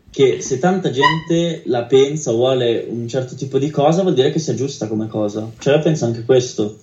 che 0.09 0.41
se 0.41 0.57
tanta 0.57 0.89
gente 0.89 1.61
la 1.65 1.83
pensa 1.83 2.31
o 2.31 2.35
vuole 2.37 2.85
un 2.89 3.07
certo 3.07 3.35
tipo 3.35 3.59
di 3.59 3.69
cosa, 3.69 4.01
vuol 4.01 4.15
dire 4.15 4.31
che 4.31 4.39
sia 4.39 4.55
giusta 4.55 4.87
come 4.87 5.07
cosa. 5.07 5.47
Cioè, 5.59 5.75
io 5.75 5.81
penso 5.81 6.05
anche 6.05 6.25
questo. 6.25 6.79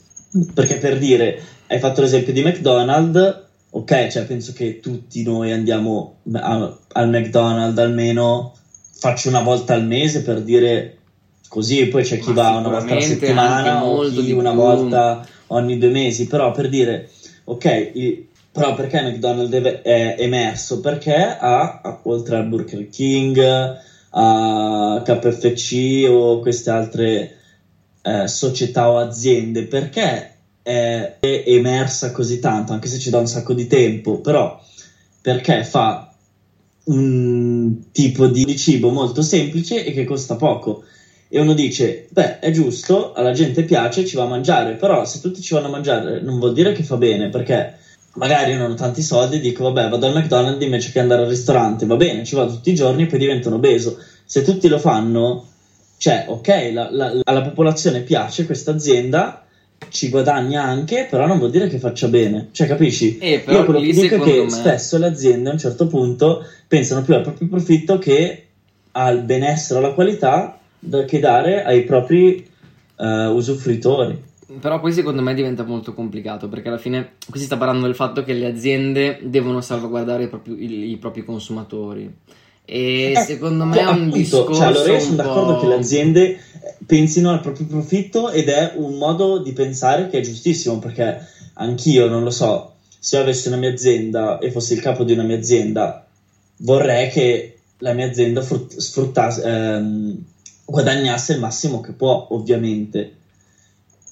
Perché 0.54 0.76
per 0.76 0.98
dire, 0.98 1.40
hai 1.66 1.78
fatto 1.78 2.00
l'esempio 2.00 2.32
di 2.32 2.42
McDonald's, 2.42 3.43
ok, 3.76 4.06
cioè 4.06 4.24
penso 4.24 4.52
che 4.52 4.78
tutti 4.80 5.22
noi 5.22 5.50
andiamo 5.50 6.12
a- 6.32 6.72
al 6.92 7.08
McDonald's 7.08 7.78
almeno 7.78 8.52
faccio 8.96 9.28
una 9.28 9.40
volta 9.40 9.74
al 9.74 9.84
mese 9.84 10.22
per 10.22 10.40
dire 10.42 10.92
così, 11.48 11.86
poi 11.86 12.02
c'è 12.02 12.18
chi 12.18 12.32
Ma 12.32 12.50
va 12.52 12.56
una 12.58 12.68
volta 12.68 12.92
alla 12.92 13.00
settimana 13.00 13.84
o 13.84 14.00
chi 14.00 14.22
di 14.22 14.32
una 14.32 14.50
più. 14.50 14.58
volta 14.60 15.24
ogni 15.48 15.76
due 15.76 15.88
mesi, 15.88 16.26
però 16.26 16.50
per 16.52 16.68
dire, 16.68 17.08
ok, 17.44 17.90
i- 17.94 18.24
però 18.52 18.74
perché 18.74 19.02
McDonald's 19.02 19.80
è 19.82 20.14
emerso? 20.18 20.78
Perché 20.78 21.16
ha, 21.36 21.80
ha, 21.82 21.98
oltre 22.04 22.36
al 22.36 22.46
Burger 22.46 22.88
King, 22.88 23.38
a 24.16 25.02
KFC 25.04 26.06
o 26.08 26.38
queste 26.38 26.70
altre 26.70 27.30
eh, 28.02 28.28
società 28.28 28.88
o 28.88 28.98
aziende, 28.98 29.64
perché 29.64 30.33
è, 30.64 31.18
emersa 31.20 32.10
così 32.10 32.38
tanto, 32.40 32.72
anche 32.72 32.88
se 32.88 32.98
ci 32.98 33.10
dà 33.10 33.18
un 33.18 33.26
sacco 33.28 33.52
di 33.52 33.66
tempo, 33.66 34.20
però 34.20 34.58
perché 35.20 35.62
fa 35.62 36.10
un 36.84 37.90
tipo 37.92 38.26
di, 38.26 38.56
cibo 38.56 38.88
molto 38.90 39.20
semplice 39.22 39.84
e 39.84 39.92
che 39.92 40.04
costa 40.04 40.36
poco. 40.36 40.84
E 41.28 41.40
uno 41.40 41.52
dice, 41.52 42.06
beh, 42.10 42.38
è 42.38 42.50
giusto, 42.50 43.12
alla 43.12 43.32
gente 43.32 43.64
piace, 43.64 44.06
ci 44.06 44.16
va 44.16 44.22
a 44.24 44.28
mangiare, 44.28 44.74
però 44.74 45.04
se 45.04 45.20
tutti 45.20 45.42
ci 45.42 45.52
vanno 45.54 45.66
a 45.66 45.70
mangiare 45.70 46.20
non 46.20 46.38
vuol 46.38 46.54
dire 46.54 46.72
che 46.72 46.82
fa 46.82 46.96
bene, 46.96 47.28
perché 47.28 47.76
magari 48.14 48.54
non 48.54 48.70
ho 48.70 48.74
tanti 48.74 49.02
soldi 49.02 49.36
e 49.36 49.40
dico, 49.40 49.64
vabbè, 49.64 49.88
vado 49.88 50.06
al 50.06 50.14
McDonald's 50.14 50.64
invece 50.64 50.92
che 50.92 51.00
andare 51.00 51.22
al 51.22 51.28
ristorante, 51.28 51.86
va 51.86 51.96
bene, 51.96 52.24
ci 52.24 52.36
vado 52.36 52.52
tutti 52.54 52.70
i 52.70 52.74
giorni 52.74 53.02
e 53.02 53.06
poi 53.06 53.18
divento 53.18 53.52
obeso. 53.52 53.98
Se 54.24 54.42
tutti 54.42 54.68
lo 54.68 54.78
fanno, 54.78 55.46
cioè, 55.98 56.26
ok, 56.28 56.70
la- 56.72 56.88
la- 56.90 57.20
alla 57.24 57.42
popolazione 57.42 58.00
piace 58.00 58.46
questa 58.46 58.70
azienda, 58.70 59.43
ci 59.88 60.08
guadagna 60.08 60.62
anche, 60.62 61.06
però 61.08 61.26
non 61.26 61.38
vuol 61.38 61.50
dire 61.50 61.68
che 61.68 61.78
faccia 61.78 62.08
bene. 62.08 62.48
Cioè, 62.52 62.66
capisci? 62.66 63.18
Eh, 63.18 63.40
però 63.44 63.58
Io 63.58 63.64
quello 63.64 63.80
che 63.80 63.92
dico 63.92 64.14
è 64.16 64.20
che 64.20 64.42
me- 64.42 64.50
spesso 64.50 64.98
le 64.98 65.06
aziende 65.06 65.50
a 65.50 65.52
un 65.52 65.58
certo 65.58 65.86
punto 65.86 66.44
pensano 66.66 67.02
più 67.02 67.14
al 67.14 67.22
proprio 67.22 67.48
profitto 67.48 67.98
che 67.98 68.46
al 68.92 69.22
benessere, 69.22 69.78
alla 69.80 69.92
qualità 69.92 70.58
da- 70.78 71.04
che 71.04 71.18
dare 71.20 71.64
ai 71.64 71.84
propri 71.84 72.46
eh, 72.96 73.26
usufruitori. 73.26 74.22
Però 74.60 74.78
qui 74.78 74.92
secondo 74.92 75.20
me 75.22 75.34
diventa 75.34 75.64
molto 75.64 75.94
complicato 75.94 76.48
perché 76.48 76.68
alla 76.68 76.78
fine 76.78 77.14
qui 77.28 77.40
si 77.40 77.46
sta 77.46 77.56
parlando 77.56 77.86
del 77.86 77.94
fatto 77.96 78.22
che 78.22 78.32
le 78.34 78.46
aziende 78.46 79.18
devono 79.22 79.60
salvaguardare 79.60 80.24
i 80.24 80.28
propri, 80.28 80.52
i- 80.64 80.90
i 80.90 80.96
propri 80.96 81.24
consumatori. 81.24 82.08
E 82.66 83.12
Eh, 83.12 83.16
secondo 83.16 83.64
me 83.64 83.78
è 83.78 83.84
un 83.84 83.88
appunto, 83.88 84.16
discorso. 84.16 84.52
cioè, 84.52 84.66
allora 84.66 84.88
io 84.88 84.98
sono 84.98 85.16
d'accordo 85.16 85.56
che 85.56 85.66
le 85.66 85.74
aziende 85.74 86.30
eh, 86.60 86.74
pensino 86.86 87.30
al 87.30 87.40
proprio 87.40 87.66
profitto 87.66 88.30
ed 88.30 88.48
è 88.48 88.72
un 88.76 88.96
modo 88.96 89.38
di 89.38 89.52
pensare 89.52 90.08
che 90.08 90.18
è 90.18 90.22
giustissimo 90.22 90.78
perché 90.78 91.26
anch'io 91.54 92.08
non 92.08 92.22
lo 92.24 92.30
so 92.30 92.72
se 92.98 93.16
io 93.16 93.22
avessi 93.22 93.48
una 93.48 93.58
mia 93.58 93.70
azienda 93.70 94.38
e 94.38 94.50
fossi 94.50 94.72
il 94.72 94.80
capo 94.80 95.04
di 95.04 95.12
una 95.12 95.24
mia 95.24 95.36
azienda 95.36 96.06
vorrei 96.58 97.10
che 97.10 97.54
la 97.78 97.92
mia 97.92 98.06
azienda 98.06 98.40
frut- 98.40 98.76
sfruttasse 98.78 99.42
ehm, 99.42 100.24
guadagnasse 100.64 101.34
il 101.34 101.40
massimo 101.40 101.80
che 101.80 101.92
può 101.92 102.28
ovviamente 102.30 103.12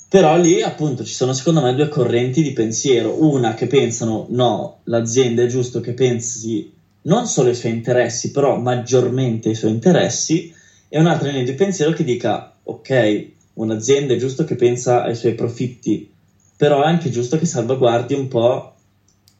però 0.08 0.36
lì 0.36 0.60
appunto 0.60 1.04
ci 1.04 1.14
sono 1.14 1.32
secondo 1.32 1.62
me 1.62 1.74
due 1.74 1.88
correnti 1.88 2.42
di 2.42 2.52
pensiero 2.52 3.24
una 3.24 3.54
che 3.54 3.66
pensano 3.66 4.26
no 4.30 4.80
l'azienda 4.84 5.42
è 5.42 5.46
giusto 5.46 5.80
che 5.80 5.94
pensi 5.94 6.71
non 7.02 7.26
solo 7.26 7.48
ai 7.48 7.54
suoi 7.54 7.72
interessi, 7.72 8.30
però 8.30 8.58
maggiormente 8.58 9.48
ai 9.48 9.54
suoi 9.54 9.70
interessi, 9.72 10.52
e 10.88 10.98
un'altra 10.98 11.28
linea 11.28 11.44
di 11.44 11.54
pensiero 11.54 11.92
che 11.92 12.04
dica: 12.04 12.54
ok, 12.62 13.26
un'azienda 13.54 14.14
è 14.14 14.16
giusto 14.16 14.44
che 14.44 14.54
pensa 14.56 15.02
ai 15.02 15.14
suoi 15.14 15.34
profitti, 15.34 16.08
però 16.56 16.82
è 16.82 16.86
anche 16.86 17.10
giusto 17.10 17.36
che 17.38 17.46
salvaguardi 17.46 18.14
un 18.14 18.28
po' 18.28 18.74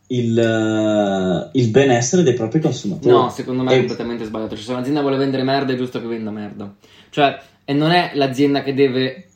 il, 0.08 0.38
eh, 0.38 1.48
il 1.58 1.68
benessere 1.70 2.22
dei 2.22 2.34
propri 2.34 2.60
consumatori. 2.60 3.14
No, 3.14 3.30
secondo 3.30 3.62
me 3.62 3.70
è 3.70 3.74
E- 3.74 3.78
completamente 3.78 4.24
sbagliato. 4.24 4.54
Cioè, 4.56 4.64
se 4.64 4.72
un'azienda 4.72 5.00
vuole 5.00 5.16
vendere 5.16 5.42
merda, 5.42 5.72
è 5.72 5.76
giusto 5.76 6.00
che 6.00 6.06
venda 6.06 6.30
merda. 6.30 6.74
Cioè, 7.10 7.38
e 7.64 7.72
non 7.72 7.90
è 7.92 8.10
l'azienda 8.14 8.62
che 8.62 8.74
deve 8.74 9.28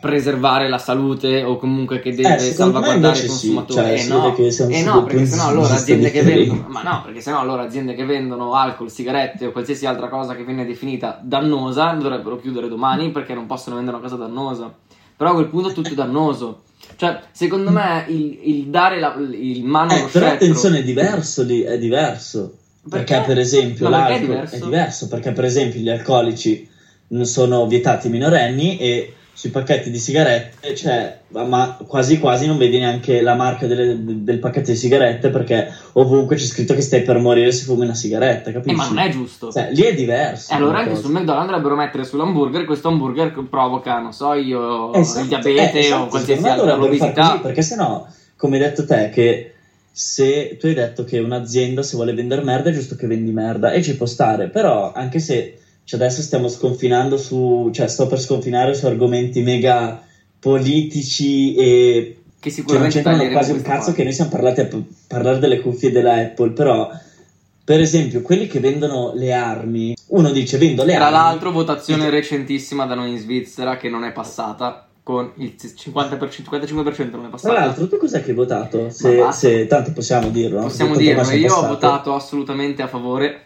preservare 0.00 0.68
la 0.68 0.78
salute 0.78 1.42
o 1.42 1.56
comunque 1.58 2.00
che 2.00 2.14
deve 2.14 2.36
Eh, 2.36 2.38
salvaguardare 2.52 2.96
i 3.18 3.20
invece 3.20 3.20
sì, 3.22 3.26
consumatori. 3.28 3.80
cioè, 3.80 3.92
eh 3.92 3.98
si 3.98 4.08
no, 4.08 4.16
eh 4.70 4.82
no 4.82 5.04
perché 5.04 5.26
sennò 5.26 5.46
allora 5.48 5.74
aziende 5.74 6.10
che 6.10 6.22
vendono, 6.22 6.64
ma 6.68 6.82
no, 6.82 7.02
perché 7.04 7.20
sennò 7.20 7.38
allora 7.40 7.62
aziende 7.64 7.94
che 7.94 8.04
vendono 8.06 8.54
alcol, 8.54 8.90
sigarette 8.90 9.46
o 9.46 9.52
qualsiasi 9.52 9.84
altra 9.86 10.08
cosa 10.08 10.34
che 10.34 10.44
viene 10.44 10.64
definita 10.64 11.20
dannosa 11.22 11.92
dovrebbero 11.92 12.38
chiudere 12.40 12.68
domani 12.68 13.10
perché 13.10 13.34
non 13.34 13.46
possono 13.46 13.76
vendere 13.76 13.96
una 13.98 14.08
cosa 14.08 14.16
dannosa. 14.16 14.72
Però 15.16 15.30
a 15.30 15.34
quel 15.34 15.48
punto 15.48 15.72
tutto 15.72 15.90
è 15.90 15.94
dannoso. 15.94 16.62
Cioè, 16.96 17.20
secondo 17.30 17.70
me 17.70 18.06
il, 18.08 18.38
il 18.42 18.64
dare 18.68 18.98
la, 18.98 19.14
il 19.18 19.62
mano 19.64 19.92
Eh, 19.92 19.96
allo 19.98 20.08
però 20.10 20.26
scettro 20.28 20.46
attenzione, 20.46 20.78
è 20.78 20.82
diverso 20.82 21.42
lì, 21.42 21.60
è 21.60 21.78
diverso. 21.78 22.54
Perché, 22.88 23.12
Perché? 23.16 23.26
per 23.26 23.38
esempio 23.38 23.88
Ma 23.90 23.96
perché 23.98 24.06
è 24.06 24.10
l'alcol 24.18 24.28
diverso? 24.28 24.54
è 24.54 24.58
diverso, 24.60 25.08
perché 25.08 25.32
per 25.32 25.44
esempio 25.44 25.80
gli 25.80 25.90
alcolici 25.90 26.66
sono 27.22 27.66
vietati 27.66 28.08
minorenni 28.08 28.78
e 28.78 29.14
sui 29.32 29.50
pacchetti 29.50 29.90
di 29.90 29.98
sigarette 29.98 30.72
c'è, 30.74 31.18
ma- 31.28 31.76
quasi 31.86 32.18
quasi 32.18 32.46
non 32.46 32.58
vedi 32.58 32.78
neanche 32.78 33.22
la 33.22 33.34
marca 33.34 33.66
delle- 33.66 34.04
de- 34.04 34.22
del 34.22 34.38
pacchetto 34.38 34.70
di 34.70 34.76
sigarette 34.76 35.30
perché 35.30 35.66
ovunque 35.94 36.36
c'è 36.36 36.44
scritto 36.44 36.74
che 36.74 36.82
stai 36.82 37.02
per 37.02 37.18
morire 37.18 37.50
se 37.50 37.64
fumi 37.64 37.84
una 37.84 37.94
sigaretta, 37.94 38.50
Eh, 38.50 38.52
capisci? 38.52 38.76
ma 38.76 38.86
non 38.88 38.98
è 38.98 39.08
giusto. 39.08 39.50
Cioè, 39.50 39.70
lì 39.72 39.82
è 39.82 39.94
diverso. 39.94 40.52
E 40.52 40.56
allora 40.56 40.70
come 40.72 40.82
anche 40.82 40.94
cosa. 40.94 41.02
sul 41.06 41.12
McDonald's 41.12 41.46
dovrebbero 41.46 41.74
mettere 41.76 42.04
sull'hamburger 42.04 42.64
questo 42.66 42.88
hamburger 42.88 43.32
che 43.32 43.42
provoca, 43.48 43.98
non 44.00 44.12
so 44.12 44.32
io, 44.34 44.92
Esatto, 44.92 45.20
il 45.22 45.28
diabete 45.28 45.72
eh, 45.72 45.78
esatto, 45.78 46.02
o 46.02 46.06
qualsiasi 46.08 46.46
altra 46.46 46.74
obesità. 46.74 47.38
perché 47.40 47.62
sennò, 47.62 48.06
come 48.36 48.56
hai 48.56 48.62
detto 48.62 48.84
te, 48.84 49.08
che 49.10 49.52
se 49.92 50.56
tu 50.58 50.66
hai 50.66 50.74
detto 50.74 51.04
che 51.04 51.18
un'azienda 51.18 51.82
se 51.82 51.96
vuole 51.96 52.12
vendere 52.12 52.42
merda 52.42 52.70
è 52.70 52.72
giusto 52.72 52.94
che 52.94 53.06
vendi 53.06 53.32
merda 53.32 53.72
e 53.72 53.82
ci 53.82 53.96
può 53.96 54.06
stare, 54.06 54.48
però 54.48 54.92
anche 54.92 55.18
se 55.18 55.56
cioè, 55.84 56.00
adesso 56.00 56.22
stiamo 56.22 56.48
sconfinando 56.48 57.16
su, 57.16 57.70
cioè 57.72 57.88
sto 57.88 58.06
per 58.06 58.20
sconfinare 58.20 58.74
su 58.74 58.86
argomenti 58.86 59.40
mega 59.42 60.02
politici 60.38 61.54
e 61.54 62.16
Che 62.40 62.50
che 62.50 62.56
non 62.56 62.66
sicuramente 62.66 63.02
c'entrano 63.02 63.30
quasi 63.30 63.52
un 63.52 63.62
cazzo 63.62 63.76
parte. 63.86 63.92
che 63.94 64.02
noi 64.04 64.12
siamo 64.12 64.30
parlati 64.30 64.60
a 64.60 64.64
p- 64.66 64.82
parlare 65.06 65.38
delle 65.38 65.60
cuffie 65.60 65.90
della 65.92 66.14
Apple, 66.14 66.50
però 66.50 66.90
per 67.62 67.80
esempio, 67.80 68.22
quelli 68.22 68.46
che 68.48 68.58
vendono 68.58 69.12
le 69.14 69.32
armi, 69.32 69.94
uno 70.08 70.30
dice 70.30 70.58
vendo 70.58 70.82
le 70.82 70.94
Tra 70.94 71.04
armi. 71.06 71.16
l'altro, 71.16 71.52
votazione 71.52 72.10
recentissima 72.10 72.84
da 72.86 72.94
noi 72.94 73.10
in 73.10 73.18
Svizzera 73.18 73.76
che 73.76 73.88
non 73.88 74.04
è 74.04 74.12
passata. 74.12 74.86
Con 75.02 75.32
il 75.36 75.54
50%, 75.56 76.28
55% 76.28 77.10
non 77.16 77.26
è 77.26 77.28
Tra 77.28 77.28
passata. 77.30 77.52
l'altro, 77.54 77.88
tu 77.88 77.96
cos'è 77.96 78.22
che 78.22 78.30
hai 78.30 78.36
votato? 78.36 78.90
Se, 78.90 79.24
se- 79.32 79.66
tanto 79.66 79.92
possiamo 79.92 80.28
dirlo. 80.30 80.60
Possiamo 80.62 80.94
dirlo, 80.96 81.22
io 81.32 81.46
ho 81.46 81.48
passato. 81.54 81.66
votato 81.68 82.14
assolutamente 82.14 82.82
a 82.82 82.86
favore 82.88 83.40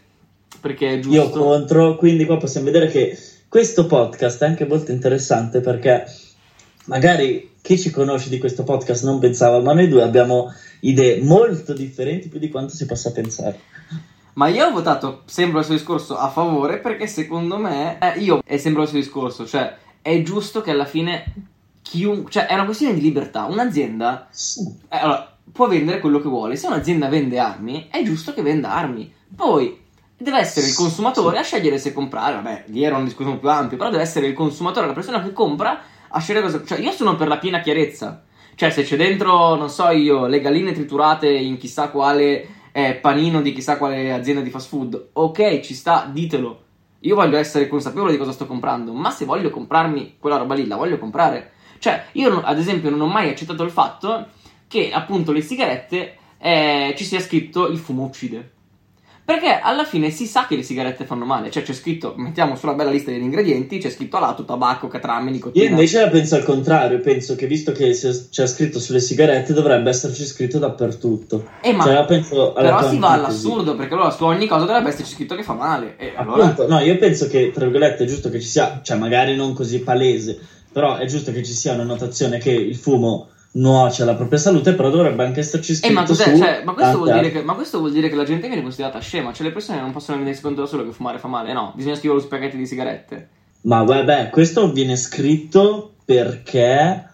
perché 0.61 0.95
è 0.95 0.99
giusto. 0.99 1.19
Io 1.19 1.31
contro, 1.31 1.97
quindi 1.97 2.25
qua 2.25 2.37
possiamo 2.37 2.67
vedere 2.67 2.89
che 2.89 3.19
questo 3.49 3.87
podcast 3.87 4.43
è 4.43 4.47
anche 4.47 4.67
molto 4.67 4.91
interessante 4.93 5.61
perché 5.61 6.05
magari 6.87 7.53
chi 7.61 7.79
ci 7.79 7.91
conosce 7.91 8.29
di 8.29 8.39
questo 8.39 8.63
podcast 8.65 9.05
non 9.05 9.19
pensava, 9.19 9.61
ma 9.61 9.73
noi 9.73 9.89
due 9.89 10.03
abbiamo 10.03 10.53
idee 10.81 11.23
molto 11.23 11.73
differenti 11.73 12.29
più 12.29 12.39
di 12.39 12.51
quanto 12.51 12.75
si 12.75 12.85
possa 12.85 13.13
pensare. 13.13 13.61
Ma 14.35 14.49
io 14.49 14.67
ho 14.67 14.73
votato, 14.73 15.23
sembra 15.27 15.61
il 15.61 15.65
suo 15.65 15.75
discorso, 15.75 16.17
a 16.17 16.29
favore 16.29 16.79
perché 16.79 17.07
secondo 17.07 17.57
me, 17.57 17.99
eh, 18.01 18.19
io, 18.19 18.43
è 18.45 18.57
sempre 18.57 18.83
il 18.83 18.89
suo 18.89 18.99
discorso, 18.99 19.47
cioè 19.47 19.77
è 20.03 20.23
giusto 20.23 20.61
che 20.61 20.73
alla 20.73 20.85
fine 20.85 21.33
chiunque, 21.81 22.33
cioè 22.33 22.47
è 22.47 22.55
una 22.55 22.65
questione 22.65 22.95
di 22.95 23.01
libertà, 23.01 23.45
un'azienda 23.45 24.29
eh, 24.89 24.97
allora, 24.97 25.37
può 25.53 25.69
vendere 25.69 26.01
quello 26.01 26.21
che 26.21 26.29
vuole, 26.29 26.57
se 26.57 26.67
un'azienda 26.67 27.09
vende 27.09 27.39
armi 27.39 27.87
è 27.91 28.03
giusto 28.03 28.35
che 28.35 28.43
venda 28.43 28.73
armi, 28.75 29.13
poi 29.35 29.84
deve 30.17 30.39
essere 30.39 30.67
il 30.67 30.75
consumatore 30.75 31.39
a 31.39 31.43
scegliere 31.43 31.79
se 31.79 31.93
comprare, 31.93 32.35
vabbè, 32.35 32.65
lì 32.69 32.85
era 32.85 32.97
una 32.97 33.05
discussione 33.05 33.39
più 33.39 33.51
ampia, 33.51 33.77
però 33.77 33.91
deve 33.91 34.03
essere 34.03 34.27
il 34.27 34.35
consumatore, 34.35 34.87
la 34.87 34.93
persona 34.93 35.23
che 35.23 35.33
compra 35.33 35.81
a 36.09 36.21
scegliere 36.21 36.47
cosa, 36.47 36.65
cioè 36.65 36.79
io 36.79 36.93
sono 36.93 37.17
per 37.17 37.29
la 37.29 37.39
piena 37.39 37.61
chiarezza, 37.61 38.23
cioè 38.55 38.71
se 38.71 38.85
c'è 38.85 38.97
dentro, 38.97 39.57
non 39.57 39.69
so 39.69 39.89
io, 39.89 40.27
le 40.27 40.41
galline 40.41 40.73
triturate 40.73 41.29
in 41.29 41.57
chissà 41.57 41.89
quale 41.89 42.47
eh, 42.73 42.95
panino 42.95 43.43
di 43.43 43.53
chissà 43.53 43.77
quale 43.77 44.12
azienda 44.12 44.43
di 44.43 44.51
fast 44.51 44.69
food, 44.69 45.09
ok, 45.12 45.61
ci 45.61 45.75
sta, 45.75 46.09
ditelo. 46.11 46.62
Io 47.01 47.15
voglio 47.15 47.37
essere 47.37 47.69
consapevole 47.69 48.12
di 48.12 48.19
cosa 48.19 48.33
sto 48.33 48.47
comprando, 48.47 48.93
ma 48.95 49.11
se 49.11 49.25
voglio 49.25 49.51
comprarmi 49.51 50.17
quella 50.19 50.39
roba 50.39 50.55
lì, 50.55 50.67
la 50.67 50.77
voglio 50.77 50.99
comprare. 50.99 51.53
Cioè, 51.79 52.07
io 52.12 52.41
ad 52.43 52.59
esempio 52.59 52.89
non 52.89 53.03
ho 53.03 53.07
mai 53.07 53.29
accettato 53.29 53.62
il 53.62 53.71
fatto 53.71 54.29
che 54.67 54.91
appunto 54.91 55.31
le 55.31 55.43
sigarette 55.43 56.17
eh, 56.39 56.95
ci 56.97 57.05
sia 57.05 57.21
scritto 57.21 57.69
il 57.69 57.79
fumo 57.79 58.05
uccide. 58.05 58.54
Perché 59.27 59.59
alla 59.59 59.85
fine 59.85 60.11
si 60.11 60.27
sa 60.27 60.47
che 60.47 60.55
le 60.55 60.62
sigarette 60.62 61.07
fanno 61.07 61.25
male, 61.25 61.51
cioè 61.51 61.62
c'è 61.62 61.72
scritto, 61.72 62.12
mettiamo 62.16 62.57
sulla 62.57 62.75
bella 62.75 62.91
lista 62.91 63.11
degli 63.11 63.22
ingredienti, 63.22 63.79
c'è 63.79 63.89
scritto 63.89 64.18
a 64.18 64.20
lato 64.20 64.45
tabacco, 64.45 64.87
catrame, 64.87 65.31
nicotina. 65.31 65.64
Io 65.64 65.70
invece 65.70 66.01
la 66.03 66.09
penso 66.09 66.35
al 66.35 66.45
contrario, 66.45 67.01
penso 67.01 67.35
che 67.35 67.47
visto 67.47 67.72
che 67.72 67.93
c'è 67.93 68.47
scritto 68.47 68.79
sulle 68.79 69.01
sigarette 69.01 69.55
dovrebbe 69.55 69.89
esserci 69.89 70.27
scritto 70.27 70.59
dappertutto. 70.59 71.49
Eh, 71.62 71.72
ma- 71.72 71.85
Cioè, 71.85 72.05
Però 72.53 72.89
si 72.91 72.99
va 72.99 73.12
all'assurdo, 73.12 73.75
perché 73.77 73.95
allora 73.95 74.11
su 74.11 74.25
ogni 74.25 74.47
cosa 74.47 74.66
dovrebbe 74.66 74.91
esserci 74.91 75.14
scritto 75.14 75.35
che 75.35 75.43
fa 75.43 75.55
male. 75.55 75.97
E 75.97 76.12
allora... 76.16 76.45
Appunto, 76.45 76.68
no, 76.68 76.81
io 76.81 76.99
penso 76.99 77.27
che, 77.27 77.51
tra 77.51 77.64
virgolette, 77.64 78.05
è 78.05 78.07
giusto 78.07 78.29
che 78.29 78.41
ci 78.41 78.47
sia, 78.49 78.81
cioè 78.83 78.99
magari 78.99 79.35
non 79.37 79.55
così 79.55 79.81
palese, 79.81 80.39
però 80.70 80.97
è 80.97 81.07
giusto 81.07 81.33
che 81.33 81.43
ci 81.43 81.53
sia 81.53 81.72
una 81.72 81.85
notazione 81.85 82.37
che 82.37 82.51
il 82.51 82.77
fumo 82.77 83.29
nuoce 83.55 84.03
alla 84.03 84.15
propria 84.15 84.39
salute, 84.39 84.75
però 84.75 84.91
dovrebbe 84.91 85.25
anche 85.25 85.41
esserci 85.41 85.73
Eh, 85.73 85.77
scritto 85.77 85.93
ma, 85.93 86.05
cos'è? 86.05 86.25
su 86.31 86.39
Cioè, 86.39 86.63
ma, 86.65 86.73
questo 86.73 87.03
che, 87.03 87.43
ma 87.43 87.55
questo 87.55 87.79
vuol 87.79 87.93
dire 87.93 88.09
che 88.09 88.17
la 88.17 88.25
gente 88.25 88.47
viene 88.47 88.63
considerata 88.63 88.99
scema, 88.99 89.33
cioè 89.33 89.47
le 89.47 89.53
persone 89.53 89.81
non 89.81 89.93
possono 89.93 90.17
rendersi 90.17 90.43
conto 90.43 90.63
da 90.63 90.67
solo 90.67 90.85
che 90.85 90.93
fumare 90.93 91.19
fa 91.19 91.29
male, 91.29 91.53
no, 91.53 91.73
bisogna 91.77 91.95
scriverlo 91.95 92.23
su 92.23 92.29
pacchetti 92.29 92.57
di 92.57 92.67
sigarette. 92.67 93.29
Ma 93.63 93.83
vabbè, 93.83 94.31
questo 94.31 94.73
viene 94.73 94.97
scritto 94.97 95.95
perché, 96.05 97.09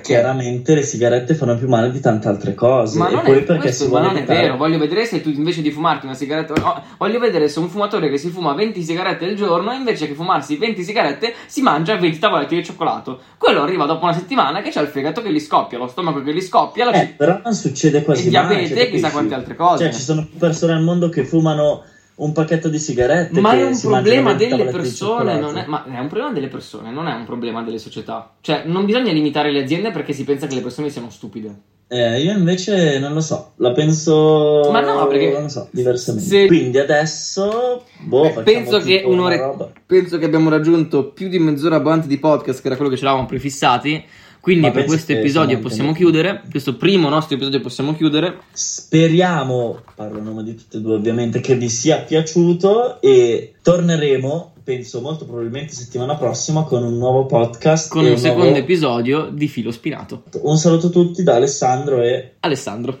chiaramente 0.00 0.74
le 0.74 0.82
sigarette 0.82 1.34
fanno 1.34 1.56
più 1.56 1.68
male 1.68 1.92
di 1.92 2.00
tante 2.00 2.26
altre 2.26 2.54
cose. 2.54 2.98
Ma 2.98 3.08
e 3.08 3.12
non, 3.12 3.22
poi 3.22 3.38
è, 3.38 3.42
perché 3.42 3.62
questo, 3.62 3.84
si 3.84 3.90
ma 3.90 4.00
non 4.00 4.16
è 4.16 4.24
vero, 4.24 4.56
voglio 4.56 4.78
vedere 4.78 5.04
se 5.04 5.20
tu 5.20 5.28
invece 5.30 5.62
di 5.62 5.70
fumarti 5.70 6.06
una 6.06 6.14
sigaretta, 6.14 6.54
oh, 6.54 6.82
voglio 6.98 7.20
vedere 7.20 7.48
se 7.48 7.60
un 7.60 7.68
fumatore 7.68 8.10
che 8.10 8.18
si 8.18 8.30
fuma 8.30 8.52
20 8.54 8.82
sigarette 8.82 9.24
al 9.24 9.34
giorno, 9.34 9.72
invece 9.72 10.08
che 10.08 10.14
fumarsi 10.14 10.56
20 10.56 10.82
sigarette, 10.82 11.34
si 11.46 11.62
mangia 11.62 11.96
20 11.96 12.18
tavoletti 12.18 12.56
di 12.56 12.64
cioccolato. 12.64 13.20
Quello 13.38 13.62
arriva 13.62 13.86
dopo 13.86 14.04
una 14.04 14.14
settimana 14.14 14.60
che 14.60 14.70
c'ha 14.70 14.80
il 14.80 14.88
fegato 14.88 15.22
che 15.22 15.32
gli 15.32 15.40
scoppia, 15.40 15.78
lo 15.78 15.86
stomaco 15.86 16.20
che 16.22 16.34
gli 16.34 16.40
scoppia, 16.40 16.86
la 16.86 16.92
Eh, 16.92 17.14
però 17.16 17.40
non 17.44 17.54
succede 17.54 18.02
quasi 18.02 18.26
il 18.26 18.32
mai. 18.32 18.46
diabete 18.46 18.74
cioè, 18.74 18.78
e 18.78 18.90
chissà 18.90 19.08
capisci? 19.08 19.12
quante 19.12 19.34
altre 19.34 19.54
cose. 19.54 19.84
Cioè, 19.84 19.92
ci 19.92 20.02
sono 20.02 20.26
persone 20.36 20.72
al 20.72 20.82
mondo 20.82 21.08
che 21.08 21.24
fumano 21.24 21.84
un 22.16 22.32
pacchetto 22.32 22.68
di 22.68 22.78
sigarette. 22.78 23.40
Ma 23.40 23.52
è 23.52 23.64
un 23.64 23.78
problema 23.78 24.30
mangiano 24.30 24.56
20 24.56 24.56
delle 24.56 24.70
persone, 24.70 25.38
non 25.38 25.56
è, 25.56 25.66
ma 25.66 25.84
è 25.84 25.98
un 25.98 26.08
problema 26.08 26.32
delle 26.32 26.48
persone, 26.48 26.90
non 26.90 27.08
è 27.08 27.14
un 27.14 27.24
problema 27.24 27.62
delle 27.62 27.78
società. 27.78 28.34
Cioè, 28.40 28.62
non 28.64 28.84
bisogna 28.84 29.12
limitare 29.12 29.50
le 29.50 29.62
aziende 29.62 29.90
perché 29.90 30.12
si 30.12 30.24
pensa 30.24 30.46
che 30.46 30.54
le 30.54 30.62
persone 30.62 30.88
siano 30.88 31.10
stupide. 31.10 31.54
Eh, 31.88 32.20
io 32.20 32.32
invece 32.32 32.98
non 32.98 33.12
lo 33.12 33.20
so, 33.20 33.52
la 33.56 33.70
penso. 33.70 34.68
Ma 34.72 34.80
no, 34.80 35.06
perché 35.06 35.30
non 35.30 35.42
lo 35.42 35.48
so, 35.48 35.68
diversamente. 35.70 36.28
se- 36.28 36.46
Quindi 36.46 36.78
adesso. 36.78 37.84
Boh, 38.00 38.24
facciamo 38.24 38.42
Penso 38.42 38.78
che 38.80 39.02
un'ora. 39.04 39.54
Penso 39.86 40.18
che 40.18 40.24
abbiamo 40.24 40.50
raggiunto 40.50 41.10
più 41.10 41.28
di 41.28 41.38
mezz'ora 41.38 41.76
avanti 41.76 42.08
di 42.08 42.18
podcast, 42.18 42.60
che 42.60 42.66
era 42.66 42.76
quello 42.76 42.90
che 42.90 42.96
ci 42.96 43.04
eravamo 43.04 43.26
prefissati. 43.26 44.04
Quindi 44.46 44.66
Ma 44.66 44.70
per 44.70 44.84
questo 44.84 45.10
episodio 45.10 45.48
siamo 45.48 45.62
possiamo 45.62 45.88
anche- 45.88 46.00
chiudere. 46.02 46.42
Questo 46.48 46.76
primo 46.76 47.08
nostro 47.08 47.34
episodio 47.34 47.60
possiamo 47.60 47.96
chiudere. 47.96 48.42
Speriamo, 48.52 49.80
parlo 49.96 50.20
a 50.20 50.22
nome 50.22 50.44
di 50.44 50.54
tutte 50.54 50.76
e 50.76 50.80
due 50.80 50.94
ovviamente, 50.94 51.40
che 51.40 51.56
vi 51.56 51.68
sia 51.68 51.98
piaciuto 52.02 53.00
e 53.00 53.54
torneremo, 53.60 54.52
penso 54.62 55.00
molto 55.00 55.24
probabilmente 55.24 55.72
settimana 55.72 56.14
prossima, 56.14 56.62
con 56.62 56.84
un 56.84 56.96
nuovo 56.96 57.26
podcast. 57.26 57.90
Con 57.90 58.04
un 58.04 58.16
secondo 58.16 58.44
nuovo- 58.44 58.58
episodio 58.60 59.30
di 59.32 59.48
Filo 59.48 59.72
Spinato. 59.72 60.22
Un 60.42 60.56
saluto 60.58 60.86
a 60.86 60.90
tutti 60.90 61.24
da 61.24 61.34
Alessandro 61.34 62.00
e 62.02 62.34
Alessandro. 62.38 63.00